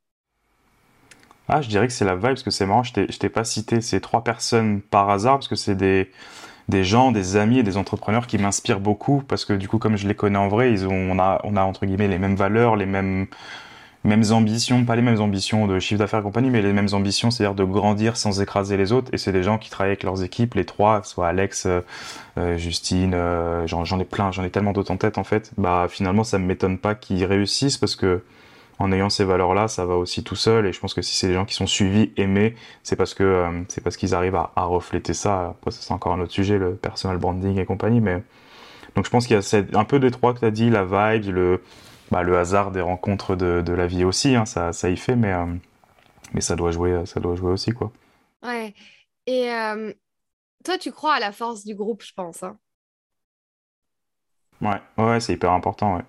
Ah, 1.48 1.60
je 1.60 1.68
dirais 1.68 1.86
que 1.86 1.92
c'est 1.92 2.04
la 2.04 2.14
vibe, 2.14 2.28
parce 2.28 2.42
que 2.42 2.50
c'est 2.50 2.66
marrant, 2.66 2.82
je 2.84 2.92
t'ai 2.92 3.28
pas 3.28 3.44
cité 3.44 3.80
ces 3.80 4.00
trois 4.00 4.22
personnes 4.24 4.80
par 4.80 5.10
hasard, 5.10 5.34
parce 5.34 5.48
que 5.48 5.56
c'est 5.56 5.74
des, 5.74 6.10
des 6.68 6.84
gens, 6.84 7.12
des 7.12 7.36
amis 7.36 7.58
et 7.58 7.62
des 7.62 7.76
entrepreneurs 7.76 8.26
qui 8.26 8.38
m'inspirent 8.38 8.80
beaucoup, 8.80 9.22
parce 9.22 9.44
que 9.44 9.52
du 9.52 9.68
coup, 9.68 9.78
comme 9.78 9.96
je 9.96 10.06
les 10.06 10.14
connais 10.14 10.38
en 10.38 10.48
vrai, 10.48 10.72
ils 10.72 10.86
ont, 10.86 10.92
on, 10.92 11.18
a, 11.18 11.40
on 11.44 11.56
a 11.56 11.62
entre 11.62 11.84
guillemets 11.84 12.08
les 12.08 12.18
mêmes 12.18 12.36
valeurs, 12.36 12.76
les 12.76 12.86
mêmes 12.86 13.26
mêmes 14.04 14.24
ambitions, 14.32 14.84
pas 14.84 14.96
les 14.96 15.02
mêmes 15.02 15.20
ambitions 15.20 15.66
de 15.66 15.78
chiffre 15.78 15.98
d'affaires 15.98 16.20
et 16.20 16.22
compagnie, 16.22 16.50
mais 16.50 16.62
les 16.62 16.72
mêmes 16.72 16.88
ambitions, 16.92 17.30
c'est-à-dire 17.30 17.54
de 17.54 17.64
grandir 17.64 18.16
sans 18.16 18.40
écraser 18.40 18.76
les 18.76 18.92
autres. 18.92 19.08
Et 19.12 19.18
c'est 19.18 19.32
des 19.32 19.42
gens 19.42 19.58
qui 19.58 19.70
travaillent 19.70 19.92
avec 19.92 20.02
leurs 20.02 20.22
équipes, 20.22 20.54
les 20.54 20.64
trois, 20.64 21.02
soit 21.04 21.28
Alex, 21.28 21.66
euh, 21.66 21.80
euh, 22.38 22.56
Justine, 22.58 23.12
euh, 23.14 23.66
j'en 23.66 23.98
ai 24.00 24.04
plein, 24.04 24.32
j'en 24.32 24.42
ai 24.44 24.50
tellement 24.50 24.72
d'autres 24.72 24.90
en 24.90 24.96
tête 24.96 25.18
en 25.18 25.24
fait. 25.24 25.52
Bah 25.56 25.86
finalement, 25.88 26.24
ça 26.24 26.38
me 26.38 26.46
m'étonne 26.46 26.78
pas 26.78 26.94
qu'ils 26.94 27.24
réussissent 27.24 27.78
parce 27.78 27.96
que 27.96 28.22
en 28.78 28.90
ayant 28.90 29.10
ces 29.10 29.24
valeurs-là, 29.24 29.68
ça 29.68 29.86
va 29.86 29.94
aussi 29.94 30.24
tout 30.24 30.34
seul. 30.34 30.66
Et 30.66 30.72
je 30.72 30.80
pense 30.80 30.94
que 30.94 31.02
si 31.02 31.14
c'est 31.14 31.28
des 31.28 31.34
gens 31.34 31.44
qui 31.44 31.54
sont 31.54 31.68
suivis, 31.68 32.10
aimés, 32.16 32.56
c'est 32.82 32.96
parce 32.96 33.14
que 33.14 33.46
c'est 33.68 33.82
parce 33.82 33.96
qu'ils 33.96 34.14
arrivent 34.14 34.34
à, 34.34 34.50
à, 34.56 34.64
refléter 34.64 35.14
ça. 35.14 35.50
Après, 35.50 35.70
ça 35.70 35.78
c'est 35.82 35.92
encore 35.92 36.12
un 36.12 36.20
autre 36.20 36.32
sujet, 36.32 36.58
le 36.58 36.74
personal 36.74 37.18
branding 37.18 37.58
et 37.58 37.64
compagnie, 37.64 38.00
mais 38.00 38.22
donc 38.96 39.04
je 39.04 39.10
pense 39.10 39.26
qu'il 39.26 39.36
y 39.36 39.38
a 39.38 39.78
un 39.78 39.84
peu 39.84 40.00
des 40.00 40.10
trois 40.10 40.34
que 40.34 40.40
tu 40.40 40.44
as 40.44 40.50
dit, 40.50 40.70
la 40.70 40.84
vibe, 40.84 41.32
le 41.32 41.62
bah, 42.12 42.22
le 42.22 42.36
hasard 42.36 42.72
des 42.72 42.82
rencontres 42.82 43.36
de, 43.36 43.72
la 43.72 43.86
vie 43.86 44.04
aussi, 44.04 44.36
hein, 44.36 44.44
ça, 44.44 44.74
ça 44.74 44.90
y 44.90 44.98
fait, 44.98 45.16
mais, 45.16 45.32
euh, 45.32 45.46
mais 46.34 46.42
ça, 46.42 46.56
doit 46.56 46.70
jouer, 46.70 47.06
ça 47.06 47.20
doit 47.20 47.34
jouer 47.34 47.52
aussi. 47.52 47.72
Quoi. 47.72 47.90
Ouais. 48.42 48.74
Et 49.26 49.50
euh, 49.50 49.94
toi, 50.62 50.76
tu 50.76 50.92
crois 50.92 51.14
à 51.14 51.20
la 51.20 51.32
force 51.32 51.64
du 51.64 51.74
groupe, 51.74 52.02
je 52.02 52.12
pense. 52.12 52.42
Hein. 52.42 52.58
Ouais, 54.60 54.80
ouais 54.98 55.20
c'est 55.20 55.32
hyper 55.32 55.52
important. 55.52 55.96
Ouais. 55.96 56.04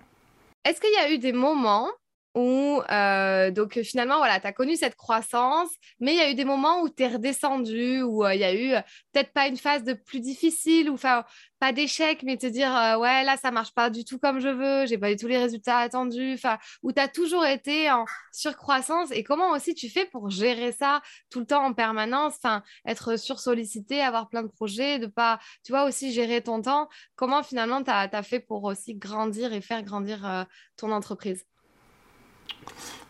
Est-ce 0.66 0.78
qu'il 0.78 0.92
y 0.92 1.02
a 1.02 1.10
eu 1.10 1.18
des 1.18 1.32
moments 1.32 1.88
où 2.34 2.82
euh, 2.90 3.50
donc 3.50 3.80
finalement 3.82 4.18
voilà 4.18 4.40
tu 4.40 4.46
as 4.46 4.52
connu 4.52 4.76
cette 4.76 4.96
croissance 4.96 5.70
mais 6.00 6.14
il 6.14 6.18
y 6.18 6.20
a 6.20 6.30
eu 6.30 6.34
des 6.34 6.44
moments 6.44 6.80
où 6.82 6.88
tu 6.88 7.02
es 7.02 7.08
redescendu 7.08 8.02
où 8.02 8.24
euh, 8.24 8.34
il 8.34 8.40
y 8.40 8.44
a 8.44 8.52
eu 8.52 8.72
euh, 8.72 8.80
peut-être 9.12 9.32
pas 9.32 9.46
une 9.46 9.56
phase 9.56 9.84
de 9.84 9.92
plus 9.92 10.20
difficile 10.20 10.90
ou 10.90 10.94
enfin 10.94 11.24
pas 11.60 11.72
d'échec 11.72 12.22
mais 12.24 12.36
te 12.36 12.46
dire 12.46 12.70
ouais 13.00 13.22
là 13.24 13.36
ça 13.36 13.50
marche 13.50 13.72
pas 13.72 13.88
du 13.88 14.04
tout 14.04 14.18
comme 14.18 14.40
je 14.40 14.48
veux 14.48 14.86
j'ai 14.86 14.98
pas 14.98 15.12
eu 15.12 15.16
tous 15.16 15.28
les 15.28 15.38
résultats 15.38 15.78
attendus 15.78 16.34
enfin 16.34 16.58
où 16.82 16.92
tu 16.92 17.00
as 17.00 17.08
toujours 17.08 17.44
été 17.46 17.90
en 17.90 18.04
surcroissance. 18.32 19.10
Et 19.12 19.24
comment 19.24 19.50
aussi 19.52 19.74
tu 19.74 19.88
fais 19.88 20.04
pour 20.06 20.30
gérer 20.30 20.72
ça 20.72 21.02
tout 21.30 21.40
le 21.40 21.46
temps 21.46 21.64
en 21.64 21.72
permanence 21.72 22.34
enfin 22.36 22.62
être 22.86 23.16
sursollicité 23.18 24.00
avoir 24.02 24.28
plein 24.28 24.42
de 24.42 24.48
projets 24.48 24.98
de 24.98 25.06
pas 25.06 25.38
tu 25.64 25.72
vois 25.72 25.84
aussi 25.84 26.12
gérer 26.12 26.42
ton 26.42 26.62
temps? 26.62 26.88
Comment 27.16 27.42
finalement 27.42 27.82
tu 27.82 27.90
as, 27.90 28.08
as, 28.12 28.22
fait 28.22 28.40
pour 28.40 28.64
aussi 28.64 28.94
grandir 28.96 29.52
et 29.52 29.60
faire 29.60 29.82
grandir 29.82 30.46
ton 30.76 30.90
entreprise? 30.92 31.44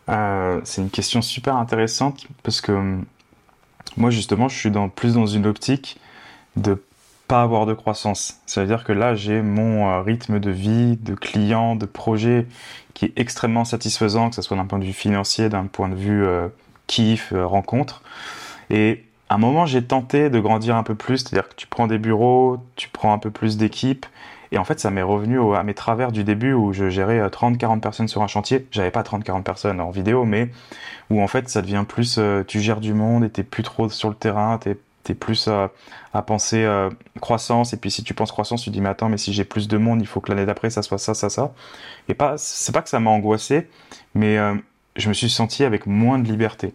Euh, 0.09 0.61
c'est 0.63 0.81
une 0.81 0.89
question 0.89 1.21
super 1.21 1.55
intéressante 1.55 2.27
parce 2.43 2.61
que 2.61 2.71
hum, 2.71 3.05
moi 3.97 4.09
justement 4.09 4.47
je 4.47 4.57
suis 4.57 4.71
plus 4.95 5.15
dans 5.15 5.25
une 5.25 5.45
optique 5.45 5.99
de 6.55 6.81
pas 7.27 7.41
avoir 7.41 7.65
de 7.65 7.73
croissance. 7.73 8.39
Ça 8.45 8.61
veut 8.61 8.67
dire 8.67 8.83
que 8.83 8.93
là 8.93 9.15
j'ai 9.15 9.41
mon 9.41 9.89
euh, 9.89 10.01
rythme 10.01 10.39
de 10.39 10.51
vie, 10.51 10.97
de 10.97 11.15
clients, 11.15 11.75
de 11.75 11.85
projets 11.85 12.45
qui 12.93 13.05
est 13.05 13.13
extrêmement 13.15 13.65
satisfaisant, 13.65 14.29
que 14.29 14.35
ce 14.35 14.41
soit 14.41 14.57
d'un 14.57 14.65
point 14.65 14.79
de 14.79 14.85
vue 14.85 14.93
financier, 14.93 15.49
d'un 15.49 15.65
point 15.65 15.89
de 15.89 15.95
vue 15.95 16.23
euh, 16.23 16.47
kiff, 16.87 17.33
rencontre. 17.35 18.03
Et 18.69 19.03
à 19.29 19.35
un 19.35 19.37
moment 19.39 19.65
j'ai 19.65 19.83
tenté 19.83 20.29
de 20.29 20.39
grandir 20.39 20.75
un 20.75 20.83
peu 20.83 20.93
plus, 20.93 21.19
c'est-à-dire 21.19 21.49
que 21.49 21.55
tu 21.55 21.65
prends 21.65 21.87
des 21.87 21.97
bureaux, 21.97 22.59
tu 22.75 22.89
prends 22.89 23.11
un 23.11 23.19
peu 23.19 23.31
plus 23.31 23.57
d'équipes 23.57 24.05
Et 24.55 24.57
en 24.57 24.63
fait, 24.63 24.79
ça 24.79 24.89
m'est 24.89 25.03
revenu 25.03 25.39
à 25.53 25.61
mes 25.61 25.75
travers 25.75 26.11
du 26.11 26.23
début 26.23 26.53
où 26.53 26.73
je 26.73 26.89
gérais 26.89 27.19
30-40 27.27 27.81
personnes 27.81 28.07
sur 28.07 28.23
un 28.23 28.27
chantier. 28.27 28.65
J'avais 28.71 28.89
pas 28.89 29.03
30-40 29.03 29.43
personnes 29.43 29.79
en 29.79 29.91
vidéo, 29.91 30.25
mais 30.25 30.49
où 31.11 31.21
en 31.21 31.27
fait, 31.27 31.49
ça 31.49 31.61
devient 31.61 31.85
plus, 31.87 32.19
tu 32.47 32.59
gères 32.61 32.79
du 32.79 32.93
monde 32.93 33.23
et 33.23 33.29
t'es 33.29 33.43
plus 33.43 33.63
trop 33.63 33.89
sur 33.89 34.09
le 34.09 34.15
terrain, 34.15 34.57
t'es 34.57 34.77
es 35.07 35.13
plus 35.13 35.47
à, 35.49 35.69
à 36.15 36.23
penser 36.23 36.67
croissance 37.21 37.73
et 37.73 37.77
puis 37.77 37.91
si 37.91 38.03
tu 38.03 38.15
penses 38.15 38.31
croissance 38.31 38.63
tu 38.63 38.71
dis 38.71 38.81
mais 38.81 38.89
attends 38.89 39.07
mais 39.07 39.19
si 39.19 39.33
j'ai 39.33 39.45
plus 39.45 39.67
de 39.67 39.77
monde 39.77 40.01
il 40.01 40.07
faut 40.07 40.19
que 40.19 40.31
l'année 40.31 40.47
d'après 40.47 40.71
ça 40.71 40.81
soit 40.81 40.97
ça 40.97 41.13
ça 41.13 41.29
ça 41.29 41.53
et 42.09 42.15
pas 42.15 42.39
c'est 42.39 42.71
pas 42.71 42.81
que 42.81 42.89
ça 42.89 42.99
m'a 42.99 43.11
angoissé 43.11 43.69
mais 44.15 44.39
je 44.95 45.07
me 45.07 45.13
suis 45.13 45.29
senti 45.29 45.63
avec 45.63 45.85
moins 45.85 46.17
de 46.17 46.27
liberté 46.27 46.73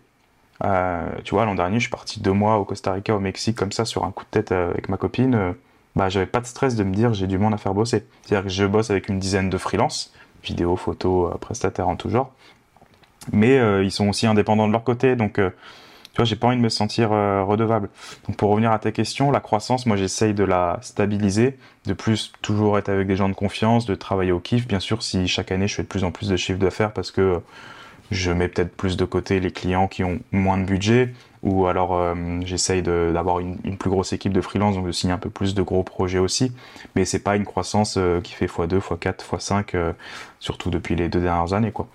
euh, 0.64 1.09
tu 1.25 1.35
vois, 1.35 1.45
l'an 1.45 1.55
dernier, 1.55 1.77
je 1.77 1.85
suis 1.85 1.90
parti 1.90 2.21
deux 2.21 2.33
mois 2.33 2.59
au 2.59 2.64
Costa 2.64 2.93
Rica, 2.93 3.14
au 3.14 3.21
Mexique, 3.21 3.57
comme 3.57 3.73
ça, 3.73 3.85
sur 3.85 4.05
un 4.05 4.12
coup 4.12 4.25
de 4.25 4.31
tête 4.31 4.53
euh, 4.53 4.71
avec 4.71 4.88
ma 4.88 4.97
copine. 4.97 5.55
Euh, 5.96 5.98
bah, 5.98 6.09
j'avais 6.09 6.26
pas 6.26 6.40
de 6.40 6.46
stress 6.46 6.76
de 6.76 6.85
me 6.85 6.94
dire 6.94 7.14
j'ai 7.14 7.26
du 7.26 7.38
monde 7.38 7.55
à 7.55 7.59
faire 7.59 7.74
bosser. 7.74 8.07
C'est-à-dire 8.22 8.44
que 8.44 8.50
je 8.50 8.64
bosse 8.64 8.90
avec 8.90 9.09
une 9.09 9.18
dizaine 9.18 9.50
de 9.50 9.59
freelance, 9.59 10.12
vidéo, 10.42 10.76
photo, 10.76 11.31
prestataires 11.40 11.88
en 11.88 11.96
tout 11.96 12.11
genre. 12.11 12.33
Mais 13.33 13.59
ils 13.85 13.90
sont 13.90 14.09
aussi 14.09 14.26
indépendants 14.26 14.66
de 14.66 14.72
leur 14.72 14.83
côté, 14.83 15.14
donc 15.14 15.35
tu 15.35 16.16
vois, 16.16 16.24
j'ai 16.24 16.37
pas 16.37 16.46
envie 16.46 16.57
de 16.57 16.62
me 16.62 16.70
sentir 16.70 17.11
redevable. 17.11 17.90
Donc 18.26 18.37
pour 18.37 18.48
revenir 18.50 18.72
à 18.72 18.79
ta 18.79 18.92
question, 18.92 19.31
la 19.31 19.40
croissance, 19.40 19.85
moi 19.85 19.96
j'essaye 19.96 20.33
de 20.33 20.42
la 20.42 20.79
stabiliser, 20.81 21.59
de 21.85 21.92
plus 21.92 22.33
toujours 22.40 22.79
être 22.79 22.88
avec 22.88 23.07
des 23.07 23.16
gens 23.16 23.29
de 23.29 23.35
confiance, 23.35 23.85
de 23.85 23.94
travailler 23.94 24.33
au 24.33 24.40
kiff. 24.40 24.66
Bien 24.66 24.81
sûr, 24.81 25.03
si 25.03 25.29
chaque 25.29 25.53
année 25.53 25.68
je 25.68 25.74
fais 25.74 25.83
de 25.83 25.88
plus 25.88 26.03
en 26.03 26.12
plus 26.12 26.31
de 26.31 26.37
chiffre 26.37 26.59
d'affaires 26.59 26.92
parce 26.92 27.11
que 27.11 27.40
je 28.11 28.33
mets 28.33 28.48
peut-être 28.48 28.74
plus 28.74 28.96
de 28.96 29.05
côté 29.05 29.38
les 29.38 29.50
clients 29.53 29.87
qui 29.87 30.03
ont 30.03 30.18
moins 30.33 30.57
de 30.57 30.64
budget, 30.64 31.12
ou 31.42 31.66
alors 31.66 31.94
euh, 31.94 32.14
j'essaye 32.44 32.83
d'avoir 32.83 33.40
une, 33.40 33.57
plus 33.79 33.90
grosse 33.90 34.12
équipe 34.12 34.33
de 34.33 34.40
freelance, 34.40 34.74
donc 34.74 34.87
de 34.87 34.92
signer 34.92 35.12
un 35.12 35.18
peu 35.18 35.31
plus 35.31 35.55
de 35.55 35.62
gros 35.62 35.83
projets 35.83 36.18
aussi. 36.18 36.53
Mais 36.94 37.05
c'est 37.05 37.20
pas 37.20 37.37
une 37.37 37.44
croissance 37.44 37.96
euh, 37.96 38.20
qui 38.20 38.33
fait 38.33 38.46
x2, 38.46 38.81
x4, 38.81 39.14
x5, 39.16 39.94
surtout 40.38 40.70
depuis 40.70 40.96
les 40.96 41.09
deux 41.09 41.20
dernières 41.20 41.53
années, 41.55 41.72
quoi. 41.72 41.88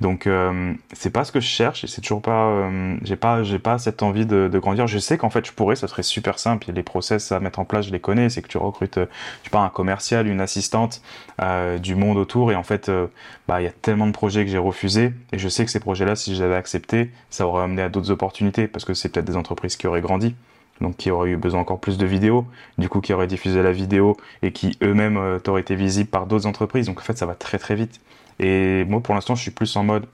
Donc 0.00 0.26
euh, 0.26 0.72
c'est 0.92 1.10
pas 1.10 1.24
ce 1.24 1.32
que 1.32 1.40
je 1.40 1.46
cherche 1.46 1.84
et 1.84 1.86
c'est 1.86 2.00
toujours 2.00 2.22
pas, 2.22 2.46
euh, 2.46 2.96
j'ai 3.02 3.16
pas, 3.16 3.42
j'ai 3.42 3.58
pas 3.58 3.78
cette 3.78 4.02
envie 4.02 4.24
de, 4.24 4.48
grandir. 4.58 4.86
Je 4.86 4.98
sais 4.98 5.18
qu'en 5.18 5.30
fait 5.30 5.46
je 5.46 5.52
pourrais, 5.52 5.76
ça 5.76 5.88
serait 5.88 6.02
super 6.02 6.38
simple. 6.38 6.70
A 6.70 6.72
les 6.72 6.82
process 6.82 7.32
à 7.32 7.40
mettre 7.40 7.58
en 7.58 7.64
place, 7.64 7.86
je 7.86 7.92
les 7.92 8.00
connais. 8.00 8.30
C'est 8.30 8.42
que 8.42 8.48
tu 8.48 8.58
recrutes, 8.58 8.98
euh, 8.98 9.06
je 9.40 9.44
sais 9.44 9.50
pas, 9.50 9.60
un 9.60 9.68
commercial, 9.68 10.26
une 10.26 10.40
assistante, 10.40 11.02
euh, 11.42 11.78
du 11.78 11.94
monde 11.94 12.16
autour 12.16 12.50
et 12.52 12.56
en 12.56 12.62
fait, 12.62 12.88
euh, 12.88 13.06
bah 13.48 13.60
il 13.60 13.64
y 13.64 13.68
a 13.68 13.72
tellement 13.72 14.06
de 14.06 14.12
projets 14.12 14.44
que 14.44 14.50
j'ai 14.50 14.58
refusés 14.58 15.12
et 15.32 15.38
je 15.38 15.48
sais 15.48 15.64
que 15.64 15.70
ces 15.70 15.80
projets-là, 15.80 16.16
si 16.16 16.34
j'avais 16.34 16.56
accepté, 16.56 17.10
ça 17.28 17.46
aurait 17.46 17.64
amené 17.64 17.82
à 17.82 17.88
d'autres 17.88 18.10
opportunités 18.10 18.68
parce 18.68 18.84
que 18.84 18.94
c'est 18.94 19.10
peut-être 19.10 19.26
des 19.26 19.36
entreprises 19.36 19.76
qui 19.76 19.86
auraient 19.86 20.00
grandi 20.00 20.34
donc 20.80 20.96
qui 20.96 21.10
auraient 21.10 21.30
eu 21.30 21.36
besoin 21.36 21.60
encore 21.60 21.80
plus 21.80 21.98
de 21.98 22.06
vidéos, 22.06 22.46
du 22.78 22.88
coup 22.88 23.00
qui 23.00 23.12
auraient 23.12 23.26
diffusé 23.26 23.62
la 23.62 23.72
vidéo 23.72 24.16
et 24.42 24.52
qui 24.52 24.76
eux-mêmes 24.82 25.16
euh, 25.16 25.38
auraient 25.46 25.60
été 25.60 25.74
visibles 25.74 26.08
par 26.08 26.26
d'autres 26.26 26.46
entreprises. 26.46 26.86
Donc 26.86 26.98
en 26.98 27.02
fait 27.02 27.18
ça 27.18 27.26
va 27.26 27.34
très 27.34 27.58
très 27.58 27.74
vite. 27.74 28.00
Et 28.40 28.84
moi, 28.86 29.00
pour 29.00 29.14
l'instant, 29.14 29.34
je 29.34 29.42
suis 29.42 29.50
plus 29.50 29.76
en 29.76 29.84
mode 29.84 30.06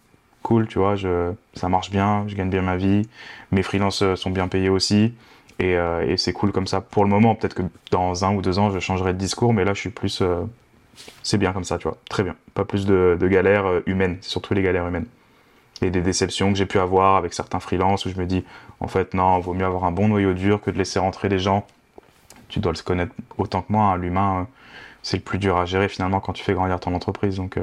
cool, 0.43 0.67
tu 0.67 0.79
vois, 0.79 0.97
je, 0.97 1.33
ça 1.55 1.69
marche 1.69 1.91
bien, 1.91 2.25
je 2.27 2.35
gagne 2.35 2.51
bien 2.51 2.63
ma 2.63 2.77
vie, 2.77 3.09
mes 3.53 3.63
freelances 3.63 4.03
euh, 4.03 4.17
sont 4.17 4.31
bien 4.31 4.49
payés 4.49 4.69
aussi, 4.69 5.15
et, 5.61 5.77
euh, 5.77 6.05
et 6.07 6.17
c'est 6.17 6.33
cool 6.33 6.53
comme 6.53 6.67
ça. 6.67 6.81
Pour 6.81 7.05
le 7.05 7.11
moment, 7.11 7.37
peut-être 7.37 7.55
que 7.55 7.63
dans 7.93 8.25
un 8.25 8.35
ou 8.35 8.43
deux 8.43 8.59
ans, 8.59 8.71
je 8.71 8.81
changerai 8.81 9.13
de 9.13 9.19
discours, 9.19 9.55
mais 9.55 9.65
là, 9.65 9.75
je 9.75 9.81
suis 9.81 9.91
plus. 9.91 10.21
Euh, 10.23 10.43
c'est 11.23 11.39
bien 11.39 11.53
comme 11.53 11.65
ça, 11.65 11.79
tu 11.79 11.85
vois, 11.89 11.99
très 12.09 12.25
bien. 12.25 12.35
Pas 12.55 12.65
plus 12.65 12.85
de, 12.87 13.17
galères 13.23 13.83
humaines, 13.87 14.19
surtout 14.23 14.55
les 14.55 14.63
galères 14.63 14.87
humaines. 14.87 15.07
Et 15.83 15.91
des 15.91 16.01
déceptions 16.01 16.53
que 16.53 16.59
j'ai 16.59 16.67
pu 16.67 16.79
avoir 16.79 17.17
avec 17.17 17.35
certains 17.35 17.61
freelances 17.61 18.07
où 18.07 18.11
je 18.11 18.19
me 18.19 18.25
dis, 18.25 18.45
en 18.81 18.89
fait, 18.89 19.15
non, 19.15 19.39
vaut 19.39 19.53
mieux 19.53 19.67
avoir 19.67 19.85
un 19.85 19.93
bon 19.93 20.09
noyau 20.09 20.33
dur 20.33 20.61
que 20.63 20.71
de 20.71 20.79
laisser 20.79 20.99
rentrer 20.99 21.29
les 21.29 21.39
gens. 21.39 21.67
Tu 22.49 22.61
dois 22.61 22.73
le 22.73 22.83
connaître 22.83 23.13
autant 23.37 23.63
que 23.63 23.73
moi, 23.73 23.85
hein, 23.85 23.97
l'humain, 23.97 24.49
c'est 25.03 25.19
le 25.19 25.23
plus 25.23 25.39
dur 25.39 25.59
à 25.59 25.67
gérer 25.67 25.89
finalement 25.89 26.21
quand 26.21 26.33
tu 26.33 26.43
fais 26.43 26.55
grandir 26.55 26.81
ton 26.81 26.95
entreprise. 26.95 27.37
Donc. 27.37 27.59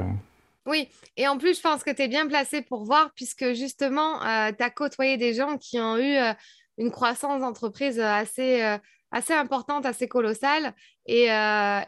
Oui, 0.66 0.88
et 1.16 1.28
en 1.28 1.36
plus, 1.36 1.56
je 1.56 1.60
pense 1.60 1.84
que 1.84 1.90
tu 1.90 2.02
es 2.02 2.08
bien 2.08 2.26
placé 2.26 2.62
pour 2.62 2.84
voir, 2.84 3.12
puisque 3.14 3.52
justement, 3.52 4.22
euh, 4.24 4.50
tu 4.50 4.62
as 4.64 4.70
côtoyé 4.70 5.18
des 5.18 5.34
gens 5.34 5.58
qui 5.58 5.78
ont 5.78 5.98
eu 5.98 6.16
euh, 6.16 6.32
une 6.78 6.90
croissance 6.90 7.42
d'entreprise 7.42 8.00
assez, 8.00 8.62
euh, 8.62 8.78
assez 9.10 9.34
importante, 9.34 9.84
assez 9.84 10.08
colossale. 10.08 10.74
Et, 11.06 11.26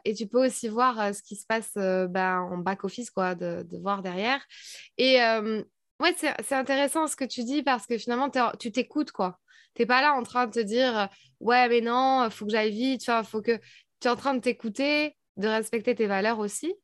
et, 0.04 0.14
tu 0.14 0.26
peux 0.26 0.44
aussi 0.44 0.68
voir 0.68 1.14
ce 1.14 1.22
qui 1.22 1.36
se 1.36 1.46
passe 1.46 1.72
ben, 1.74 2.40
en 2.40 2.58
back-office, 2.58 3.10
quoi, 3.10 3.34
de, 3.34 3.62
de, 3.62 3.78
voir 3.78 4.02
derrière. 4.02 4.44
Et 4.98 5.16
ouais, 6.00 6.14
c'est 6.18 6.54
intéressant 6.54 7.06
ce 7.06 7.16
que 7.16 7.24
tu 7.24 7.42
dis, 7.44 7.62
parce 7.62 7.86
que 7.86 7.96
finalement, 7.96 8.30
tu 8.60 8.70
t'écoutes, 8.72 9.12
quoi. 9.12 9.38
Tu 9.74 9.82
n'es 9.82 9.86
pas 9.86 10.02
là 10.02 10.14
en 10.14 10.22
train 10.22 10.46
de 10.46 10.52
te 10.52 10.60
dire, 10.60 11.08
ouais, 11.40 11.68
mais 11.68 11.80
non, 11.80 12.24
il 12.26 12.30
faut 12.30 12.44
que 12.44 12.52
j'aille 12.52 12.72
vite, 12.72 13.00
tu 13.00 13.10
vois, 13.10 13.24
faut 13.24 13.40
que... 13.40 13.58
Tu 14.00 14.08
es 14.08 14.10
en 14.10 14.16
train 14.16 14.34
de 14.34 14.40
t'écouter, 14.40 15.16
de 15.38 15.48
respecter 15.48 15.94
tes 15.94 16.06
valeurs 16.06 16.38
aussi. 16.38 16.74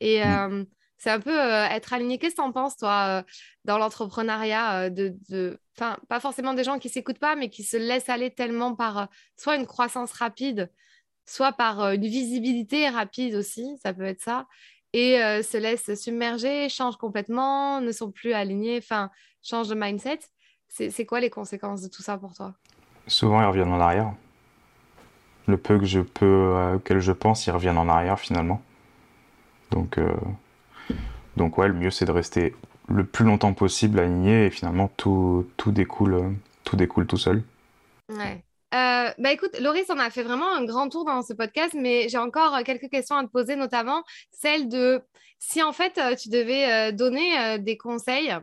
Et... 0.00 0.22
Mmh 0.22 0.66
c'est 0.98 1.10
un 1.10 1.20
peu 1.20 1.40
euh, 1.40 1.64
être 1.68 1.92
aligné. 1.92 2.18
Qu'est-ce 2.18 2.34
que 2.34 2.40
tu 2.40 2.46
en 2.46 2.52
penses, 2.52 2.76
toi, 2.76 3.06
euh, 3.08 3.22
dans 3.64 3.78
l'entrepreneuriat 3.78 4.80
euh, 4.80 4.90
de, 4.90 5.16
de... 5.30 5.58
Enfin, 5.76 5.96
pas 6.08 6.18
forcément 6.18 6.54
des 6.54 6.64
gens 6.64 6.78
qui 6.80 6.88
s'écoutent 6.88 7.20
pas, 7.20 7.36
mais 7.36 7.50
qui 7.50 7.62
se 7.62 7.76
laissent 7.76 8.08
aller 8.08 8.32
tellement 8.32 8.74
par 8.74 9.08
soit 9.36 9.54
une 9.54 9.66
croissance 9.66 10.12
rapide, 10.12 10.70
soit 11.24 11.52
par 11.52 11.92
une 11.92 12.02
visibilité 12.02 12.88
rapide 12.88 13.36
aussi, 13.36 13.78
ça 13.80 13.94
peut 13.94 14.02
être 14.02 14.20
ça, 14.20 14.46
et 14.92 15.18
se 15.42 15.56
laissent 15.56 15.94
submerger, 15.94 16.68
changent 16.68 16.96
complètement, 16.96 17.80
ne 17.80 17.92
sont 17.92 18.10
plus 18.10 18.32
alignés, 18.32 18.78
enfin, 18.78 19.10
changent 19.40 19.68
de 19.68 19.76
mindset. 19.76 20.18
C'est 20.68 21.06
quoi 21.06 21.20
les 21.20 21.30
conséquences 21.30 21.82
de 21.82 21.88
tout 21.88 22.02
ça 22.02 22.18
pour 22.18 22.34
toi? 22.34 22.54
Souvent, 23.06 23.40
ils 23.40 23.46
reviennent 23.46 23.72
en 23.72 23.80
arrière. 23.80 24.12
Le 25.46 25.58
peu 25.58 25.78
que 25.78 25.84
je 25.84 26.00
peux, 26.00 26.72
auquel 26.74 26.98
je 26.98 27.12
pense, 27.12 27.46
ils 27.46 27.52
reviennent 27.52 27.78
en 27.78 27.88
arrière 27.88 28.18
finalement. 28.18 28.60
Donc, 29.70 29.96
donc 31.38 31.56
ouais, 31.56 31.68
le 31.68 31.74
mieux 31.74 31.90
c'est 31.90 32.04
de 32.04 32.10
rester 32.10 32.54
le 32.88 33.04
plus 33.04 33.24
longtemps 33.24 33.54
possible 33.54 33.98
aligné 33.98 34.46
et 34.46 34.50
finalement 34.50 34.90
tout, 34.96 35.46
tout, 35.56 35.72
découle, 35.72 36.14
euh, 36.14 36.30
tout 36.64 36.76
découle 36.76 37.06
tout 37.06 37.16
seul. 37.16 37.42
Ouais. 38.10 38.42
Euh, 38.74 39.10
bah 39.18 39.32
écoute, 39.32 39.58
Loris, 39.60 39.86
on 39.88 39.98
a 39.98 40.10
fait 40.10 40.22
vraiment 40.22 40.52
un 40.54 40.64
grand 40.64 40.90
tour 40.90 41.06
dans 41.06 41.22
ce 41.22 41.32
podcast, 41.32 41.74
mais 41.74 42.08
j'ai 42.10 42.18
encore 42.18 42.58
quelques 42.64 42.90
questions 42.90 43.16
à 43.16 43.24
te 43.24 43.30
poser, 43.30 43.56
notamment 43.56 44.02
celle 44.30 44.68
de 44.68 45.00
si 45.38 45.62
en 45.62 45.72
fait 45.72 45.98
tu 46.18 46.28
devais 46.28 46.92
donner 46.92 47.58
des 47.58 47.78
conseils 47.78 48.36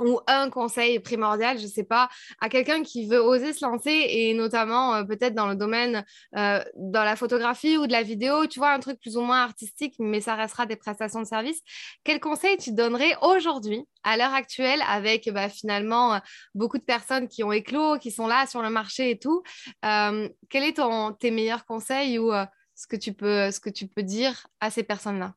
ou 0.00 0.20
un 0.26 0.50
conseil 0.50 1.00
primordial, 1.00 1.58
je 1.58 1.64
ne 1.64 1.68
sais 1.68 1.84
pas, 1.84 2.08
à 2.40 2.48
quelqu'un 2.48 2.82
qui 2.82 3.06
veut 3.06 3.20
oser 3.20 3.52
se 3.52 3.64
lancer 3.64 4.06
et 4.08 4.34
notamment 4.34 4.94
euh, 4.94 5.04
peut-être 5.04 5.34
dans 5.34 5.48
le 5.48 5.56
domaine 5.56 6.04
euh, 6.36 6.62
dans 6.76 7.04
la 7.04 7.16
photographie 7.16 7.76
ou 7.76 7.86
de 7.86 7.92
la 7.92 8.02
vidéo, 8.02 8.46
tu 8.46 8.58
vois, 8.58 8.72
un 8.72 8.80
truc 8.80 9.00
plus 9.00 9.16
ou 9.16 9.22
moins 9.22 9.42
artistique, 9.42 9.94
mais 9.98 10.20
ça 10.20 10.34
restera 10.34 10.66
des 10.66 10.76
prestations 10.76 11.20
de 11.20 11.26
services. 11.26 11.60
Quel 12.04 12.20
conseil 12.20 12.56
tu 12.56 12.72
donnerais 12.72 13.14
aujourd'hui, 13.22 13.84
à 14.02 14.16
l'heure 14.16 14.34
actuelle, 14.34 14.82
avec 14.88 15.30
bah, 15.32 15.48
finalement 15.48 16.14
euh, 16.14 16.18
beaucoup 16.54 16.78
de 16.78 16.84
personnes 16.84 17.28
qui 17.28 17.44
ont 17.44 17.52
éclos, 17.52 17.98
qui 17.98 18.10
sont 18.10 18.26
là 18.26 18.46
sur 18.46 18.62
le 18.62 18.70
marché 18.70 19.10
et 19.10 19.18
tout 19.18 19.42
Quel 19.82 20.64
est 20.64 20.76
ton, 20.76 21.12
tes 21.12 21.30
meilleurs 21.30 21.64
conseils 21.64 22.18
ou 22.18 22.32
ce, 22.74 22.86
que 22.86 22.96
tu 22.96 23.12
peux, 23.12 23.50
ce 23.50 23.60
que 23.60 23.70
tu 23.70 23.86
peux 23.86 24.02
dire 24.02 24.46
à 24.60 24.70
ces 24.70 24.82
personnes-là? 24.82 25.34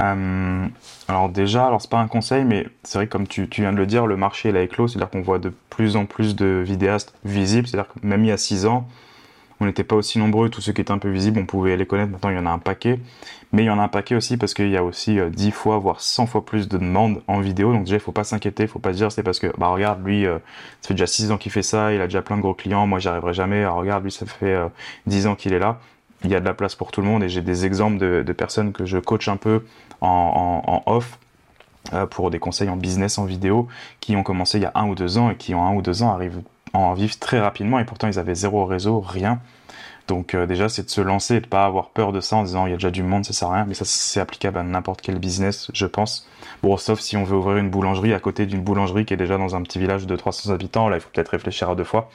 Euh, 0.00 0.66
alors 1.08 1.28
déjà, 1.28 1.66
alors 1.66 1.80
c'est 1.80 1.90
pas 1.90 2.00
un 2.00 2.08
conseil, 2.08 2.44
mais 2.44 2.66
c'est 2.82 2.98
vrai 2.98 3.06
que 3.06 3.12
comme 3.12 3.28
tu, 3.28 3.48
viens 3.50 3.72
de 3.72 3.76
le 3.76 3.86
dire, 3.86 4.06
le 4.06 4.16
marché 4.16 4.48
il 4.48 4.56
a 4.56 4.62
éclos, 4.62 4.88
c'est-à-dire 4.88 5.10
qu'on 5.10 5.22
voit 5.22 5.38
de 5.38 5.52
plus 5.70 5.96
en 5.96 6.06
plus 6.06 6.34
de 6.34 6.62
vidéastes 6.64 7.14
visibles, 7.24 7.68
c'est-à-dire 7.68 7.92
que 7.92 8.04
même 8.06 8.24
il 8.24 8.28
y 8.28 8.32
a 8.32 8.36
6 8.36 8.66
ans, 8.66 8.88
on 9.60 9.66
n'était 9.66 9.84
pas 9.84 9.94
aussi 9.94 10.18
nombreux, 10.18 10.48
tous 10.50 10.60
ceux 10.60 10.72
qui 10.72 10.80
étaient 10.80 10.90
un 10.90 10.98
peu 10.98 11.10
visibles, 11.10 11.38
on 11.38 11.46
pouvait 11.46 11.76
les 11.76 11.86
connaître, 11.86 12.10
maintenant 12.10 12.30
il 12.30 12.36
y 12.36 12.38
en 12.38 12.46
a 12.46 12.50
un 12.50 12.58
paquet, 12.58 12.98
mais 13.52 13.62
il 13.62 13.66
y 13.66 13.70
en 13.70 13.78
a 13.78 13.82
un 13.82 13.88
paquet 13.88 14.16
aussi 14.16 14.36
parce 14.36 14.52
qu'il 14.52 14.68
y 14.68 14.76
a 14.76 14.82
aussi 14.82 15.16
10 15.30 15.48
euh, 15.48 15.50
fois, 15.52 15.78
voire 15.78 16.00
100 16.00 16.26
fois 16.26 16.44
plus 16.44 16.68
de 16.68 16.76
demandes 16.76 17.22
en 17.28 17.38
vidéo, 17.38 17.72
donc 17.72 17.84
déjà 17.84 17.96
il 17.96 18.00
faut 18.00 18.10
pas 18.10 18.24
s'inquiéter, 18.24 18.64
il 18.64 18.68
faut 18.68 18.80
pas 18.80 18.92
se 18.92 18.98
dire 18.98 19.12
c'est 19.12 19.22
parce 19.22 19.38
que, 19.38 19.52
bah 19.58 19.68
regarde, 19.68 20.04
lui, 20.04 20.26
euh, 20.26 20.38
ça 20.80 20.88
fait 20.88 20.94
déjà 20.94 21.06
6 21.06 21.30
ans 21.30 21.38
qu'il 21.38 21.52
fait 21.52 21.62
ça, 21.62 21.92
il 21.92 22.00
a 22.00 22.08
déjà 22.08 22.20
plein 22.20 22.36
de 22.36 22.42
gros 22.42 22.54
clients, 22.54 22.88
moi 22.88 22.98
j'y 22.98 23.06
arriverai 23.06 23.32
jamais, 23.32 23.60
alors 23.60 23.76
regarde, 23.76 24.02
lui 24.02 24.10
ça 24.10 24.26
fait 24.26 24.58
10 25.06 25.28
ans 25.28 25.36
qu'il 25.36 25.52
est 25.52 25.60
là, 25.60 25.78
il 26.24 26.30
y 26.30 26.34
a 26.34 26.40
de 26.40 26.44
la 26.44 26.54
place 26.54 26.74
pour 26.74 26.90
tout 26.90 27.00
le 27.00 27.06
monde 27.06 27.22
et 27.22 27.28
j'ai 27.28 27.42
des 27.42 27.66
exemples 27.66 27.98
de, 27.98 28.32
personnes 28.32 28.72
que 28.72 28.84
je 28.84 28.98
coach 28.98 29.28
un 29.28 29.36
peu 29.36 29.64
en, 30.00 30.82
off 30.86 31.18
euh, 31.92 32.06
pour 32.06 32.30
des 32.30 32.38
conseils 32.38 32.68
en 32.68 32.76
business, 32.76 33.18
en 33.18 33.24
vidéo, 33.24 33.68
qui 34.00 34.16
ont 34.16 34.22
commencé 34.22 34.58
il 34.58 34.62
y 34.62 34.66
a 34.66 34.72
un 34.74 34.88
ou 34.88 34.94
deux 34.94 35.18
ans 35.18 35.30
et 35.30 35.36
qui 35.36 35.54
en 35.54 35.64
un 35.64 35.74
ou 35.74 35.82
deux 35.82 36.02
ans 36.02 36.12
arrivent 36.12 36.42
en 36.72 36.92
vivre 36.94 37.16
très 37.18 37.38
rapidement 37.38 37.78
et 37.78 37.84
pourtant 37.84 38.08
ils 38.08 38.18
avaient 38.18 38.34
zéro 38.34 38.64
réseau, 38.64 39.00
rien. 39.00 39.40
Donc 40.08 40.34
euh, 40.34 40.46
déjà 40.46 40.68
c'est 40.68 40.82
de 40.82 40.90
se 40.90 41.00
lancer 41.00 41.36
et 41.36 41.40
de 41.40 41.46
pas 41.46 41.64
avoir 41.64 41.90
peur 41.90 42.12
de 42.12 42.20
ça 42.20 42.36
en 42.36 42.42
disant 42.42 42.66
il 42.66 42.70
y 42.70 42.72
a 42.72 42.76
déjà 42.76 42.90
du 42.90 43.02
monde, 43.02 43.24
ça 43.24 43.32
sert 43.32 43.48
à 43.48 43.54
rien, 43.54 43.64
mais 43.66 43.74
ça 43.74 43.84
c'est 43.86 44.20
applicable 44.20 44.58
à 44.58 44.62
n'importe 44.62 45.00
quel 45.00 45.18
business, 45.18 45.70
je 45.72 45.86
pense. 45.86 46.28
Bon, 46.62 46.76
sauf 46.76 47.00
si 47.00 47.16
on 47.16 47.24
veut 47.24 47.36
ouvrir 47.36 47.56
une 47.58 47.70
boulangerie 47.70 48.12
à 48.12 48.20
côté 48.20 48.44
d'une 48.46 48.62
boulangerie 48.62 49.06
qui 49.06 49.14
est 49.14 49.18
déjà 49.18 49.38
dans 49.38 49.56
un 49.56 49.62
petit 49.62 49.78
village 49.78 50.06
de 50.06 50.16
300 50.16 50.52
habitants, 50.52 50.88
là 50.88 50.96
il 50.96 51.00
faut 51.00 51.10
peut-être 51.12 51.30
réfléchir 51.30 51.70
à 51.70 51.74
deux 51.74 51.84
fois. 51.84 52.10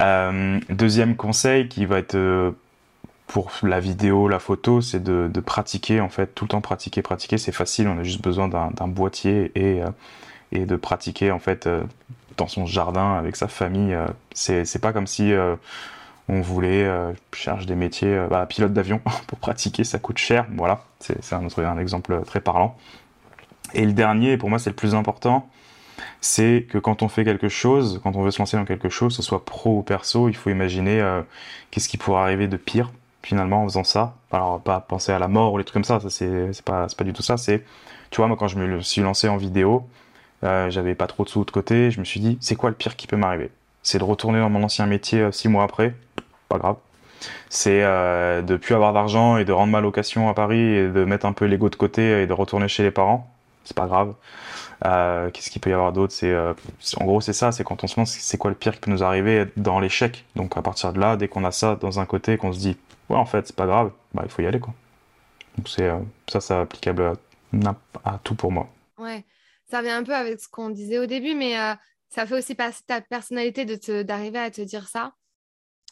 Euh, 0.00 0.58
deuxième 0.70 1.14
conseil 1.14 1.68
qui 1.68 1.86
va 1.86 1.98
être 1.98 2.16
pour 3.26 3.50
la 3.62 3.80
vidéo, 3.80 4.28
la 4.28 4.38
photo, 4.38 4.80
c'est 4.80 5.02
de, 5.02 5.28
pratiquer 5.40 6.00
en 6.00 6.08
fait, 6.08 6.34
tout 6.34 6.44
le 6.44 6.50
temps 6.50 6.60
pratiquer, 6.60 7.02
pratiquer, 7.02 7.38
c'est 7.38 7.52
facile, 7.52 7.88
on 7.88 7.98
a 7.98 8.02
juste 8.02 8.22
besoin 8.22 8.48
d'un 8.48 8.88
boîtier 8.88 9.50
et, 9.54 9.82
euh, 9.82 9.88
et 10.52 10.66
de 10.66 10.76
pratiquer 10.76 11.30
en 11.30 11.38
fait 11.38 11.66
euh, 11.66 11.82
dans 12.36 12.48
son 12.48 12.66
jardin 12.66 13.14
avec 13.14 13.36
sa 13.36 13.48
famille. 13.48 13.94
Euh, 13.94 14.06
c'est 14.34 14.80
pas 14.80 14.92
comme 14.92 15.06
si 15.06 15.32
On 16.28 16.40
voulait, 16.40 16.84
euh, 16.84 17.12
je 17.32 17.38
cherche 17.38 17.66
des 17.66 17.74
métiers, 17.74 18.08
euh, 18.08 18.28
bah, 18.28 18.46
pilote 18.46 18.72
d'avion 18.72 19.00
pour 19.26 19.38
pratiquer, 19.38 19.84
ça 19.84 19.98
coûte 19.98 20.18
cher. 20.18 20.46
Voilà, 20.56 20.84
c'est 21.00 21.32
un, 21.32 21.46
un 21.58 21.78
exemple 21.78 22.22
très 22.24 22.40
parlant. 22.40 22.76
Et 23.74 23.84
le 23.84 23.92
dernier, 23.92 24.36
pour 24.38 24.48
moi 24.50 24.58
c'est 24.58 24.70
le 24.70 24.76
plus 24.76 24.94
important, 24.94 25.48
c'est 26.20 26.66
que 26.70 26.78
quand 26.78 27.02
on 27.02 27.08
fait 27.08 27.24
quelque 27.24 27.48
chose, 27.48 28.00
quand 28.02 28.16
on 28.16 28.22
veut 28.22 28.30
se 28.30 28.38
lancer 28.38 28.56
dans 28.56 28.64
quelque 28.64 28.88
chose, 28.88 29.16
que 29.16 29.22
ce 29.22 29.28
soit 29.28 29.44
pro 29.44 29.78
ou 29.78 29.82
perso, 29.82 30.28
il 30.28 30.36
faut 30.36 30.50
imaginer 30.50 31.00
euh, 31.00 31.22
qu'est-ce 31.70 31.88
qui 31.88 31.98
pourrait 31.98 32.22
arriver 32.22 32.48
de 32.48 32.56
pire 32.56 32.90
finalement 33.24 33.62
en 33.62 33.64
faisant 33.64 33.84
ça. 33.84 34.14
Alors 34.30 34.60
pas 34.60 34.80
penser 34.80 35.12
à 35.12 35.18
la 35.18 35.28
mort 35.28 35.52
ou 35.52 35.58
les 35.58 35.64
trucs 35.64 35.74
comme 35.74 35.84
ça, 35.84 36.00
ça 36.00 36.10
c'est 36.10 36.62
pas, 36.64 36.86
pas 36.96 37.04
du 37.04 37.12
tout 37.12 37.22
ça. 37.22 37.36
C'est, 37.36 37.64
tu 38.10 38.18
vois, 38.18 38.28
moi 38.28 38.36
quand 38.36 38.48
je 38.48 38.58
me 38.58 38.80
suis 38.80 39.00
lancé 39.02 39.28
en 39.28 39.36
vidéo, 39.36 39.86
euh, 40.44 40.70
j'avais 40.70 40.94
pas 40.94 41.06
trop 41.06 41.24
de 41.24 41.28
sous 41.28 41.44
de 41.44 41.50
côté, 41.50 41.90
je 41.90 42.00
me 42.00 42.04
suis 42.04 42.20
dit, 42.20 42.38
c'est 42.40 42.56
quoi 42.56 42.70
le 42.70 42.76
pire 42.76 42.96
qui 42.96 43.06
peut 43.06 43.16
m'arriver? 43.16 43.50
C'est 43.82 43.98
de 43.98 44.04
retourner 44.04 44.40
dans 44.40 44.50
mon 44.50 44.62
ancien 44.62 44.86
métier 44.86 45.20
euh, 45.20 45.32
six 45.32 45.48
mois 45.48 45.64
après, 45.64 45.94
pas 46.48 46.58
grave. 46.58 46.76
C'est 47.48 47.82
euh, 47.82 48.42
de 48.42 48.56
plus 48.56 48.74
avoir 48.74 48.92
d'argent 48.92 49.38
et 49.38 49.44
de 49.44 49.52
rendre 49.52 49.72
ma 49.72 49.80
location 49.80 50.28
à 50.28 50.34
Paris 50.34 50.60
et 50.60 50.88
de 50.88 51.04
mettre 51.04 51.24
un 51.24 51.32
peu 51.32 51.46
l'ego 51.46 51.70
de 51.70 51.76
côté 51.76 52.22
et 52.22 52.26
de 52.26 52.32
retourner 52.32 52.68
chez 52.68 52.82
les 52.82 52.90
parents, 52.90 53.30
c'est 53.64 53.76
pas 53.76 53.86
grave. 53.86 54.12
Euh, 54.84 55.30
Qu'est-ce 55.30 55.50
qu'il 55.50 55.62
peut 55.62 55.70
y 55.70 55.72
avoir 55.72 55.92
d'autre? 55.92 56.12
C'est 56.12 56.34
en 56.34 57.04
gros 57.04 57.22
c'est 57.22 57.32
ça, 57.32 57.52
c'est 57.52 57.64
quand 57.64 57.82
on 57.82 57.86
se 57.86 57.94
demande 57.94 58.08
c'est 58.08 58.36
quoi 58.36 58.50
le 58.50 58.56
pire 58.56 58.74
qui 58.74 58.80
peut 58.80 58.90
nous 58.90 59.02
arriver? 59.02 59.46
Dans 59.56 59.80
l'échec. 59.80 60.24
Donc 60.36 60.56
à 60.58 60.62
partir 60.62 60.92
de 60.92 61.00
là, 61.00 61.16
dès 61.16 61.28
qu'on 61.28 61.44
a 61.44 61.52
ça 61.52 61.76
dans 61.76 62.00
un 62.00 62.04
côté, 62.04 62.36
qu'on 62.36 62.52
se 62.52 62.58
dit 62.58 62.76
ouais 63.08 63.16
en 63.16 63.26
fait 63.26 63.46
c'est 63.46 63.56
pas 63.56 63.66
grave, 63.66 63.92
bah 64.12 64.22
il 64.24 64.30
faut 64.30 64.42
y 64.42 64.46
aller 64.46 64.60
quoi. 64.60 64.74
Donc 65.56 65.68
c'est 65.68 65.88
euh, 65.88 66.00
ça, 66.28 66.40
c'est 66.40 66.54
applicable 66.54 67.02
à, 67.64 67.74
à, 68.04 68.18
tout 68.22 68.34
pour 68.34 68.52
moi. 68.52 68.68
Ouais 68.98 69.24
ça 69.70 69.82
vient 69.82 69.98
un 69.98 70.04
peu 70.04 70.14
avec 70.14 70.40
ce 70.40 70.48
qu'on 70.48 70.70
disait 70.70 70.98
au 70.98 71.06
début, 71.06 71.34
mais 71.34 71.58
euh, 71.58 71.74
ça 72.10 72.26
fait 72.26 72.36
aussi 72.36 72.54
passer 72.54 72.82
ta 72.86 73.00
personnalité 73.00 73.64
d'arriver 74.04 74.38
à 74.38 74.50
te 74.50 74.60
dire 74.60 74.88
ça. 74.88 75.14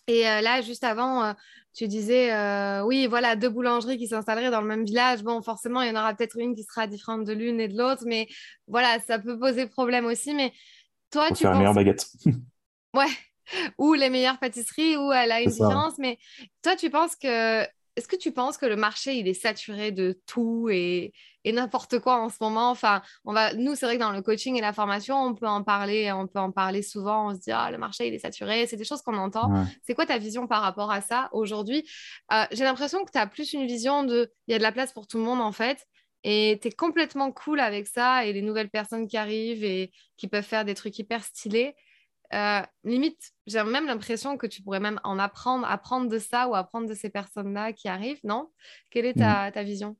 Et 0.06 0.28
euh, 0.28 0.40
là, 0.40 0.60
juste 0.60 0.84
avant, 0.84 1.34
tu 1.74 1.88
disais, 1.88 2.30
oui, 2.82 3.06
voilà, 3.06 3.34
deux 3.34 3.48
boulangeries 3.48 3.98
qui 3.98 4.06
s'installeraient 4.06 4.50
dans 4.50 4.60
le 4.60 4.66
même 4.66 4.84
village. 4.84 5.22
Bon, 5.24 5.40
forcément, 5.42 5.80
il 5.80 5.88
y 5.88 5.96
en 5.96 6.00
aura 6.00 6.14
peut-être 6.14 6.36
une 6.38 6.54
qui 6.54 6.64
sera 6.64 6.86
différente 6.86 7.24
de 7.24 7.32
l'une 7.32 7.60
et 7.60 7.66
de 7.68 7.76
l'autre, 7.76 8.02
mais 8.06 8.28
voilà, 8.68 9.00
ça 9.00 9.18
peut 9.18 9.38
poser 9.38 9.66
problème 9.66 10.04
aussi. 10.04 10.34
Mais 10.34 10.52
toi, 11.10 11.28
tu 11.28 11.36
faire 11.36 11.52
penses... 11.52 11.58
meilleure 11.58 11.74
baguette. 11.74 12.06
ouais, 12.94 13.06
ou 13.78 13.94
les 13.94 14.10
meilleures 14.10 14.38
pâtisseries, 14.38 14.96
ou 14.96 15.12
elle 15.12 15.32
a 15.32 15.40
une 15.40 15.50
différence. 15.50 15.98
Mais 15.98 16.18
toi, 16.62 16.76
tu 16.76 16.90
penses 16.90 17.16
que 17.16 17.66
est-ce 17.96 18.08
que 18.08 18.16
tu 18.16 18.32
penses 18.32 18.56
que 18.56 18.66
le 18.66 18.76
marché 18.76 19.16
il 19.18 19.28
est 19.28 19.34
saturé 19.34 19.92
de 19.92 20.18
tout 20.26 20.68
et, 20.70 21.12
n'importe 21.44 21.98
quoi 21.98 22.18
en 22.20 22.30
ce 22.30 22.36
moment? 22.40 22.70
Enfin, 22.70 23.02
on 23.24 23.32
va, 23.32 23.52
nous 23.54 23.74
c'est 23.74 23.84
vrai 23.84 23.96
que 23.96 24.00
dans 24.00 24.12
le 24.12 24.22
coaching 24.22 24.56
et 24.56 24.60
la 24.60 24.72
formation, 24.72 25.16
on 25.22 25.34
peut 25.34 25.46
en 25.46 25.62
parler, 25.62 26.10
on 26.12 26.26
peut 26.26 26.38
en 26.38 26.50
parler 26.52 26.82
souvent. 26.82 27.28
On 27.28 27.34
se 27.34 27.40
dit 27.40 27.50
ah 27.50 27.70
le 27.70 27.78
marché 27.78 28.08
il 28.08 28.14
est 28.14 28.18
saturé, 28.18 28.66
c'est 28.66 28.76
des 28.76 28.84
choses 28.84 29.02
qu'on 29.02 29.16
entend. 29.16 29.50
C'est 29.82 29.94
quoi 29.94 30.06
ta 30.06 30.18
vision 30.18 30.46
par 30.46 30.62
rapport 30.62 30.90
à 30.90 31.00
ça 31.00 31.28
aujourd'hui? 31.32 31.86
Euh, 32.32 32.44
J'ai 32.52 32.64
l'impression 32.64 33.04
que 33.04 33.10
tu 33.10 33.18
as 33.18 33.26
plus 33.26 33.52
une 33.52 33.66
vision 33.66 34.04
de 34.04 34.32
il 34.46 34.52
y 34.52 34.54
a 34.54 34.58
de 34.58 34.62
la 34.62 34.72
place 34.72 34.92
pour 34.92 35.06
tout 35.06 35.18
le 35.18 35.24
monde 35.24 35.40
en 35.40 35.52
fait. 35.52 35.86
Et 36.24 36.60
tu 36.62 36.68
es 36.68 36.70
complètement 36.70 37.32
cool 37.32 37.60
avec 37.60 37.88
ça 37.88 38.24
et 38.24 38.32
les 38.32 38.42
nouvelles 38.42 38.70
personnes 38.70 39.08
qui 39.08 39.16
arrivent 39.16 39.64
et 39.64 39.90
qui 40.16 40.28
peuvent 40.28 40.44
faire 40.44 40.64
des 40.64 40.74
trucs 40.74 40.98
hyper 40.98 41.24
stylés. 41.24 41.74
Euh, 42.34 42.62
limite, 42.84 43.32
j'ai 43.46 43.62
même 43.62 43.86
l'impression 43.86 44.36
que 44.36 44.46
tu 44.46 44.62
pourrais 44.62 44.80
même 44.80 45.00
en 45.04 45.18
apprendre, 45.18 45.66
apprendre 45.68 46.08
de 46.08 46.18
ça 46.18 46.48
ou 46.48 46.54
apprendre 46.54 46.88
de 46.88 46.94
ces 46.94 47.10
personnes-là 47.10 47.72
qui 47.72 47.88
arrivent, 47.88 48.20
non? 48.24 48.48
Quelle 48.90 49.04
est 49.04 49.14
ta, 49.14 49.48
mm. 49.48 49.52
ta, 49.52 49.62
vision? 49.62 49.96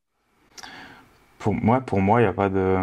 Pour 1.39 1.53
moi, 1.53 1.81
pour 1.81 2.01
moi, 2.01 2.23
il 2.23 2.25
y 2.25 2.29
a 2.29 2.33
pas 2.33 2.49
de, 2.49 2.79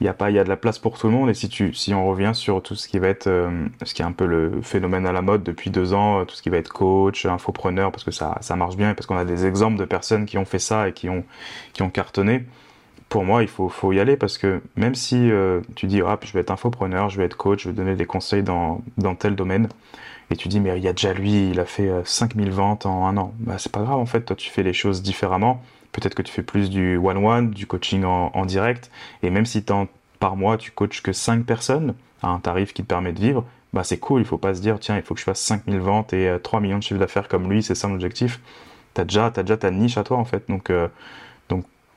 il 0.00 0.06
y 0.06 0.08
a 0.08 0.14
pas, 0.14 0.30
il 0.30 0.34
y 0.34 0.38
a 0.38 0.44
de 0.44 0.48
la 0.48 0.56
place 0.56 0.78
pour 0.78 0.98
tout 0.98 1.06
le 1.06 1.12
monde. 1.12 1.30
Et 1.30 1.34
si 1.34 1.48
tu, 1.48 1.74
si 1.74 1.94
on 1.94 2.08
revient 2.08 2.32
sur 2.34 2.62
tout 2.62 2.74
ce 2.74 2.88
qui 2.88 2.98
va 2.98 3.08
être, 3.08 3.28
euh, 3.28 3.68
ce 3.84 3.94
qui 3.94 4.02
est 4.02 4.04
un 4.04 4.12
peu 4.12 4.26
le 4.26 4.62
phénomène 4.62 5.06
à 5.06 5.12
la 5.12 5.22
mode 5.22 5.44
depuis 5.44 5.70
deux 5.70 5.92
ans, 5.92 6.24
tout 6.24 6.34
ce 6.34 6.42
qui 6.42 6.50
va 6.50 6.56
être 6.56 6.72
coach, 6.72 7.24
infopreneur, 7.26 7.92
parce 7.92 8.02
que 8.02 8.10
ça, 8.10 8.38
ça 8.40 8.56
marche 8.56 8.76
bien, 8.76 8.90
et 8.90 8.94
parce 8.94 9.06
qu'on 9.06 9.18
a 9.18 9.24
des 9.24 9.46
exemples 9.46 9.78
de 9.78 9.84
personnes 9.84 10.26
qui 10.26 10.38
ont 10.38 10.44
fait 10.44 10.58
ça 10.58 10.88
et 10.88 10.92
qui 10.92 11.08
ont, 11.08 11.24
qui 11.72 11.82
ont 11.82 11.90
cartonné 11.90 12.46
pour 13.08 13.24
moi, 13.24 13.42
il 13.42 13.48
faut, 13.48 13.92
y 13.92 14.00
aller 14.00 14.16
parce 14.16 14.36
que 14.36 14.60
même 14.76 14.94
si 14.94 15.30
euh, 15.30 15.60
tu 15.74 15.86
dis, 15.86 16.00
ah, 16.02 16.18
je 16.22 16.32
vais 16.32 16.40
être 16.40 16.50
infopreneur, 16.50 17.08
je 17.08 17.18
vais 17.18 17.24
être 17.24 17.36
coach, 17.36 17.62
je 17.62 17.68
vais 17.68 17.74
donner 17.74 17.94
des 17.94 18.06
conseils 18.06 18.42
dans, 18.42 18.82
tel 19.18 19.36
domaine, 19.36 19.68
et 20.30 20.36
tu 20.36 20.48
dis, 20.48 20.58
mais 20.58 20.76
il 20.76 20.82
y 20.82 20.88
a 20.88 20.92
déjà 20.92 21.12
lui, 21.12 21.50
il 21.50 21.60
a 21.60 21.64
fait 21.64 21.90
5000 22.04 22.48
euh, 22.48 22.50
ventes 22.50 22.84
en 22.86 23.06
un 23.06 23.16
an. 23.16 23.32
Bah, 23.38 23.56
c'est 23.58 23.70
pas 23.70 23.82
grave, 23.82 23.98
en 23.98 24.06
fait, 24.06 24.22
toi, 24.22 24.34
tu 24.34 24.50
fais 24.50 24.64
les 24.64 24.72
choses 24.72 25.02
différemment. 25.02 25.62
Peut-être 25.92 26.14
que 26.14 26.22
tu 26.22 26.32
fais 26.32 26.42
plus 26.42 26.68
du 26.68 26.96
one-one, 26.96 27.50
du 27.50 27.66
coaching 27.66 28.04
en, 28.04 28.32
en, 28.34 28.44
direct, 28.44 28.90
et 29.22 29.30
même 29.30 29.46
si 29.46 29.64
par 30.18 30.36
mois, 30.36 30.56
tu 30.56 30.72
coaches 30.72 31.02
que 31.02 31.12
5 31.12 31.44
personnes 31.44 31.94
à 32.22 32.28
un 32.28 32.40
tarif 32.40 32.74
qui 32.74 32.82
te 32.82 32.88
permet 32.88 33.12
de 33.12 33.20
vivre, 33.20 33.44
bah, 33.72 33.84
c'est 33.84 33.98
cool, 33.98 34.20
il 34.20 34.26
faut 34.26 34.38
pas 34.38 34.54
se 34.54 34.60
dire, 34.60 34.80
tiens, 34.80 34.96
il 34.96 35.02
faut 35.02 35.14
que 35.14 35.20
je 35.20 35.24
fasse 35.24 35.40
5000 35.40 35.78
ventes 35.78 36.12
et 36.12 36.36
3 36.42 36.58
euh, 36.58 36.62
millions 36.62 36.78
de 36.78 36.82
chiffres 36.82 36.98
d'affaires 36.98 37.28
comme 37.28 37.48
lui, 37.48 37.62
c'est 37.62 37.74
ça 37.76 37.88
l'objectif. 37.88 38.40
T'as 38.94 39.04
déjà, 39.04 39.26
as 39.26 39.42
déjà 39.42 39.56
ta 39.56 39.70
niche 39.70 39.96
à 39.96 40.02
toi, 40.02 40.16
en 40.16 40.24
fait. 40.24 40.48
Donc, 40.48 40.70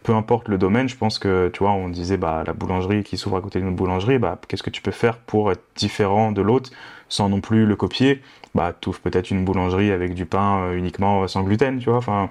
peu 0.03 0.13
importe 0.13 0.47
le 0.47 0.57
domaine, 0.57 0.87
je 0.87 0.95
pense 0.95 1.19
que, 1.19 1.49
tu 1.53 1.59
vois, 1.59 1.71
on 1.71 1.89
disait, 1.89 2.17
bah, 2.17 2.43
la 2.45 2.53
boulangerie 2.53 3.03
qui 3.03 3.17
s'ouvre 3.17 3.37
à 3.37 3.41
côté 3.41 3.59
d'une 3.59 3.75
boulangerie, 3.75 4.17
bah, 4.17 4.39
qu'est-ce 4.47 4.63
que 4.63 4.69
tu 4.69 4.81
peux 4.81 4.91
faire 4.91 5.17
pour 5.17 5.51
être 5.51 5.63
différent 5.75 6.31
de 6.31 6.41
l'autre 6.41 6.71
sans 7.09 7.29
non 7.29 7.41
plus 7.41 7.65
le 7.65 7.75
copier? 7.75 8.21
Bah, 8.55 8.73
tu 8.79 8.89
ouvres 8.89 8.99
peut-être 8.99 9.29
une 9.29 9.43
boulangerie 9.43 9.91
avec 9.91 10.13
du 10.13 10.25
pain 10.25 10.61
euh, 10.61 10.77
uniquement 10.77 11.27
sans 11.27 11.43
gluten, 11.43 11.79
tu 11.79 11.89
vois, 11.89 11.97
enfin, 11.97 12.29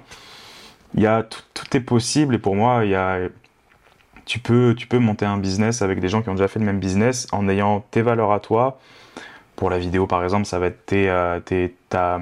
il 0.95 1.01
y 1.01 1.07
a, 1.07 1.23
tout, 1.23 1.77
est 1.77 1.81
possible 1.81 2.35
et 2.35 2.39
pour 2.39 2.55
moi, 2.55 2.81
il 2.85 2.91
y 2.91 2.95
a, 2.95 3.19
tu 4.25 4.39
peux, 4.39 4.73
tu 4.75 4.87
peux 4.87 4.99
monter 4.99 5.25
un 5.25 5.37
business 5.37 5.81
avec 5.81 5.99
des 5.99 6.09
gens 6.09 6.21
qui 6.21 6.29
ont 6.29 6.35
déjà 6.35 6.47
fait 6.47 6.59
le 6.59 6.65
même 6.65 6.79
business 6.79 7.27
en 7.31 7.47
ayant 7.47 7.81
tes 7.91 8.01
valeurs 8.01 8.31
à 8.31 8.39
toi. 8.39 8.79
Pour 9.55 9.69
la 9.69 9.77
vidéo, 9.77 10.07
par 10.07 10.23
exemple, 10.23 10.45
ça 10.45 10.57
va 10.57 10.67
être 10.67 10.85
tes, 10.85 11.09
euh, 11.09 11.39
tes, 11.39 11.75
ta, 11.89 12.19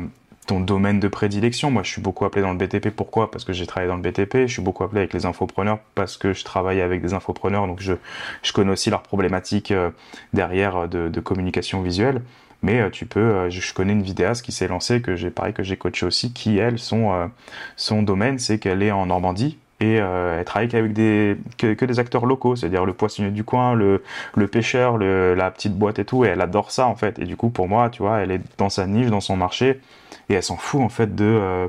ton 0.48 0.60
domaine 0.62 1.00
de 1.00 1.08
prédilection. 1.08 1.70
Moi, 1.70 1.84
je 1.84 1.92
suis 1.92 2.02
beaucoup 2.02 2.26
appelé 2.26 2.42
dans 2.42 2.52
le 2.52 2.58
BTP. 2.58 2.90
Pourquoi? 2.90 3.30
Parce 3.30 3.44
que 3.44 3.54
j'ai 3.54 3.68
travaillé 3.68 3.90
dans 3.90 3.98
le 3.98 4.02
BTP. 4.02 4.48
Je 4.48 4.54
suis 4.54 4.62
beaucoup 4.62 4.84
appelé 4.84 5.02
avec 5.02 5.14
les 5.14 5.26
infopreneurs 5.26 5.80
parce 5.94 6.18
que 6.18 6.34
je 6.34 6.44
travaille 6.44 6.82
avec 6.82 7.02
des 7.02 7.14
infopreneurs. 7.14 7.68
Donc, 7.68 7.82
je, 7.82 7.94
je 8.42 8.54
connais 8.54 8.72
aussi 8.72 8.90
leurs 8.90 9.04
problématiques 9.04 9.72
euh, 9.72 9.92
derrière 10.34 10.78
euh, 10.78 10.88
de, 10.88 11.20
communication 11.20 11.82
visuelle. 11.82 12.22
Mais 12.64 12.80
euh, 12.82 12.90
tu 12.90 13.06
peux, 13.06 13.50
je 13.50 13.74
connais 13.74 13.94
une 13.94 14.02
vidéaste 14.02 14.44
qui 14.44 14.52
s'est 14.52 14.68
lancée, 14.68 15.02
que 15.02 15.16
j'ai 15.16 15.30
pareil 15.30 15.54
que 15.54 15.64
j'ai 15.64 15.78
coaché 15.78 16.06
aussi, 16.06 16.34
qui 16.34 16.58
elle, 16.58 16.80
son, 16.80 17.30
son 17.76 18.02
domaine, 18.02 18.40
c'est 18.40 18.58
qu'elle 18.58 18.82
est 18.82 18.92
en 18.92 19.06
Normandie, 19.08 19.58
et 19.80 20.00
euh, 20.02 20.40
elle 20.40 20.46
travaille 20.46 20.70
qu'avec 20.70 20.94
des 20.94 21.38
que, 21.58 21.74
que, 21.74 21.86
des 21.86 22.00
acteurs 22.00 22.26
locaux, 22.26 22.56
c'est-à-dire 22.56 22.84
le 22.84 22.94
poissonnier 22.94 23.30
du 23.30 23.44
coin, 23.44 23.76
le, 23.76 24.04
le 24.36 24.48
pêcheur, 24.48 24.98
la 24.98 25.52
petite 25.52 25.78
boîte 25.78 26.00
et 26.00 26.06
tout, 26.06 26.26
et 26.26 26.30
elle 26.30 26.42
adore 26.42 26.72
ça 26.72 26.88
en 26.88 26.96
fait. 26.96 27.20
Et 27.20 27.26
du 27.26 27.36
coup, 27.36 27.50
pour 27.50 27.68
moi, 27.68 27.90
tu 27.90 28.02
vois, 28.02 28.20
elle 28.20 28.32
est 28.32 28.42
dans 28.58 28.70
sa 28.70 28.88
niche, 28.88 29.08
dans 29.08 29.22
son 29.22 29.38
marché, 29.38 29.80
et 30.30 30.34
elle 30.34 30.44
s'en 30.44 30.58
fout 30.58 30.82
en 30.82 30.90
fait 30.90 31.16
de 31.16 31.26
euh, 31.26 31.68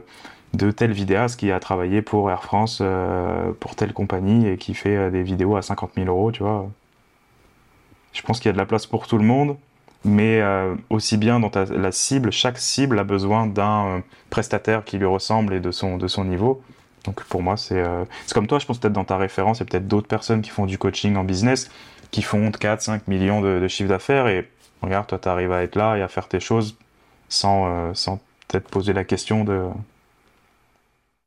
de 0.54 0.70
tel 0.70 0.92
vidéaste 0.92 1.38
qui 1.38 1.52
a 1.52 1.60
travaillé 1.60 2.00
pour 2.00 2.30
Air 2.30 2.42
France, 2.42 2.78
euh, 2.80 3.52
pour 3.60 3.76
telle 3.76 3.92
compagnie 3.92 4.48
et 4.48 4.56
qui 4.56 4.72
fait 4.72 4.96
euh, 4.96 5.10
des 5.10 5.22
vidéos 5.22 5.56
à 5.56 5.62
50 5.62 5.92
000 5.96 6.06
euros, 6.06 6.32
tu 6.32 6.42
vois. 6.42 6.70
Je 8.14 8.22
pense 8.22 8.40
qu'il 8.40 8.46
y 8.46 8.50
a 8.50 8.54
de 8.54 8.58
la 8.58 8.64
place 8.64 8.86
pour 8.86 9.06
tout 9.06 9.18
le 9.18 9.24
monde, 9.24 9.56
mais 10.04 10.42
aussi 10.88 11.18
bien 11.18 11.40
dans 11.40 11.50
ta, 11.50 11.66
la 11.66 11.92
cible, 11.92 12.32
chaque 12.32 12.58
cible 12.58 12.98
a 12.98 13.04
besoin 13.04 13.46
d'un 13.46 14.02
prestataire 14.30 14.84
qui 14.84 14.96
lui 14.96 15.04
ressemble 15.04 15.52
et 15.52 15.60
de 15.60 15.70
son 15.70 15.98
de 15.98 16.08
son 16.08 16.24
niveau. 16.24 16.62
Donc 17.08 17.24
pour 17.24 17.42
moi, 17.42 17.56
c'est 17.56 17.80
euh, 17.80 18.04
comme 18.34 18.46
toi, 18.46 18.58
je 18.58 18.66
pense 18.66 18.78
peut-être 18.78 18.92
dans 18.92 19.06
ta 19.06 19.16
référence, 19.16 19.62
a 19.62 19.64
peut-être 19.64 19.88
d'autres 19.88 20.08
personnes 20.08 20.42
qui 20.42 20.50
font 20.50 20.66
du 20.66 20.76
coaching 20.76 21.16
en 21.16 21.24
business, 21.24 21.70
qui 22.10 22.20
font 22.20 22.50
4, 22.52 22.82
5 22.82 23.08
millions 23.08 23.40
de, 23.40 23.60
de 23.60 23.66
chiffre 23.66 23.88
d'affaires 23.88 24.28
et 24.28 24.46
regarde, 24.82 25.06
toi, 25.06 25.18
tu 25.18 25.26
arrives 25.26 25.50
à 25.50 25.62
être 25.62 25.74
là 25.74 25.96
et 25.96 26.02
à 26.02 26.08
faire 26.08 26.28
tes 26.28 26.38
choses 26.38 26.76
sans, 27.30 27.66
euh, 27.66 27.94
sans 27.94 28.18
peut-être 28.46 28.68
poser 28.68 28.92
la 28.92 29.04
question 29.04 29.42
de... 29.42 29.68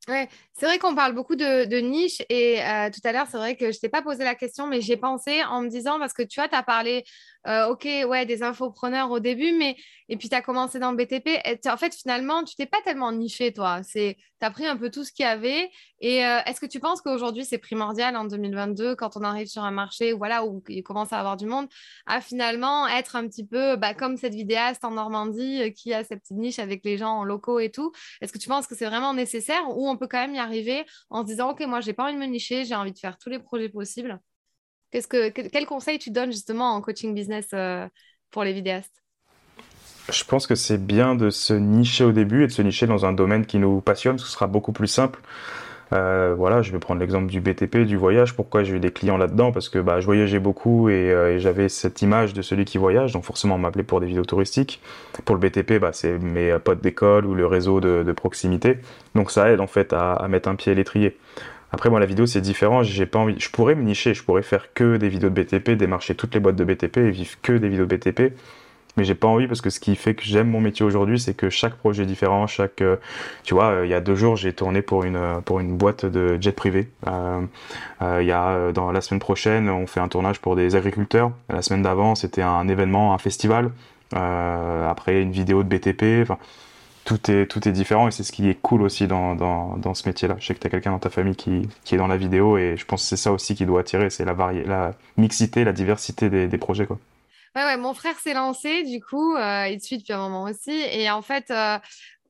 Ouais, 0.08 0.30
c'est 0.62 0.68
vrai 0.68 0.78
qu'on 0.78 0.94
parle 0.94 1.16
beaucoup 1.16 1.36
de, 1.36 1.66
de 1.66 1.78
niche 1.78 2.22
et 2.30 2.62
euh, 2.62 2.92
tout 2.92 3.00
à 3.04 3.12
l'heure, 3.12 3.26
c'est 3.28 3.38
vrai 3.38 3.56
que 3.56 3.72
je 3.72 3.80
t'ai 3.80 3.90
pas 3.90 4.04
posé 4.04 4.24
la 4.24 4.36
question, 4.36 4.68
mais 4.68 4.80
j'ai 4.80 4.96
pensé 4.96 5.44
en 5.44 5.64
me 5.64 5.70
disant, 5.70 5.98
parce 5.98 6.14
que 6.14 6.22
tu 6.22 6.40
vois, 6.40 6.48
tu 6.48 6.54
as 6.54 6.62
parlé, 6.62 7.04
euh, 7.48 7.66
ok, 7.70 7.88
ouais, 8.08 8.28
des 8.28 8.44
infopreneurs 8.44 9.10
au 9.10 9.20
début, 9.20 9.54
mais 9.58 9.76
et 10.08 10.18
puis 10.18 10.30
tu 10.30 10.36
as 10.36 10.42
commencé 10.42 10.78
dans 10.78 10.92
le 10.92 10.98
BTP. 10.98 11.30
En 11.68 11.78
fait, 11.78 11.96
finalement, 11.96 12.44
tu 12.44 12.56
t'es 12.56 12.66
pas 12.66 12.82
tellement 12.84 13.14
niché, 13.14 13.54
toi. 13.54 13.80
Tu 13.94 14.16
as 14.42 14.52
pris 14.52 14.68
un 14.68 14.76
peu 14.76 14.92
tout 14.92 15.06
ce 15.06 15.12
qu'il 15.14 15.24
y 15.24 15.28
avait. 15.28 15.72
Et 16.02 16.26
euh, 16.26 16.40
est-ce 16.46 16.60
que 16.60 16.66
tu 16.66 16.82
penses 16.82 17.02
qu'aujourd'hui, 17.02 17.46
c'est 17.46 17.60
primordial 17.60 18.18
en 18.18 18.26
2022, 18.26 18.96
quand 18.96 19.16
on 19.16 19.24
arrive 19.24 19.48
sur 19.48 19.64
un 19.64 19.72
marché 19.72 20.12
voilà, 20.12 20.46
où 20.46 20.62
il 20.68 20.84
commence 20.84 21.14
à 21.14 21.20
avoir 21.20 21.38
du 21.38 21.46
monde, 21.46 21.68
à 22.08 22.20
finalement 22.20 22.90
être 22.90 23.16
un 23.16 23.26
petit 23.26 23.46
peu 23.48 23.78
bah, 23.78 23.94
comme 23.94 24.18
cette 24.18 24.36
vidéaste 24.36 24.84
en 24.84 24.92
Normandie 24.92 25.74
qui 25.74 25.94
a 25.94 26.04
sa 26.04 26.18
petite 26.18 26.38
niche 26.38 26.60
avec 26.60 26.84
les 26.84 26.98
gens 26.98 27.24
locaux 27.24 27.60
et 27.60 27.72
tout? 27.72 27.94
Est-ce 28.20 28.34
que 28.34 28.38
tu 28.38 28.50
penses 28.50 28.68
que 28.68 28.76
c'est 28.76 28.88
vraiment 28.88 29.14
nécessaire 29.14 29.64
ou 29.70 29.88
on 29.90 29.96
peut 29.96 30.08
quand 30.08 30.20
même 30.20 30.36
y 30.36 30.40
arriver 30.40 30.51
en 31.10 31.22
se 31.22 31.28
disant, 31.28 31.52
OK, 31.52 31.62
moi, 31.62 31.82
j'ai 31.82 31.94
pas 31.94 32.06
envie 32.06 32.16
de 32.16 32.20
me 32.20 32.26
nicher, 32.26 32.66
j'ai 32.66 32.76
envie 32.76 32.94
de 32.94 33.00
faire 33.00 33.18
tous 33.18 33.30
les 33.30 33.40
projets 33.40 33.70
possibles. 33.70 34.20
Qu'est-ce 34.92 35.08
que, 35.08 35.30
quel 35.30 35.66
conseil 35.66 36.00
tu 36.00 36.12
donnes 36.12 36.32
justement 36.32 36.74
en 36.74 36.82
coaching 36.82 37.16
business 37.16 37.48
euh, 37.54 37.88
pour 38.30 38.44
les 38.44 38.54
vidéastes? 38.54 39.02
Je 40.12 40.24
pense 40.24 40.48
que 40.48 40.56
c'est 40.56 40.84
bien 40.84 41.16
de 41.16 41.30
se 41.30 41.54
nicher 41.54 42.04
au 42.04 42.12
début 42.12 42.44
et 42.44 42.48
de 42.48 42.52
se 42.52 42.62
nicher 42.62 42.88
dans 42.88 43.06
un 43.06 43.14
domaine 43.14 43.46
qui 43.46 43.60
nous 43.60 43.80
passionne, 43.82 44.18
ce 44.18 44.28
sera 44.28 44.48
beaucoup 44.48 44.74
plus 44.74 44.88
simple 44.88 45.22
Euh, 45.94 46.34
voilà, 46.38 46.62
je 46.62 46.72
vais 46.72 46.80
prendre 46.80 47.00
l'exemple 47.00 47.28
du 47.28 47.42
BTP, 47.42 47.80
du 47.80 47.98
voyage. 47.98 48.36
Pourquoi 48.36 48.64
j'ai 48.64 48.76
eu 48.76 48.80
des 48.80 48.92
clients 48.92 49.18
là-dedans? 49.18 49.52
Parce 49.52 49.70
que 49.70 49.80
bah, 49.80 50.00
je 50.00 50.06
voyageais 50.06 50.40
beaucoup 50.40 50.90
et, 50.90 51.38
j'avais 51.40 51.70
cette 51.70 52.02
image 52.02 52.34
de 52.34 52.42
celui 52.42 52.66
qui 52.66 52.78
voyage, 52.78 53.14
donc 53.14 53.24
forcément 53.24 53.56
on 53.56 53.58
m'appelait 53.58 53.84
pour 53.84 54.00
des 54.00 54.08
vidéos 54.08 54.26
touristiques. 54.26 54.82
Pour 55.26 55.36
le 55.36 55.42
BTP, 55.42 55.80
bah, 55.80 55.92
c'est 55.94 56.18
mes 56.18 56.58
potes 56.60 56.82
d'école 56.82 57.26
ou 57.26 57.36
le 57.36 57.46
réseau 57.46 57.82
de, 57.82 58.12
proximité. 58.14 58.78
Donc 59.16 59.32
ça 59.32 59.50
aide 59.52 59.62
en 59.62 59.68
fait 59.68 59.94
à, 59.94 60.14
à 60.14 60.28
mettre 60.28 60.50
un 60.50 60.56
pied 60.56 60.72
à 60.72 60.76
l'étrier. 60.76 61.18
Après, 61.74 61.90
moi, 61.90 62.00
la 62.00 62.06
vidéo, 62.06 62.26
c'est 62.26 62.42
différent. 62.42 62.84
J'ai 62.84 63.06
pas 63.06 63.20
envie. 63.20 63.36
Je 63.40 63.50
pourrais 63.50 63.76
me 63.76 63.84
nicher. 63.84 64.14
Je 64.14 64.24
pourrais 64.24 64.44
faire 64.44 64.74
que 64.74 64.98
des 64.98 65.10
vidéos 65.10 65.30
de 65.30 65.42
BTP, 65.42 65.72
démarcher 65.72 66.16
toutes 66.16 66.34
les 66.34 66.40
boîtes 66.40 66.58
de 66.58 66.66
BTP 66.66 66.98
et 66.98 67.12
vivre 67.12 67.38
que 67.42 67.54
des 67.54 67.70
vidéos 67.70 67.86
de 67.86 67.96
BTP. 67.96 68.34
Mais 68.98 69.06
j'ai 69.06 69.16
pas 69.16 69.28
envie 69.28 69.48
parce 69.48 69.62
que 69.62 69.70
ce 69.70 69.80
qui 69.80 69.96
fait 69.96 70.16
que 70.16 70.24
j'aime 70.24 70.50
mon 70.50 70.60
métier 70.60 70.86
aujourd'hui, 70.86 71.20
c'est 71.20 71.34
que 71.34 71.50
chaque 71.50 71.76
projet 71.76 72.04
est 72.04 72.06
différent. 72.06 72.46
Chaque, 72.48 72.82
euh, 72.82 72.98
tu 73.44 73.54
vois, 73.54 73.66
euh, 73.68 73.86
il 73.86 73.90
y 73.90 73.94
a 73.94 74.02
deux 74.02 74.16
jours, 74.16 74.36
j'ai 74.36 74.54
tourné 74.54 74.82
pour 74.82 75.04
une 75.04 75.16
euh, 75.16 75.40
pour 75.40 75.60
une 75.60 75.78
boîte 75.78 76.06
de 76.06 76.38
jet 76.42 76.52
privé. 76.52 76.90
Il 77.08 78.26
y 78.26 78.32
a 78.32 78.72
dans 78.74 78.92
la 78.92 79.02
semaine 79.02 79.20
prochaine, 79.20 79.70
on 79.70 79.88
fait 79.88 80.00
un 80.00 80.08
tournage 80.08 80.40
pour 80.42 80.56
des 80.56 80.76
agriculteurs. 80.76 81.32
La 81.50 81.62
semaine 81.62 81.84
d'avant, 81.84 82.16
c'était 82.16 82.42
un 82.42 82.68
événement, 82.68 83.14
un 83.14 83.18
festival. 83.18 83.72
après, 84.14 85.22
une 85.22 85.32
vidéo 85.32 85.64
de 85.64 85.70
BTP. 85.70 86.30
Tout 87.04 87.32
est, 87.32 87.48
tout 87.48 87.68
est 87.68 87.72
différent 87.72 88.08
et 88.08 88.12
c'est 88.12 88.24
ce 88.24 88.32
qui 88.32 88.48
est 88.48 88.54
cool 88.62 88.84
aussi 88.84 89.08
dans, 89.08 89.34
dans, 89.34 89.76
dans 89.78 89.96
ce 89.96 90.08
métier-là. 90.08 90.36
Je 90.40 90.46
sais 90.46 90.54
que 90.54 90.60
tu 90.60 90.68
as 90.68 90.70
quelqu'un 90.70 90.92
dans 90.92 91.00
ta 91.00 91.10
famille 91.10 91.36
qui, 91.36 91.68
qui, 91.84 91.96
est 91.96 91.98
dans 91.98 92.08
la 92.08 92.18
vidéo 92.18 92.58
et 92.58 92.78
je 92.78 92.86
pense 92.86 93.02
que 93.02 93.08
c'est 93.10 93.18
ça 93.18 93.32
aussi 93.32 93.56
qui 93.56 93.66
doit 93.66 93.80
attirer, 93.80 94.12
c'est 94.12 94.24
la, 94.24 94.36
la 94.66 94.94
mixité, 95.18 95.64
la 95.64 95.74
diversité 95.74 96.30
des, 96.30 96.48
des, 96.48 96.58
projets. 96.60 96.86
Quoi. 96.86 97.00
Ouais, 97.56 97.64
ouais, 97.64 97.78
mon 97.78 97.94
frère 97.94 98.18
s'est 98.20 98.34
lancé, 98.34 98.84
du 98.84 99.02
coup, 99.02 99.36
euh, 99.36 99.68
il 99.68 99.80
te 99.80 99.86
suit 99.86 99.98
depuis 99.98 100.14
un 100.14 100.20
moment 100.20 100.44
aussi. 100.44 100.72
Et 100.72 101.10
en 101.10 101.22
fait, 101.22 101.52
euh, 101.52 101.78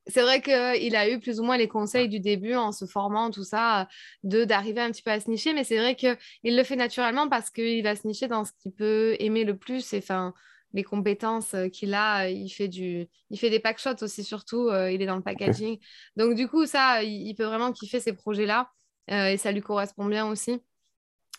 c'est 0.08 0.22
vrai 0.22 0.42
qu'il 0.42 0.96
a 0.96 1.10
eu 1.10 1.20
plus 1.20 1.40
ou 1.40 1.44
moins 1.44 1.58
les 1.58 1.68
conseils 1.68 2.10
du 2.10 2.20
début 2.20 2.56
en 2.56 2.72
se 2.72 2.86
formant, 2.86 3.30
tout 3.32 3.44
ça, 3.44 3.88
de 4.24 4.46
d'arriver 4.46 4.82
un 4.82 4.92
petit 4.92 5.04
peu 5.04 5.12
à 5.12 5.20
se 5.20 5.30
nicher. 5.30 5.54
Mais 5.54 5.64
c'est 5.64 5.78
vrai 5.78 5.96
qu'il 5.96 6.18
le 6.44 6.64
fait 6.64 6.76
naturellement 6.76 7.30
parce 7.30 7.50
qu'il 7.52 7.84
va 7.84 7.96
se 7.96 8.08
nicher 8.08 8.28
dans 8.28 8.46
ce 8.46 8.52
qu'il 8.62 8.72
peut 8.74 9.16
aimer 9.20 9.44
le 9.44 9.58
plus. 9.58 9.94
Et 9.94 10.00
enfin, 10.00 10.34
les 10.74 10.84
compétences 10.84 11.54
euh, 11.54 11.68
qu'il 11.70 11.94
a. 11.94 12.26
Euh, 12.26 12.30
il 12.30 12.50
fait, 12.50 12.68
du, 12.68 13.08
il 13.30 13.40
fait 13.40 13.50
des 13.50 13.60
packshots 13.60 14.02
aussi, 14.02 14.24
surtout. 14.24 14.70
Euh, 14.70 14.92
il 14.92 15.02
est 15.02 15.06
dans 15.06 15.16
le 15.16 15.22
packaging. 15.24 15.80
Donc, 16.16 16.36
du 16.36 16.48
coup, 16.48 16.66
ça, 16.66 17.04
il, 17.04 17.34
peut 17.36 17.46
vraiment 17.46 17.72
kiffer 17.72 18.00
ces 18.00 18.14
projets-là. 18.14 18.72
et 19.08 19.38
ça 19.38 19.52
lui 19.52 19.62
correspond 19.62 20.06
bien 20.06 20.28
aussi. 20.28 20.62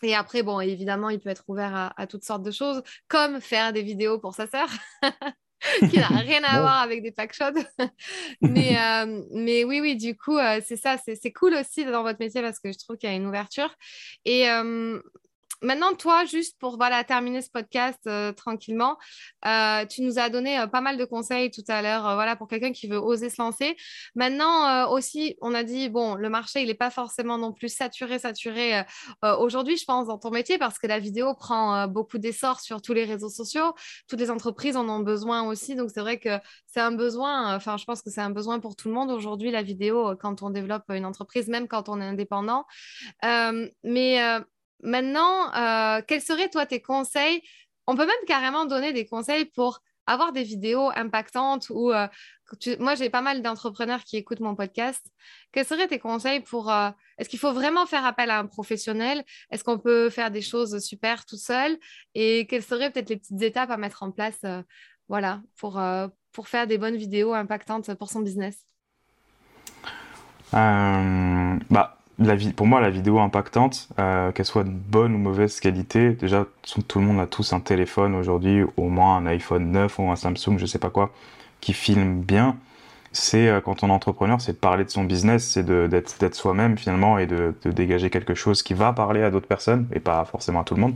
Et 0.03 0.15
après, 0.15 0.43
bon, 0.43 0.59
évidemment, 0.59 1.09
il 1.09 1.19
peut 1.19 1.29
être 1.29 1.43
ouvert 1.47 1.93
à, 1.95 2.07
toutes 2.07 2.23
sortes 2.23 2.43
de 2.43 2.51
choses, 2.51 2.83
comme 3.07 3.41
faire 3.41 3.73
des 3.73 3.83
vidéos 3.83 4.19
pour 4.19 4.33
sa 4.33 4.47
sœur. 4.47 4.67
qui 5.89 5.97
n'a 5.97 6.07
rien 6.19 6.43
à 6.43 6.59
voir 6.59 6.81
avec 6.81 7.01
des 7.01 7.11
packshots. 7.11 7.53
mais, 8.41 8.75
mais 9.31 9.63
oui, 9.63 9.79
oui, 9.79 9.95
du 9.95 10.17
coup, 10.17 10.37
c'est 10.65 10.75
ça, 10.75 10.97
c'est 10.97 11.31
cool 11.31 11.53
aussi 11.55 11.85
dans 11.85 12.03
votre 12.03 12.19
métier 12.19 12.41
parce 12.41 12.59
que 12.59 12.71
je 12.71 12.77
trouve 12.77 12.97
qu'il 12.97 13.09
y 13.09 13.13
a 13.13 13.15
une 13.15 13.25
ouverture. 13.25 13.73
Et 14.25 14.45
maintenant, 15.63 15.93
toi, 15.95 16.25
juste 16.25 16.57
pour 16.59 16.77
voilà, 16.77 17.03
terminer 17.03 17.41
ce 17.41 17.49
podcast 17.49 17.99
euh, 18.07 18.31
tranquillement, 18.33 18.97
euh, 19.45 19.85
tu 19.85 20.01
nous 20.01 20.19
as 20.19 20.29
donné 20.29 20.59
euh, 20.59 20.67
pas 20.67 20.81
mal 20.81 20.97
de 20.97 21.05
conseils 21.05 21.49
tout 21.51 21.63
à 21.67 21.81
l'heure 21.81 22.03
voilà, 22.15 22.35
pour 22.35 22.47
quelqu'un 22.47 22.71
qui 22.71 22.87
veut 22.87 22.97
oser 22.97 23.29
se 23.29 23.41
lancer. 23.41 23.75
Maintenant, 24.15 24.89
aussi, 24.91 25.35
on 25.41 25.53
a 25.53 25.63
dit, 25.63 25.89
bon, 25.89 26.15
le 26.15 26.29
marché, 26.29 26.61
il 26.61 26.67
n'est 26.67 26.73
pas 26.73 26.89
forcément 26.89 27.37
non 27.37 27.53
plus 27.53 27.69
saturé, 27.69 28.19
saturé 28.19 28.83
aujourd'hui, 29.21 29.77
je 29.77 29.85
pense, 29.85 30.07
dans 30.07 30.17
ton 30.17 30.31
métier, 30.31 30.57
parce 30.57 30.77
que 30.77 30.87
la 30.87 30.99
vidéo 30.99 31.33
prend 31.33 31.87
beaucoup 31.87 32.17
d'essor 32.17 32.59
sur 32.59 32.81
tous 32.81 32.93
les 32.93 33.05
réseaux 33.05 33.29
sociaux. 33.29 33.73
Toutes 34.07 34.19
les 34.19 34.29
entreprises 34.29 34.75
en 34.75 34.87
ont 34.89 34.99
besoin 34.99 35.43
aussi. 35.43 35.75
Donc, 35.75 35.89
c'est 35.93 36.01
vrai 36.01 36.19
que 36.19 36.39
c'est 36.67 36.81
un 36.81 36.91
besoin, 36.91 37.55
enfin, 37.55 37.77
je 37.77 37.85
pense 37.85 38.01
que 38.01 38.09
c'est 38.09 38.21
un 38.21 38.29
besoin 38.29 38.59
pour 38.59 38.75
tout 38.75 38.89
le 38.89 38.93
monde 38.93 39.11
aujourd'hui, 39.11 39.51
la 39.51 39.63
vidéo, 39.63 40.15
quand 40.19 40.41
on 40.43 40.49
développe 40.49 40.83
une 40.89 41.05
entreprise, 41.05 41.47
même 41.47 41.67
quand 41.67 41.89
on 41.89 42.01
est 42.01 42.05
indépendant. 42.05 42.65
mais 43.83 44.43
Maintenant, 44.83 45.53
euh, 45.55 46.01
quels 46.05 46.21
seraient, 46.21 46.49
toi, 46.49 46.65
tes 46.65 46.81
conseils? 46.81 47.41
On 47.87 47.95
peut 47.95 48.05
même 48.05 48.15
carrément 48.27 48.65
donner 48.65 48.93
des 48.93 49.05
conseils 49.05 49.45
pour 49.45 49.81
avoir 50.05 50.33
des 50.33 50.43
vidéos 50.43 50.91
impactantes 50.95 51.69
ou 51.69 51.93
euh, 51.93 52.07
moi 52.79 52.93
j'ai 52.95 53.09
pas 53.09 53.21
mal 53.21 53.41
d'entrepreneurs 53.41 54.03
qui 54.03 54.17
écoutent 54.17 54.41
mon 54.41 54.53
podcast. 54.53 55.05
Quels 55.53 55.65
seraient 55.65 55.87
tes 55.87 55.99
conseils 55.99 56.41
pour 56.41 56.69
euh, 56.69 56.89
est-ce 57.17 57.29
qu'il 57.29 57.39
faut 57.39 57.53
vraiment 57.53 57.85
faire 57.85 58.05
appel 58.05 58.29
à 58.29 58.39
un 58.39 58.45
professionnel? 58.45 59.23
Est-ce 59.49 59.63
qu'on 59.63 59.79
peut 59.79 60.09
faire 60.09 60.29
des 60.29 60.41
choses 60.41 60.79
super 60.79 61.25
tout 61.25 61.37
seul? 61.37 61.77
Et 62.15 62.45
quelles 62.47 62.63
seraient 62.63 62.91
peut-être 62.91 63.09
les 63.09 63.17
petites 63.17 63.41
étapes 63.41 63.71
à 63.71 63.77
mettre 63.77 64.03
en 64.03 64.11
place 64.11 64.41
voilà, 65.07 65.41
pour, 65.57 65.81
pour 66.31 66.47
faire 66.47 66.67
des 66.67 66.77
bonnes 66.77 66.97
vidéos 66.97 67.33
impactantes 67.33 67.93
pour 67.95 68.09
son 68.09 68.21
business? 68.21 68.65
Bah, 70.51 72.02
pour 72.55 72.67
moi, 72.67 72.79
la 72.81 72.89
vidéo 72.89 73.19
impactante, 73.19 73.89
euh, 73.99 74.31
qu'elle 74.31 74.45
soit 74.45 74.63
de 74.63 74.69
bonne 74.69 75.15
ou 75.15 75.17
mauvaise 75.17 75.59
qualité, 75.59 76.11
déjà, 76.11 76.45
tout 76.87 76.99
le 76.99 77.05
monde 77.05 77.19
a 77.19 77.27
tous 77.27 77.53
un 77.53 77.59
téléphone 77.59 78.15
aujourd'hui, 78.15 78.63
au 78.77 78.89
moins 78.89 79.17
un 79.17 79.25
iPhone 79.25 79.71
9 79.71 79.99
ou 79.99 80.11
un 80.11 80.15
Samsung, 80.15 80.57
je 80.57 80.65
sais 80.65 80.79
pas 80.79 80.89
quoi, 80.89 81.11
qui 81.59 81.73
filme 81.73 82.21
bien. 82.21 82.57
C'est 83.11 83.47
euh, 83.47 83.61
quand 83.61 83.83
on 83.83 83.89
est 83.89 83.91
entrepreneur, 83.91 84.41
c'est 84.41 84.53
de 84.53 84.57
parler 84.57 84.83
de 84.85 84.89
son 84.89 85.03
business, 85.03 85.45
c'est 85.45 85.65
d'être 85.65 86.35
soi-même 86.35 86.77
finalement 86.77 87.17
et 87.17 87.27
de, 87.27 87.53
dégager 87.65 88.09
quelque 88.09 88.35
chose 88.35 88.63
qui 88.63 88.73
va 88.73 88.93
parler 88.93 89.23
à 89.23 89.31
d'autres 89.31 89.47
personnes 89.47 89.87
et 89.93 89.99
pas 89.99 90.23
forcément 90.25 90.61
à 90.61 90.63
tout 90.63 90.75
le 90.75 90.81
monde. 90.81 90.95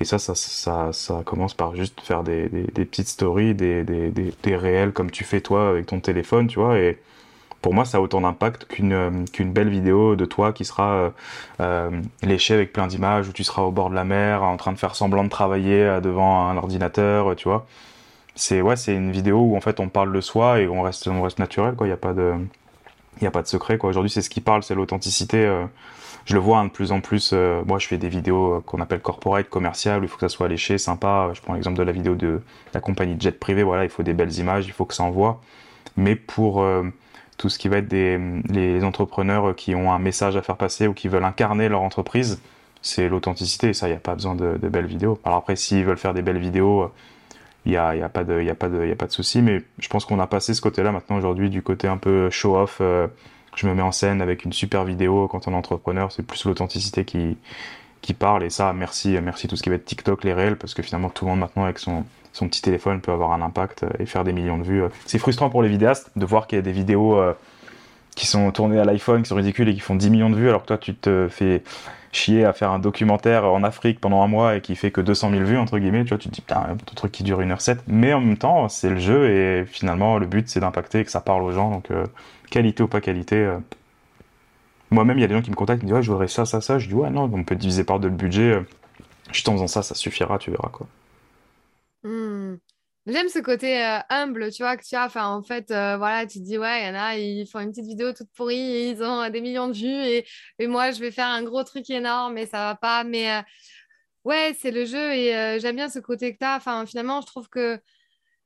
Et 0.00 0.04
ça, 0.04 0.18
ça, 0.18 0.34
ça, 0.34 0.90
ça 0.92 1.22
commence 1.24 1.54
par 1.54 1.74
juste 1.74 2.00
faire 2.02 2.22
des, 2.22 2.48
des 2.48 2.84
petites 2.84 3.08
stories, 3.08 3.54
des, 3.54 3.82
des, 3.84 4.56
réels 4.56 4.92
comme 4.92 5.10
tu 5.10 5.24
fais 5.24 5.40
toi 5.40 5.70
avec 5.70 5.86
ton 5.86 6.00
téléphone, 6.00 6.48
tu 6.48 6.58
vois, 6.58 6.78
et 6.78 6.98
pour 7.66 7.74
moi, 7.74 7.84
ça 7.84 7.98
a 7.98 8.00
autant 8.00 8.20
d'impact 8.20 8.66
qu'une 8.66 8.92
euh, 8.92 9.24
qu'une 9.32 9.52
belle 9.52 9.68
vidéo 9.68 10.14
de 10.14 10.24
toi 10.24 10.52
qui 10.52 10.64
sera 10.64 10.92
euh, 10.92 11.10
euh, 11.58 11.90
léchée 12.22 12.54
avec 12.54 12.72
plein 12.72 12.86
d'images, 12.86 13.28
où 13.28 13.32
tu 13.32 13.42
seras 13.42 13.62
au 13.62 13.72
bord 13.72 13.90
de 13.90 13.96
la 13.96 14.04
mer, 14.04 14.44
en 14.44 14.56
train 14.56 14.70
de 14.70 14.78
faire 14.78 14.94
semblant 14.94 15.24
de 15.24 15.28
travailler 15.28 15.98
devant 16.00 16.46
un 16.48 16.56
ordinateur, 16.58 17.34
tu 17.34 17.48
vois. 17.48 17.66
C'est 18.36 18.60
ouais, 18.60 18.76
une 18.86 19.10
vidéo 19.10 19.40
où 19.40 19.56
en 19.56 19.60
fait 19.60 19.80
on 19.80 19.88
parle 19.88 20.12
de 20.12 20.20
soi 20.20 20.60
et 20.60 20.68
on 20.68 20.82
reste 20.82 21.08
on 21.08 21.22
reste 21.22 21.40
naturel, 21.40 21.74
quoi. 21.74 21.88
Il 21.88 21.90
n'y 21.90 21.94
a 21.94 21.96
pas 21.96 22.12
de 22.12 22.34
a 23.20 23.30
pas 23.32 23.42
de 23.42 23.48
secret, 23.48 23.78
quoi. 23.78 23.90
Aujourd'hui, 23.90 24.10
c'est 24.10 24.22
ce 24.22 24.30
qui 24.30 24.40
parle, 24.40 24.62
c'est 24.62 24.76
l'authenticité. 24.76 25.52
je 26.24 26.34
le 26.34 26.38
vois 26.38 26.58
hein, 26.60 26.66
de 26.66 26.70
plus 26.70 26.92
en 26.92 27.00
plus. 27.00 27.32
moi, 27.66 27.80
je 27.80 27.88
fais 27.88 27.98
des 27.98 28.08
vidéos 28.08 28.62
qu'on 28.64 28.80
appelle 28.80 29.00
corporate, 29.00 29.48
commerciales, 29.48 30.04
il 30.04 30.08
faut 30.08 30.18
que 30.18 30.28
ça 30.28 30.28
soit 30.28 30.46
léché, 30.46 30.78
sympa. 30.78 31.30
Je 31.34 31.40
prends 31.40 31.54
l'exemple 31.54 31.78
de 31.78 31.82
la 31.82 31.90
vidéo 31.90 32.14
de 32.14 32.42
la 32.74 32.80
compagnie 32.80 33.16
de 33.16 33.22
jet 33.22 33.40
privé. 33.40 33.64
Voilà, 33.64 33.82
il 33.82 33.90
faut 33.90 34.04
des 34.04 34.14
belles 34.14 34.38
images, 34.38 34.66
il 34.68 34.72
faut 34.72 34.84
que 34.84 34.94
ça 34.94 35.02
envoie. 35.02 35.40
Mais 35.96 36.14
pour 36.14 36.64
tout 37.36 37.48
ce 37.48 37.58
qui 37.58 37.68
va 37.68 37.78
être 37.78 37.88
des 37.88 38.18
les 38.48 38.84
entrepreneurs 38.84 39.54
qui 39.54 39.74
ont 39.74 39.92
un 39.92 39.98
message 39.98 40.36
à 40.36 40.42
faire 40.42 40.56
passer 40.56 40.86
ou 40.86 40.94
qui 40.94 41.08
veulent 41.08 41.24
incarner 41.24 41.68
leur 41.68 41.82
entreprise, 41.82 42.40
c'est 42.82 43.08
l'authenticité. 43.08 43.72
Ça, 43.72 43.88
il 43.88 43.90
n'y 43.90 43.96
a 43.96 44.00
pas 44.00 44.14
besoin 44.14 44.34
de, 44.34 44.56
belles 44.68 44.86
vidéos. 44.86 45.18
Alors 45.24 45.38
après, 45.38 45.56
s'ils 45.56 45.84
veulent 45.84 45.98
faire 45.98 46.14
des 46.14 46.22
belles 46.22 46.38
vidéos, 46.38 46.90
il 47.64 47.72
n'y 47.72 47.76
a, 47.76 47.96
y 47.96 48.02
a, 48.02 48.08
pas 48.08 48.24
de, 48.24 48.40
y 48.40 49.12
souci. 49.12 49.42
Mais 49.42 49.62
je 49.78 49.88
pense 49.88 50.04
qu'on 50.04 50.20
a 50.20 50.26
passé 50.26 50.54
ce 50.54 50.60
côté-là 50.60 50.92
maintenant 50.92 51.16
aujourd'hui, 51.16 51.50
du 51.50 51.62
côté 51.62 51.88
un 51.88 51.98
peu 51.98 52.30
show-off. 52.30 52.78
Euh, 52.80 53.08
je 53.56 53.66
me 53.66 53.74
mets 53.74 53.82
en 53.82 53.92
scène 53.92 54.20
avec 54.20 54.44
une 54.44 54.52
super 54.52 54.84
vidéo 54.84 55.28
quand 55.28 55.48
on 55.48 55.52
est 55.52 55.56
entrepreneur. 55.56 56.12
C'est 56.12 56.22
plus 56.22 56.44
l'authenticité 56.44 57.04
qui, 57.04 57.36
qui 58.02 58.14
parle. 58.14 58.44
Et 58.44 58.50
ça, 58.50 58.72
merci, 58.72 59.18
merci 59.22 59.48
tout 59.48 59.56
ce 59.56 59.62
qui 59.62 59.70
va 59.70 59.76
être 59.76 59.84
TikTok, 59.84 60.24
les 60.24 60.34
réels, 60.34 60.56
parce 60.56 60.74
que 60.74 60.82
finalement, 60.82 61.10
tout 61.10 61.24
le 61.24 61.32
monde 61.32 61.40
maintenant 61.40 61.64
avec 61.64 61.78
son, 61.78 62.04
son 62.36 62.48
petit 62.48 62.60
téléphone 62.60 63.00
peut 63.00 63.12
avoir 63.12 63.32
un 63.32 63.40
impact 63.40 63.82
euh, 63.82 63.88
et 63.98 64.04
faire 64.04 64.22
des 64.22 64.32
millions 64.32 64.58
de 64.58 64.62
vues. 64.62 64.82
Euh. 64.82 64.88
C'est 65.06 65.18
frustrant 65.18 65.48
pour 65.48 65.62
les 65.62 65.70
vidéastes 65.70 66.10
de 66.16 66.26
voir 66.26 66.46
qu'il 66.46 66.56
y 66.56 66.58
a 66.58 66.62
des 66.62 66.72
vidéos 66.72 67.18
euh, 67.18 67.32
qui 68.14 68.26
sont 68.26 68.50
tournées 68.50 68.78
à 68.78 68.84
l'iPhone, 68.84 69.22
qui 69.22 69.28
sont 69.30 69.36
ridicules 69.36 69.68
et 69.70 69.74
qui 69.74 69.80
font 69.80 69.94
10 69.94 70.10
millions 70.10 70.28
de 70.28 70.36
vues, 70.36 70.48
alors 70.48 70.60
que 70.62 70.66
toi 70.66 70.76
tu 70.76 70.94
te 70.94 71.28
fais 71.30 71.62
chier 72.12 72.44
à 72.44 72.52
faire 72.52 72.70
un 72.72 72.78
documentaire 72.78 73.46
en 73.46 73.62
Afrique 73.62 74.00
pendant 74.00 74.22
un 74.22 74.26
mois 74.26 74.56
et 74.56 74.60
qui 74.60 74.76
fait 74.76 74.90
que 74.90 75.00
200 75.00 75.30
000 75.30 75.44
vues, 75.44 75.56
entre 75.56 75.78
guillemets, 75.78 76.04
tu 76.04 76.10
vois, 76.10 76.18
tu 76.18 76.28
dis, 76.28 76.42
putain, 76.42 76.66
un 76.70 76.76
truc 76.94 77.10
qui 77.10 77.22
dure 77.24 77.40
1h07, 77.40 77.78
mais 77.86 78.12
en 78.12 78.20
même 78.20 78.36
temps, 78.36 78.68
c'est 78.68 78.90
le 78.90 78.98
jeu 78.98 79.30
et 79.30 79.64
finalement, 79.66 80.18
le 80.18 80.26
but 80.26 80.48
c'est 80.48 80.60
d'impacter 80.60 81.00
et 81.00 81.04
que 81.04 81.10
ça 81.10 81.20
parle 81.20 81.42
aux 81.42 81.52
gens, 81.52 81.70
donc 81.70 81.88
qualité 82.50 82.82
ou 82.82 82.88
pas 82.88 83.00
qualité. 83.00 83.50
Moi-même, 84.90 85.18
il 85.18 85.22
y 85.22 85.24
a 85.24 85.26
des 85.26 85.34
gens 85.34 85.42
qui 85.42 85.50
me 85.50 85.56
contactent, 85.56 85.82
ils 85.82 85.86
me 85.86 85.88
disent, 85.88 85.96
ouais, 85.96 86.02
je 86.02 86.10
voudrais 86.10 86.28
ça, 86.28 86.44
ça, 86.44 86.60
ça, 86.60 86.78
je 86.78 86.88
dis, 86.88 86.94
ouais, 86.94 87.10
non, 87.10 87.30
on 87.32 87.44
peut 87.44 87.56
diviser 87.56 87.84
par 87.84 87.98
deux 87.98 88.08
le 88.08 88.14
budget, 88.14 88.62
juste 89.32 89.48
en 89.48 89.52
faisant 89.52 89.68
ça, 89.68 89.82
ça 89.82 89.94
suffira, 89.94 90.38
tu 90.38 90.50
verras, 90.50 90.68
quoi. 90.68 90.86
Mmh. 92.06 92.58
J'aime 93.06 93.28
ce 93.28 93.38
côté 93.38 93.84
euh, 93.84 93.98
humble, 94.10 94.50
tu 94.50 94.62
vois, 94.62 94.76
que 94.76 94.84
tu 94.84 94.96
as. 94.96 95.06
Enfin, 95.06 95.28
en 95.28 95.42
fait, 95.42 95.70
euh, 95.70 95.96
voilà, 95.96 96.26
tu 96.26 96.40
te 96.40 96.44
dis, 96.44 96.58
ouais, 96.58 96.82
il 96.82 96.86
y 96.86 96.90
en 96.90 96.94
a, 96.94 97.16
ils 97.16 97.46
font 97.46 97.60
une 97.60 97.70
petite 97.70 97.86
vidéo 97.86 98.12
toute 98.12 98.30
pourrie 98.34 98.56
et 98.58 98.90
ils 98.90 99.02
ont 99.02 99.22
euh, 99.22 99.30
des 99.30 99.40
millions 99.40 99.68
de 99.68 99.74
vues 99.74 99.86
et, 99.86 100.26
et, 100.58 100.66
moi, 100.66 100.90
je 100.90 101.00
vais 101.00 101.12
faire 101.12 101.28
un 101.28 101.42
gros 101.44 101.62
truc 101.62 101.88
énorme 101.90 102.36
et 102.38 102.46
ça 102.46 102.58
va 102.58 102.74
pas. 102.74 103.04
Mais 103.04 103.44
ouais, 104.24 104.56
c'est 104.58 104.72
le 104.72 104.84
jeu 104.86 105.12
et 105.14 105.58
j'aime 105.60 105.76
bien 105.76 105.88
ce 105.88 106.00
côté 106.00 106.32
que 106.34 106.38
tu 106.38 106.44
as. 106.44 106.56
Enfin, 106.56 106.84
finalement, 106.86 107.20
je 107.20 107.26
trouve 107.26 107.48
que 107.48 107.80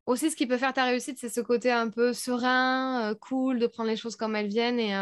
aussi, 0.06 0.30
ce 0.30 0.36
qui 0.36 0.46
peut 0.46 0.58
faire 0.58 0.74
ta 0.74 0.84
réussite, 0.84 1.18
c'est 1.18 1.28
ce 1.28 1.40
côté 1.40 1.72
un 1.72 1.88
peu 1.90 2.12
serein, 2.12 3.14
cool, 3.20 3.58
de 3.60 3.66
prendre 3.66 3.88
les 3.90 3.96
choses 3.96 4.16
comme 4.16 4.36
elles 4.36 4.48
viennent 4.48 4.80
et. 4.80 4.94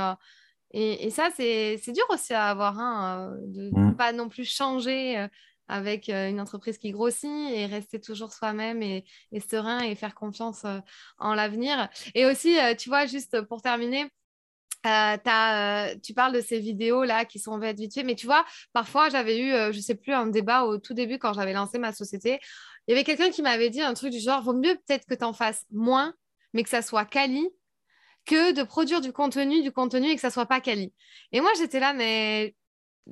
et, 0.73 1.07
et, 1.07 1.11
ça, 1.11 1.31
c'est 1.37 1.81
dur 1.89 2.07
aussi 2.11 2.35
à 2.35 2.51
avoir, 2.51 2.79
hein, 2.79 3.35
de 3.47 3.71
ne 3.71 3.91
mmh. 3.91 3.97
pas 3.97 4.13
non 4.13 4.29
plus 4.29 4.45
changer 4.45 5.29
avec 5.69 6.09
euh, 6.09 6.29
une 6.29 6.41
entreprise 6.41 6.79
qui 6.79 6.91
grossit 6.91 7.31
et 7.53 7.67
rester 7.67 8.01
toujours 8.01 8.33
soi-même 8.33 8.83
et, 8.83 9.05
serein 9.49 9.81
et 9.81 9.95
faire 9.95 10.15
confiance 10.15 10.65
euh, 10.65 10.79
en 11.19 11.35
l'avenir. 11.35 11.89
Et 12.15 12.27
aussi, 12.27 12.59
euh, 12.59 12.75
tu 12.75 12.89
vois, 12.89 13.07
juste 13.07 13.43
pour 13.43 13.63
terminer, 13.63 14.07
tu 14.85 16.15
parles 16.15 16.33
de 16.33 16.41
ces 16.41 16.59
vidéos 16.61 17.05
là 17.05 17.25
qui 17.25 17.39
sont 17.39 17.59
vite 17.59 17.93
fait, 17.93 18.05
mais 18.05 18.15
tu 18.15 18.27
vois, 18.27 18.45
parfois 18.73 19.11
j'avais 19.11 19.39
eu, 19.39 19.73
je 19.73 19.81
sais 19.81 19.95
plus, 19.95 20.15
un 20.15 20.29
débat 20.29 20.65
au 20.65 20.79
tout 20.79 20.95
début 20.95 21.19
quand 21.19 21.35
j'avais 21.35 21.53
lancé 21.53 21.79
ma 21.79 21.93
société. 21.93 22.39
Il 22.87 22.93
y 22.93 22.95
avait 22.95 23.05
quelqu'un 23.05 23.31
qui 23.31 23.43
m'avait 23.43 23.69
dit 23.69 23.83
un 23.83 23.93
truc 23.93 24.13
du 24.13 24.21
genre, 24.21 24.43
vaut 24.43 24.55
mieux 24.55 24.77
peut-être 24.87 25.05
que 25.05 25.15
tu 25.15 25.25
en 25.25 25.35
fasses 25.35 25.67
moins, 25.71 26.15
mais 26.55 26.63
que 26.63 26.71
ça 26.71 26.81
soit 26.81 27.05
quali, 27.05 27.47
que 28.25 28.53
de 28.53 28.63
produire 28.63 29.01
du 29.01 29.13
contenu, 29.13 29.63
du 29.63 29.73
contenu 29.73 30.09
et 30.09 30.15
que 30.15 30.21
ça 30.21 30.31
soit 30.31 30.47
pas 30.47 30.61
quali. 30.61 30.95
Et 31.33 31.41
moi, 31.41 31.51
j'étais 31.59 31.81
là, 31.81 31.93
mais 31.93 32.55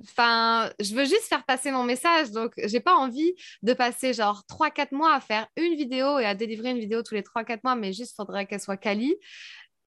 enfin, 0.03 0.71
je 0.81 0.95
veux 0.95 1.05
juste 1.05 1.25
faire 1.25 1.45
passer 1.45 1.71
mon 1.71 1.85
message. 1.85 2.31
Donc, 2.31 2.53
j'ai 2.57 2.81
pas 2.81 2.95
envie 2.95 3.35
de 3.63 3.73
passer 3.73 4.13
genre 4.13 4.43
3-4 4.49 4.95
mois 4.95 5.15
à 5.15 5.21
faire 5.21 5.47
une 5.57 5.75
vidéo 5.75 6.19
et 6.19 6.25
à 6.25 6.35
délivrer 6.35 6.71
une 6.71 6.79
vidéo 6.79 7.03
tous 7.03 7.15
les 7.15 7.23
3-4 7.23 7.61
mois, 7.65 7.77
mais 7.77 7.93
juste 7.93 8.15
faudrait 8.17 8.47
qu'elle 8.47 8.61
soit 8.61 8.77
quali. 8.77 9.15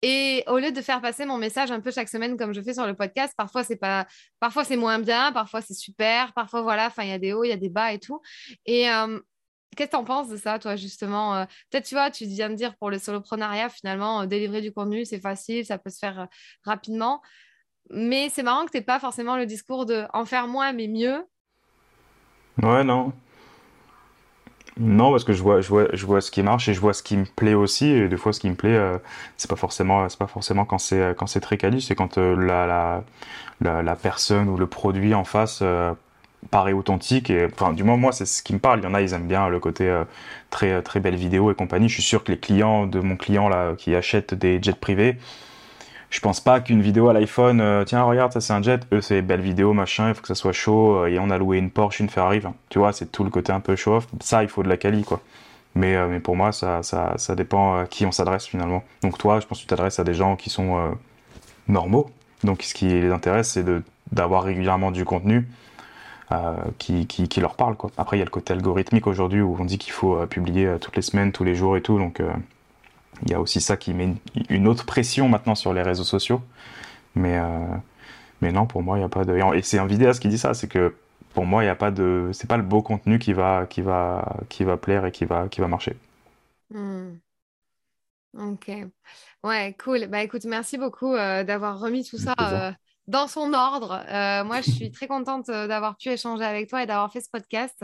Et 0.04 0.44
au 0.48 0.58
lieu 0.58 0.72
de 0.72 0.82
faire 0.82 1.00
passer 1.02 1.26
mon 1.26 1.38
message 1.38 1.72
un 1.72 1.80
peu 1.80 1.92
chaque 1.92 2.10
semaine 2.10 2.36
comme 2.36 2.54
je 2.54 2.62
fais 2.62 2.74
sur 2.74 2.88
le 2.88 2.96
podcast, 2.96 3.36
parfois 3.38 3.64
c'est 3.64 3.76
pas, 3.76 4.08
parfois 4.40 4.64
c'est 4.64 4.76
moins 4.76 4.98
bien, 4.98 5.32
parfois 5.32 5.62
c'est 5.62 5.76
super, 5.76 6.34
parfois 6.34 6.64
voilà, 6.64 6.88
enfin 6.88 7.04
il 7.04 7.10
y 7.10 7.14
a 7.14 7.20
des 7.20 7.34
hauts, 7.34 7.44
il 7.44 7.50
y 7.50 7.54
a 7.54 7.58
des 7.58 7.70
bas 7.70 7.94
et 7.94 8.00
tout. 8.00 8.20
Et 8.66 8.90
euh, 8.90 9.20
Qu'est-ce 9.78 9.88
que 9.88 9.92
tu 9.92 9.98
en 9.98 10.04
penses 10.04 10.28
de 10.28 10.36
ça, 10.36 10.60
toi, 10.60 10.76
justement 10.76 11.36
euh, 11.36 11.46
Peut-être, 11.70 11.86
tu 11.86 11.96
vois, 11.96 12.12
tu 12.12 12.26
viens 12.26 12.50
de 12.50 12.56
dire 12.56 12.76
pour 12.76 12.90
le 12.90 13.00
soloprenariat, 13.00 13.70
finalement, 13.70 14.22
euh, 14.22 14.26
délivrer 14.26 14.60
du 14.60 14.74
contenu, 14.74 15.06
c'est 15.06 15.22
facile, 15.22 15.66
ça 15.66 15.78
peut 15.78 15.90
se 15.90 15.98
faire 15.98 16.28
rapidement. 16.64 17.22
Mais 17.90 18.30
c'est 18.30 18.44
marrant 18.44 18.66
que 18.66 18.72
tu 18.72 18.82
pas 18.84 19.00
forcément 19.00 19.36
le 19.36 19.46
discours 19.46 19.86
de 19.86 20.06
en 20.14 20.26
faire 20.26 20.48
moins, 20.48 20.72
mais 20.74 20.88
mieux. 20.88 21.26
Ouais, 22.62 22.84
non. 22.84 23.12
Non, 24.78 25.12
parce 25.12 25.26
que 25.26 25.34
je 25.34 25.44
vois, 25.44 25.60
je 25.62 25.68
vois, 25.68 25.88
je 25.94 26.06
vois 26.06 26.22
ce 26.22 26.32
qui 26.32 26.44
marche 26.44 26.70
et 26.70 26.74
je 26.74 26.80
vois 26.80 26.94
ce 26.94 27.04
qui 27.04 27.18
me 27.18 27.26
plaît 27.26 27.54
aussi. 27.54 27.88
Et 27.88 28.08
des 28.08 28.18
fois, 28.18 28.32
ce 28.32 28.40
qui 28.40 28.50
me 28.50 28.56
plaît, 28.56 28.80
c'est 29.36 29.50
pas 29.50 29.58
forcément, 29.58 30.08
pas 30.18 30.28
forcément 30.28 30.64
quand 30.64 30.78
c'est 30.78 31.14
quand 31.18 31.28
c'est 31.28 31.42
très 31.42 31.58
quali, 31.58 31.82
c'est 31.82 31.96
quand 31.96 32.18
la, 32.18 33.04
la, 33.60 33.82
la, 33.82 33.96
personne 33.96 34.48
ou 34.48 34.58
le 34.58 34.68
produit 34.68 35.14
en 35.14 35.26
face 35.26 35.62
paraît 36.50 36.74
authentique 36.74 37.30
et 37.30 37.46
enfin 37.46 37.74
du 37.74 37.84
moins 37.84 37.98
moi 37.98 38.12
c'est 38.12 38.26
ce 38.26 38.42
qui 38.42 38.54
me 38.54 38.60
parle 38.60 38.80
il 38.80 38.84
y 38.84 38.88
en 38.88 38.94
a 38.94 39.02
ils 39.02 39.14
aiment 39.14 39.28
bien 39.28 39.48
le 39.50 39.60
côté 39.60 39.88
euh, 39.88 40.04
très 40.50 40.82
très 40.82 41.00
belle 41.00 41.16
vidéo 41.16 41.52
et 41.52 41.56
compagnie 41.56 41.88
je 41.88 41.94
suis 41.96 42.04
sûr 42.04 42.24
que 42.24 42.32
les 42.32 42.40
clients 42.40 42.88
de 42.88 43.00
mon 43.00 43.16
client 43.16 43.48
là 43.48 43.74
qui 43.78 43.96
achètent 43.96 44.34
des 44.34 44.62
jets 44.62 44.74
privés 44.74 45.18
je 46.12 46.20
pense 46.20 46.40
pas 46.40 46.60
qu'une 46.60 46.82
vidéo 46.82 47.10
à 47.10 47.14
l'iPhone 47.14 47.60
euh, 47.60 47.84
tiens 47.84 48.04
regarde 48.04 48.32
ça 48.32 48.40
c'est 48.40 48.54
un 48.54 48.62
jet 48.62 48.82
eux 48.94 49.02
c'est 49.02 49.24
belle 49.24 49.42
vidéo 49.42 49.74
machin 49.74 50.10
il 50.10 50.14
faut 50.14 50.22
que 50.22 50.28
ça 50.28 50.36
soit 50.36 50.52
chaud 50.52 50.98
euh, 50.98 51.08
et 51.08 51.18
on 51.18 51.32
a 51.32 51.40
loué 51.40 51.58
une 51.58 51.72
Porsche 51.72 52.00
une 52.00 52.10
Ferrari 52.10 52.42
tu 52.70 52.78
vois 52.78 52.94
c'est 52.94 53.12
tout 53.12 53.24
le 53.24 53.32
côté 53.32 53.52
un 53.52 53.60
peu 53.60 53.76
show 53.76 53.96
off 53.96 54.08
ça 54.20 54.44
il 54.44 54.50
faut 54.50 54.62
de 54.62 54.70
la 54.70 54.78
quali 54.78 55.04
quoi 55.04 55.22
mais, 55.74 56.06
mais 56.08 56.20
pour 56.20 56.36
moi 56.36 56.52
ça, 56.52 56.84
ça, 56.84 57.14
ça 57.16 57.34
dépend 57.34 57.80
à 57.80 57.86
qui 57.86 58.06
on 58.06 58.12
s'adresse 58.12 58.46
finalement 58.46 58.84
donc 59.02 59.18
toi 59.18 59.40
je 59.40 59.48
pense 59.48 59.60
que 59.60 59.64
tu 59.64 59.68
t'adresses 59.68 60.00
à 60.00 60.04
des 60.04 60.14
gens 60.14 60.36
qui 60.36 60.50
sont 60.50 60.94
normaux 61.68 62.12
donc 62.44 62.62
ce 62.62 62.74
qui 62.74 62.88
les 62.88 63.10
intéresse 63.10 63.52
c'est 63.52 63.66
d'avoir 64.12 64.44
régulièrement 64.44 64.92
du 64.92 65.06
contenu 65.06 65.48
euh, 66.32 66.56
qui, 66.78 67.08
qui, 67.08 67.42
leur 67.42 67.56
parle. 67.56 67.76
Quoi. 67.76 67.92
Après, 67.98 68.16
il 68.16 68.20
y 68.20 68.22
a 68.22 68.26
le 68.26 68.32
côté 68.32 68.54
algorithmique 68.54 69.06
aujourd'hui 69.06 69.42
où 69.42 69.58
on 69.60 69.66
dit 69.66 69.78
qu'il 69.78 69.92
faut 69.92 70.16
euh, 70.16 70.26
publier 70.28 70.66
euh, 70.66 70.78
toutes 70.78 70.96
les 70.96 71.02
semaines, 71.02 71.34
tous 71.34 71.44
les 71.44 71.56
jours 71.56 71.76
et 71.76 71.82
tout. 71.82 71.98
Donc, 71.98 72.22
il 73.26 73.32
y 73.32 73.34
a 73.34 73.40
aussi 73.42 73.62
ça 73.62 73.78
qui 73.78 73.94
met 73.94 74.16
une 74.50 74.68
autre 74.68 74.86
pression 74.86 75.30
maintenant 75.30 75.56
sur 75.56 75.74
les 75.74 75.82
réseaux 75.82 76.04
sociaux. 76.04 76.42
Mais, 77.16 77.40
mais 78.42 78.52
non, 78.52 78.66
pour 78.66 78.84
moi, 78.84 78.98
il 78.98 79.02
n'y 79.02 79.06
a 79.06 79.10
pas 79.10 79.26
de. 79.26 79.36
Et 79.56 79.62
c'est 79.62 79.80
un 79.80 79.86
vidéaste 79.86 80.22
qui 80.22 80.30
dit 80.30 80.38
ça, 80.38 80.54
c'est 80.54 80.68
que 80.68 80.96
pour 81.34 81.46
moi, 81.46 81.64
il 81.64 81.68
n'y 81.68 81.72
a 81.72 81.76
pas 81.76 81.92
de. 81.92 82.30
C'est 82.34 82.48
pas 82.48 82.58
le 82.58 82.64
beau 82.64 82.82
contenu 82.82 83.20
qui 83.20 83.34
va, 83.34 83.66
qui 83.70 83.82
va, 83.82 84.38
qui 84.50 84.64
va 84.64 84.78
plaire 84.78 85.06
et 85.06 85.12
qui 85.12 85.26
va, 85.26 85.48
qui 85.50 85.62
va 85.62 85.68
marcher. 85.68 85.96
Hmm. 86.70 87.18
Ok. 88.38 88.72
Ouais, 89.44 89.76
cool. 89.84 90.08
Bah 90.08 90.24
écoute, 90.24 90.46
merci 90.46 90.78
beaucoup 90.78 91.14
d'avoir 91.14 91.80
remis 91.80 92.06
tout 92.06 92.18
ça 92.18 92.76
dans 93.12 93.28
son 93.28 93.54
ordre. 93.54 94.04
Euh, 94.10 94.44
moi, 94.46 94.62
je 94.62 94.72
suis 94.72 94.90
très 94.90 95.06
contente 95.06 95.50
euh, 95.50 95.68
d'avoir 95.68 95.98
pu 95.98 96.10
échanger 96.10 96.46
avec 96.46 96.70
toi 96.70 96.82
et 96.82 96.86
d'avoir 96.86 97.12
fait 97.12 97.20
ce 97.20 97.30
podcast. 97.30 97.84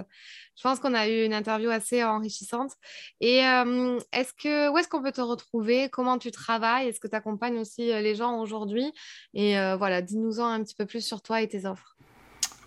Je 0.56 0.64
pense 0.64 0.80
qu'on 0.80 0.94
a 0.94 1.08
eu 1.10 1.26
une 1.26 1.34
interview 1.34 1.70
assez 1.70 2.02
enrichissante. 2.02 2.72
Et 3.20 3.46
euh, 3.46 4.00
est-ce 4.14 4.34
que, 4.34 4.70
où 4.72 4.78
est-ce 4.78 4.88
qu'on 4.88 5.04
peut 5.04 5.12
te 5.12 5.22
retrouver? 5.22 5.90
Comment 5.90 6.18
tu 6.18 6.32
travailles? 6.32 6.88
Est-ce 6.88 7.02
que 7.02 7.10
tu 7.10 7.16
accompagnes 7.16 7.60
aussi 7.60 7.88
les 7.88 8.16
gens 8.16 8.40
aujourd'hui? 8.40 8.92
Et 9.34 9.56
voilà, 9.78 10.02
dis-nous-en 10.02 10.46
un 10.46 10.64
petit 10.64 10.76
peu 10.76 10.86
plus 10.86 11.06
sur 11.06 11.22
toi 11.22 11.42
et 11.42 11.48
tes 11.48 11.66
offres. 11.66 11.96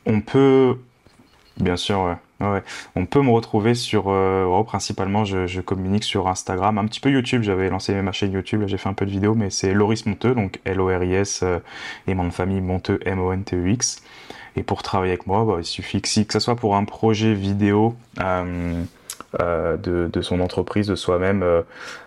On 0.07 0.21
peut, 0.21 0.79
bien 1.61 1.77
sûr, 1.77 2.01
ouais. 2.41 2.63
On 2.97 3.07
peut 3.07 3.21
me 3.21 3.31
retrouver 3.31 3.75
sur, 3.75 4.05
euh, 4.09 4.63
principalement 4.65 5.25
je, 5.25 5.61
communique 5.61 6.05
sur 6.05 6.29
Instagram, 6.29 6.79
un 6.79 6.87
petit 6.87 7.01
peu 7.01 7.11
YouTube, 7.11 7.43
j'avais 7.43 7.69
lancé 7.69 7.95
ma 8.01 8.13
chaîne 8.13 8.33
YouTube, 8.33 8.65
j'ai 8.67 8.79
fait 8.79 8.89
un 8.89 8.95
peu 8.95 9.05
de 9.05 9.11
vidéos, 9.11 9.35
mais 9.35 9.51
c'est 9.51 9.75
Loris 9.75 10.07
Monteux, 10.07 10.35
donc 10.35 10.61
L-O-R-I-S, 10.65 11.41
euh, 11.43 11.59
et 12.07 12.15
mon 12.15 12.31
famille 12.31 12.61
Monteux, 12.61 12.99
M-O-N-T-E-X. 13.05 14.03
Et 14.57 14.63
pour 14.63 14.83
travailler 14.83 15.13
avec 15.13 15.27
moi, 15.27 15.45
bah, 15.45 15.57
il 15.59 15.65
suffit 15.65 16.03
que 16.03 16.09
si 16.09 16.27
ce 16.31 16.41
soit 16.41 16.57
pour 16.57 16.77
un 16.77 16.85
projet 16.85 17.35
vidéo, 17.35 17.95
euh, 18.21 18.83
euh, 19.41 19.77
de, 19.77 20.23
son 20.23 20.41
entreprise, 20.41 20.89
de 20.89 20.97
soi-même, 20.97 21.45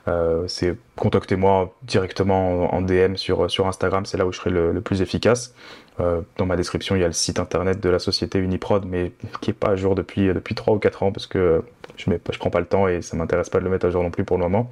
euh, 0.07 0.43
c'est 0.47 0.75
contactez-moi 0.97 1.73
directement 1.83 2.73
en, 2.73 2.81
DM 2.81 3.15
sur, 3.15 3.49
sur 3.49 3.65
Instagram, 3.67 4.05
c'est 4.05 4.17
là 4.17 4.25
où 4.25 4.33
je 4.33 4.39
serai 4.39 4.49
le, 4.49 4.81
plus 4.81 5.01
efficace. 5.01 5.53
Dans 5.99 6.45
ma 6.45 6.55
description, 6.55 6.95
il 6.95 7.01
y 7.01 7.03
a 7.03 7.07
le 7.07 7.13
site 7.13 7.39
internet 7.39 7.79
de 7.79 7.89
la 7.89 7.99
société 7.99 8.39
Uniprod, 8.39 8.85
mais 8.85 9.11
qui 9.41 9.51
est 9.51 9.53
pas 9.53 9.69
à 9.69 9.75
jour 9.75 9.95
depuis, 9.95 10.27
depuis 10.33 10.55
3 10.55 10.75
ou 10.75 10.79
4 10.79 11.03
ans 11.03 11.11
parce 11.11 11.27
que 11.27 11.63
je 11.97 12.09
ne 12.09 12.17
prends 12.17 12.49
pas 12.49 12.59
le 12.59 12.65
temps 12.65 12.87
et 12.87 13.01
ça 13.01 13.15
m'intéresse 13.15 13.49
pas 13.49 13.59
de 13.59 13.63
le 13.63 13.69
mettre 13.69 13.85
à 13.85 13.89
jour 13.89 14.01
non 14.01 14.11
plus 14.11 14.23
pour 14.23 14.37
le 14.37 14.43
moment. 14.43 14.71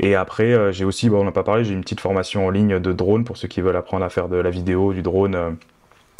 Et 0.00 0.16
après, 0.16 0.72
j'ai 0.72 0.84
aussi, 0.84 1.08
bon, 1.08 1.20
on 1.20 1.24
n'a 1.24 1.32
pas 1.32 1.44
parlé, 1.44 1.64
j'ai 1.64 1.74
une 1.74 1.82
petite 1.82 2.00
formation 2.00 2.46
en 2.46 2.50
ligne 2.50 2.80
de 2.80 2.92
drone 2.92 3.24
pour 3.24 3.36
ceux 3.36 3.46
qui 3.46 3.60
veulent 3.60 3.76
apprendre 3.76 4.04
à 4.04 4.08
faire 4.08 4.28
de 4.28 4.36
la 4.36 4.50
vidéo, 4.50 4.92
du 4.92 5.02
drone 5.02 5.56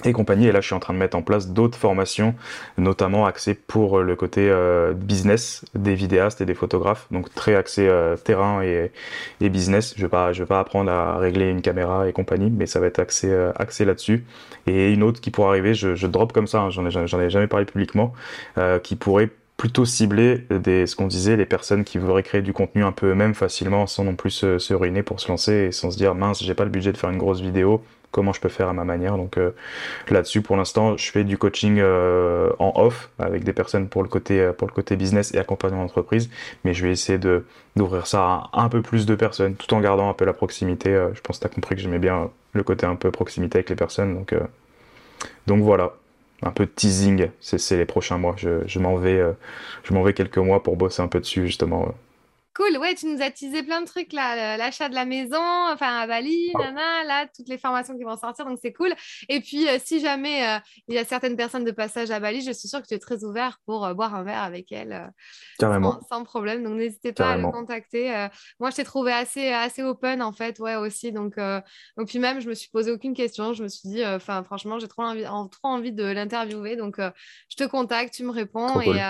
et 0.04 0.12
compagnie. 0.12 0.46
Et 0.46 0.52
là, 0.52 0.60
je 0.60 0.66
suis 0.66 0.74
en 0.74 0.80
train 0.80 0.94
de 0.94 0.98
mettre 0.98 1.16
en 1.16 1.22
place 1.22 1.48
d'autres 1.48 1.78
formations, 1.78 2.34
notamment 2.78 3.26
axées 3.26 3.54
pour 3.54 4.00
le 4.00 4.16
côté 4.16 4.48
euh, 4.48 4.92
business 4.92 5.64
des 5.74 5.94
vidéastes 5.94 6.40
et 6.40 6.46
des 6.46 6.54
photographes. 6.54 7.06
Donc 7.10 7.32
très 7.34 7.54
axé 7.54 7.86
euh, 7.88 8.16
terrain 8.16 8.62
et, 8.62 8.90
et, 9.40 9.48
business. 9.48 9.94
Je 9.96 10.02
vais 10.02 10.08
pas, 10.08 10.32
je 10.32 10.42
vais 10.42 10.48
pas 10.48 10.60
apprendre 10.60 10.90
à 10.90 11.18
régler 11.18 11.48
une 11.48 11.62
caméra 11.62 12.08
et 12.08 12.12
compagnie, 12.12 12.50
mais 12.50 12.66
ça 12.66 12.80
va 12.80 12.86
être 12.86 12.98
axé, 12.98 13.28
euh, 13.30 13.52
là-dessus. 13.80 14.24
Et 14.66 14.92
une 14.92 15.02
autre 15.02 15.20
qui 15.20 15.30
pourrait 15.30 15.48
arriver, 15.48 15.74
je, 15.74 15.94
je 15.94 16.06
drop 16.06 16.32
comme 16.32 16.46
ça, 16.46 16.60
hein, 16.60 16.70
j'en 16.70 16.86
ai, 16.86 17.24
ai 17.24 17.30
jamais 17.30 17.46
parlé 17.46 17.64
publiquement, 17.64 18.12
qui 18.82 18.96
pourrait 18.96 19.30
plutôt 19.62 19.84
cibler 19.84 20.38
des, 20.50 20.88
ce 20.88 20.96
qu'on 20.96 21.06
disait, 21.06 21.36
les 21.36 21.46
personnes 21.46 21.84
qui 21.84 21.98
voudraient 21.98 22.24
créer 22.24 22.42
du 22.42 22.52
contenu 22.52 22.84
un 22.84 22.90
peu 22.90 23.10
eux-mêmes 23.10 23.34
facilement 23.34 23.86
sans 23.86 24.02
non 24.02 24.16
plus 24.16 24.30
se, 24.30 24.58
se 24.58 24.74
ruiner 24.74 25.04
pour 25.04 25.20
se 25.20 25.28
lancer 25.28 25.52
et 25.52 25.70
sans 25.72 25.92
se 25.92 25.96
dire 25.96 26.16
mince, 26.16 26.42
j'ai 26.42 26.54
pas 26.54 26.64
le 26.64 26.70
budget 26.70 26.90
de 26.90 26.96
faire 26.96 27.10
une 27.10 27.18
grosse 27.18 27.40
vidéo, 27.40 27.80
comment 28.12 28.32
je 28.32 28.40
peux 28.40 28.48
faire 28.48 28.68
à 28.68 28.72
ma 28.72 28.84
manière. 28.84 29.16
Donc 29.16 29.38
euh, 29.38 29.50
là-dessus, 30.08 30.42
pour 30.42 30.56
l'instant, 30.56 30.96
je 30.96 31.10
fais 31.10 31.24
du 31.24 31.36
coaching 31.38 31.78
euh, 31.80 32.50
en 32.60 32.72
off 32.76 33.10
avec 33.18 33.42
des 33.42 33.52
personnes 33.52 33.88
pour 33.88 34.04
le 34.04 34.08
côté 34.08 34.40
euh, 34.40 34.52
pour 34.52 34.68
le 34.68 34.72
côté 34.72 34.94
business 34.94 35.34
et 35.34 35.38
accompagnement 35.38 35.82
d'entreprise, 35.82 36.30
mais 36.64 36.74
je 36.74 36.84
vais 36.86 36.92
essayer 36.92 37.18
d'ouvrir 37.74 38.06
ça 38.06 38.22
à 38.52 38.62
un 38.62 38.68
peu 38.68 38.82
plus 38.82 39.06
de 39.06 39.14
personnes, 39.16 39.56
tout 39.56 39.74
en 39.74 39.80
gardant 39.80 40.08
un 40.08 40.14
peu 40.14 40.24
la 40.24 40.34
proximité. 40.34 40.90
je 41.14 41.20
pense 41.22 41.38
que 41.38 41.42
tu 41.42 41.46
as 41.46 41.54
compris 41.54 41.74
que 41.74 41.80
j'aimais 41.80 41.98
bien 41.98 42.30
le 42.52 42.62
côté 42.62 42.86
un 42.86 42.96
peu 42.96 43.10
proximité 43.10 43.58
avec 43.58 43.70
les 43.70 43.76
personnes. 43.76 44.24
Donc 45.46 45.62
voilà, 45.62 45.94
un 46.42 46.50
peu 46.50 46.66
de 46.66 46.70
teasing, 46.70 47.28
c'est 47.40 47.76
les 47.76 47.86
prochains 47.86 48.18
mois. 48.18 48.34
Je, 48.36 48.66
je 48.66 48.78
m'en 48.78 48.96
vais, 48.96 49.22
je 49.84 49.94
m'en 49.94 50.02
vais 50.02 50.12
quelques 50.12 50.38
mois 50.38 50.62
pour 50.62 50.76
bosser 50.76 51.02
un 51.02 51.08
peu 51.08 51.20
dessus 51.20 51.46
justement. 51.46 51.94
Cool, 52.54 52.76
ouais, 52.76 52.94
tu 52.94 53.06
nous 53.06 53.22
as 53.22 53.30
teasé 53.30 53.62
plein 53.62 53.80
de 53.80 53.86
trucs 53.86 54.12
là, 54.12 54.58
l'achat 54.58 54.90
de 54.90 54.94
la 54.94 55.06
maison, 55.06 55.40
enfin 55.40 56.00
à 56.00 56.06
Bali, 56.06 56.52
ah. 56.54 56.58
nana, 56.64 57.04
là, 57.04 57.26
toutes 57.34 57.48
les 57.48 57.56
formations 57.56 57.96
qui 57.96 58.04
vont 58.04 58.16
sortir, 58.18 58.44
donc 58.44 58.58
c'est 58.60 58.74
cool. 58.74 58.92
Et 59.30 59.40
puis, 59.40 59.66
euh, 59.66 59.78
si 59.82 60.00
jamais 60.00 60.46
euh, 60.46 60.58
il 60.86 60.94
y 60.94 60.98
a 60.98 61.04
certaines 61.06 61.36
personnes 61.36 61.64
de 61.64 61.70
passage 61.70 62.10
à 62.10 62.20
Bali, 62.20 62.42
je 62.42 62.52
suis 62.52 62.68
sûre 62.68 62.82
que 62.82 62.86
tu 62.86 62.92
es 62.92 62.98
très 62.98 63.24
ouvert 63.24 63.58
pour 63.64 63.86
euh, 63.86 63.94
boire 63.94 64.14
un 64.14 64.22
verre 64.22 64.42
avec 64.42 64.70
elles 64.70 65.10
sans, 65.58 66.00
sans, 66.10 66.24
problème. 66.24 66.62
Donc, 66.62 66.74
n'hésitez 66.74 67.14
pas 67.14 67.32
à 67.32 67.36
le 67.38 67.50
contacter. 67.50 68.28
moi, 68.60 68.68
je 68.68 68.76
t'ai 68.76 68.84
trouvé 68.84 69.12
assez, 69.12 69.48
assez 69.48 69.82
open 69.82 70.20
en 70.20 70.32
fait, 70.32 70.58
ouais, 70.58 70.74
aussi. 70.74 71.10
Donc, 71.10 71.36
donc, 71.96 72.08
puis 72.08 72.18
même, 72.18 72.40
je 72.40 72.48
me 72.48 72.54
suis 72.54 72.68
posé 72.68 72.90
aucune 72.90 73.14
question. 73.14 73.54
Je 73.54 73.62
me 73.62 73.68
suis 73.68 73.88
dit, 73.88 74.04
enfin, 74.04 74.42
franchement, 74.42 74.78
j'ai 74.78 74.88
trop 74.88 75.04
envie, 75.04 75.24
trop 75.24 75.68
envie 75.68 75.92
de 75.92 76.04
l'interviewer. 76.04 76.76
Donc, 76.76 76.96
je 76.98 77.56
te 77.56 77.64
contacte, 77.64 78.12
tu 78.12 78.24
me 78.24 78.30
réponds 78.30 78.80
et. 78.82 79.00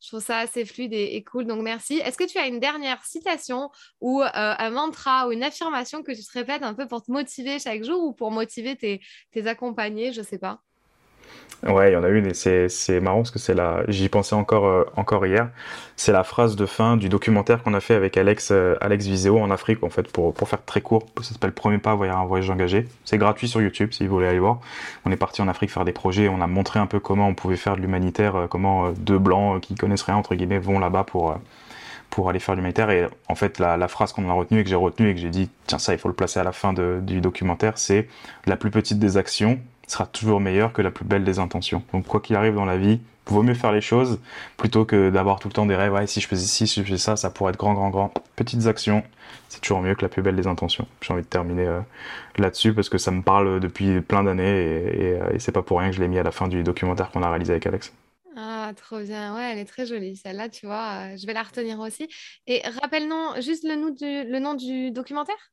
Je 0.00 0.08
trouve 0.08 0.22
ça 0.22 0.38
assez 0.38 0.64
fluide 0.64 0.92
et, 0.92 1.22
cool, 1.24 1.46
donc 1.46 1.62
merci. 1.62 1.98
Est-ce 1.98 2.16
que 2.16 2.24
tu 2.24 2.38
as 2.38 2.46
une 2.46 2.60
dernière 2.60 3.04
citation 3.04 3.70
ou 4.00 4.22
euh, 4.22 4.28
un 4.32 4.70
mantra 4.70 5.26
ou 5.26 5.32
une 5.32 5.42
affirmation 5.42 6.02
que 6.02 6.12
tu 6.12 6.22
te 6.22 6.32
répètes 6.32 6.62
un 6.62 6.74
peu 6.74 6.86
pour 6.86 7.02
te 7.02 7.10
motiver 7.10 7.58
chaque 7.58 7.82
jour 7.82 8.02
ou 8.04 8.12
pour 8.12 8.30
motiver 8.30 8.76
tes, 8.76 9.00
tes 9.32 9.46
accompagnés, 9.46 10.12
je 10.12 10.22
sais 10.22 10.38
pas 10.38 10.62
Ouais, 11.66 11.90
il 11.90 11.94
y 11.94 11.96
en 11.96 12.04
a 12.04 12.08
une 12.08 12.26
et 12.26 12.34
c'est 12.34 13.00
marrant 13.00 13.18
parce 13.18 13.32
que 13.32 13.40
c'est 13.40 13.54
la, 13.54 13.82
j'y 13.88 14.08
pensais 14.08 14.36
encore 14.36 14.64
euh, 14.64 14.84
encore 14.94 15.26
hier. 15.26 15.48
C'est 15.96 16.12
la 16.12 16.22
phrase 16.22 16.54
de 16.54 16.66
fin 16.66 16.96
du 16.96 17.08
documentaire 17.08 17.64
qu'on 17.64 17.74
a 17.74 17.80
fait 17.80 17.94
avec 17.94 18.16
Alex 18.16 18.50
euh, 18.52 18.76
Alex 18.80 19.06
Viseo 19.06 19.40
en 19.40 19.50
Afrique 19.50 19.82
en 19.82 19.90
fait 19.90 20.06
pour 20.12 20.32
pour 20.32 20.48
faire 20.48 20.64
très 20.64 20.80
court. 20.80 21.06
Ça 21.20 21.32
s'appelle 21.32 21.50
Premier 21.50 21.78
pas 21.78 21.96
voyage 21.96 22.14
un 22.14 22.24
voyage 22.26 22.48
engagé. 22.48 22.86
C'est 23.04 23.18
gratuit 23.18 23.48
sur 23.48 23.60
YouTube 23.60 23.90
si 23.92 24.06
vous 24.06 24.14
voulez 24.14 24.28
aller 24.28 24.38
voir. 24.38 24.60
On 25.04 25.10
est 25.10 25.16
parti 25.16 25.42
en 25.42 25.48
Afrique 25.48 25.72
faire 25.72 25.84
des 25.84 25.92
projets. 25.92 26.28
On 26.28 26.40
a 26.40 26.46
montré 26.46 26.78
un 26.78 26.86
peu 26.86 27.00
comment 27.00 27.26
on 27.26 27.34
pouvait 27.34 27.56
faire 27.56 27.74
de 27.74 27.80
l'humanitaire, 27.80 28.36
euh, 28.36 28.46
comment 28.46 28.92
deux 28.92 29.18
blancs 29.18 29.60
qui 29.60 29.74
connaissent 29.74 30.02
rien 30.02 30.16
entre 30.16 30.36
guillemets 30.36 30.60
vont 30.60 30.78
là-bas 30.78 31.02
pour 31.04 31.36
pour 32.10 32.30
aller 32.30 32.38
faire 32.38 32.54
l'humanitaire. 32.54 32.90
Et 32.90 33.08
en 33.28 33.34
fait, 33.34 33.58
la, 33.58 33.76
la 33.76 33.88
phrase 33.88 34.12
qu'on 34.12 34.28
a 34.30 34.32
retenue 34.32 34.60
et 34.60 34.64
que 34.64 34.70
j'ai 34.70 34.76
retenue 34.76 35.10
et 35.10 35.14
que 35.14 35.20
j'ai 35.20 35.28
dit, 35.28 35.50
tiens, 35.66 35.78
ça, 35.78 35.92
il 35.92 35.98
faut 35.98 36.08
le 36.08 36.14
placer 36.14 36.38
à 36.40 36.44
la 36.44 36.52
fin 36.52 36.72
du 36.72 37.20
documentaire, 37.20 37.76
c'est 37.76 38.08
la 38.46 38.56
plus 38.56 38.70
petite 38.70 38.98
des 38.98 39.16
actions 39.16 39.58
sera 39.88 40.06
toujours 40.06 40.40
meilleure 40.40 40.72
que 40.72 40.82
la 40.82 40.90
plus 40.90 41.04
belle 41.04 41.24
des 41.24 41.38
intentions. 41.38 41.82
Donc, 41.92 42.06
quoi 42.06 42.20
qu'il 42.20 42.36
arrive 42.36 42.54
dans 42.54 42.64
la 42.64 42.76
vie, 42.76 43.00
vaut 43.26 43.42
mieux 43.42 43.54
faire 43.54 43.72
les 43.72 43.80
choses 43.80 44.20
plutôt 44.56 44.84
que 44.84 45.10
d'avoir 45.10 45.38
tout 45.38 45.48
le 45.48 45.52
temps 45.52 45.66
des 45.66 45.76
rêves. 45.76 45.92
Ouais, 45.92 46.06
si 46.06 46.20
je 46.20 46.28
faisais 46.28 46.46
ci, 46.46 46.66
si 46.66 46.80
je 46.80 46.86
faisais 46.86 46.98
ça, 46.98 47.16
ça 47.16 47.30
pourrait 47.30 47.50
être 47.50 47.58
grand, 47.58 47.74
grand, 47.74 47.90
grand. 47.90 48.12
Petites 48.36 48.66
actions, 48.66 49.02
c'est 49.48 49.60
toujours 49.60 49.80
mieux 49.80 49.94
que 49.94 50.02
la 50.02 50.08
plus 50.08 50.22
belle 50.22 50.36
des 50.36 50.46
intentions. 50.46 50.86
J'ai 51.02 51.12
envie 51.12 51.22
de 51.22 51.26
terminer 51.26 51.66
euh, 51.66 51.80
là-dessus 52.36 52.72
parce 52.72 52.88
que 52.88 52.98
ça 52.98 53.10
me 53.10 53.22
parle 53.22 53.60
depuis 53.60 54.00
plein 54.00 54.24
d'années 54.24 54.44
et, 54.44 55.00
et, 55.00 55.12
euh, 55.20 55.34
et 55.34 55.38
c'est 55.38 55.52
pas 55.52 55.62
pour 55.62 55.80
rien 55.80 55.90
que 55.90 55.96
je 55.96 56.00
l'ai 56.00 56.08
mis 56.08 56.18
à 56.18 56.22
la 56.22 56.30
fin 56.30 56.48
du 56.48 56.62
documentaire 56.62 57.10
qu'on 57.10 57.22
a 57.22 57.28
réalisé 57.28 57.52
avec 57.52 57.66
Alex. 57.66 57.92
Ah, 58.36 58.70
trop 58.76 59.00
bien. 59.00 59.34
Ouais, 59.34 59.50
elle 59.52 59.58
est 59.58 59.64
très 59.64 59.84
jolie. 59.84 60.16
Celle-là, 60.16 60.48
tu 60.48 60.66
vois, 60.66 60.92
euh, 60.92 61.16
je 61.16 61.26
vais 61.26 61.32
la 61.32 61.42
retenir 61.42 61.80
aussi. 61.80 62.08
Et 62.46 62.62
rappelle-nous 62.80 63.42
juste 63.42 63.64
le 63.64 63.74
nom, 63.74 63.90
du, 63.90 64.30
le 64.30 64.38
nom 64.38 64.54
du 64.54 64.90
documentaire? 64.90 65.52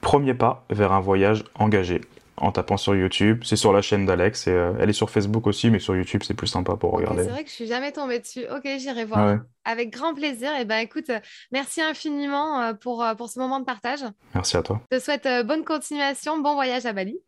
Premier 0.00 0.32
pas 0.32 0.64
vers 0.70 0.92
un 0.92 1.00
voyage 1.00 1.44
engagé 1.54 2.00
en 2.36 2.52
tapant 2.52 2.76
sur 2.76 2.94
YouTube. 2.94 3.42
C'est 3.44 3.56
sur 3.56 3.72
la 3.72 3.82
chaîne 3.82 4.06
d'Alex. 4.06 4.46
Et, 4.46 4.50
euh, 4.50 4.72
elle 4.80 4.90
est 4.90 4.94
sur 4.94 5.10
Facebook 5.10 5.46
aussi, 5.46 5.70
mais 5.70 5.78
sur 5.78 5.96
YouTube, 5.96 6.22
c'est 6.24 6.34
plus 6.34 6.46
sympa 6.46 6.76
pour 6.76 6.92
regarder. 6.92 7.24
c'est 7.24 7.30
vrai 7.30 7.44
que 7.44 7.50
je 7.50 7.54
suis 7.54 7.66
jamais 7.66 7.92
tombée 7.92 8.18
dessus. 8.18 8.44
Ok, 8.54 8.68
j'irai 8.78 9.04
voir. 9.04 9.20
Ah 9.20 9.32
ouais. 9.32 9.38
Avec 9.64 9.90
grand 9.90 10.14
plaisir. 10.14 10.50
Et 10.58 10.64
ben 10.64 10.78
écoute, 10.78 11.10
euh, 11.10 11.20
merci 11.52 11.80
infiniment 11.80 12.60
euh, 12.60 12.74
pour, 12.74 13.04
pour 13.16 13.28
ce 13.28 13.38
moment 13.38 13.60
de 13.60 13.64
partage. 13.64 14.04
Merci 14.34 14.56
à 14.56 14.62
toi. 14.62 14.80
Je 14.90 14.98
te 14.98 15.02
souhaite 15.02 15.28
bonne 15.46 15.64
continuation, 15.64 16.38
bon 16.38 16.54
voyage 16.54 16.86
à 16.86 16.92
Bali. 16.92 17.18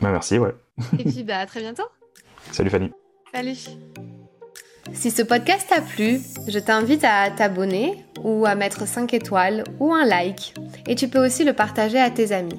Bah, 0.00 0.10
merci, 0.10 0.38
ouais. 0.38 0.54
Et 0.98 1.04
puis 1.04 1.22
bah, 1.24 1.38
à 1.38 1.46
très 1.46 1.60
bientôt. 1.60 1.84
Salut 2.52 2.70
Fanny. 2.70 2.90
Salut. 3.32 3.56
Si 4.94 5.10
ce 5.10 5.22
podcast 5.22 5.68
t'a 5.68 5.82
plu, 5.82 6.20
je 6.46 6.58
t'invite 6.58 7.04
à 7.04 7.30
t'abonner 7.30 8.04
ou 8.24 8.46
à 8.46 8.54
mettre 8.54 8.86
5 8.86 9.12
étoiles 9.12 9.64
ou 9.80 9.92
un 9.92 10.06
like. 10.06 10.54
Et 10.86 10.94
tu 10.94 11.08
peux 11.08 11.24
aussi 11.24 11.44
le 11.44 11.52
partager 11.52 11.98
à 11.98 12.10
tes 12.10 12.32
amis. 12.32 12.58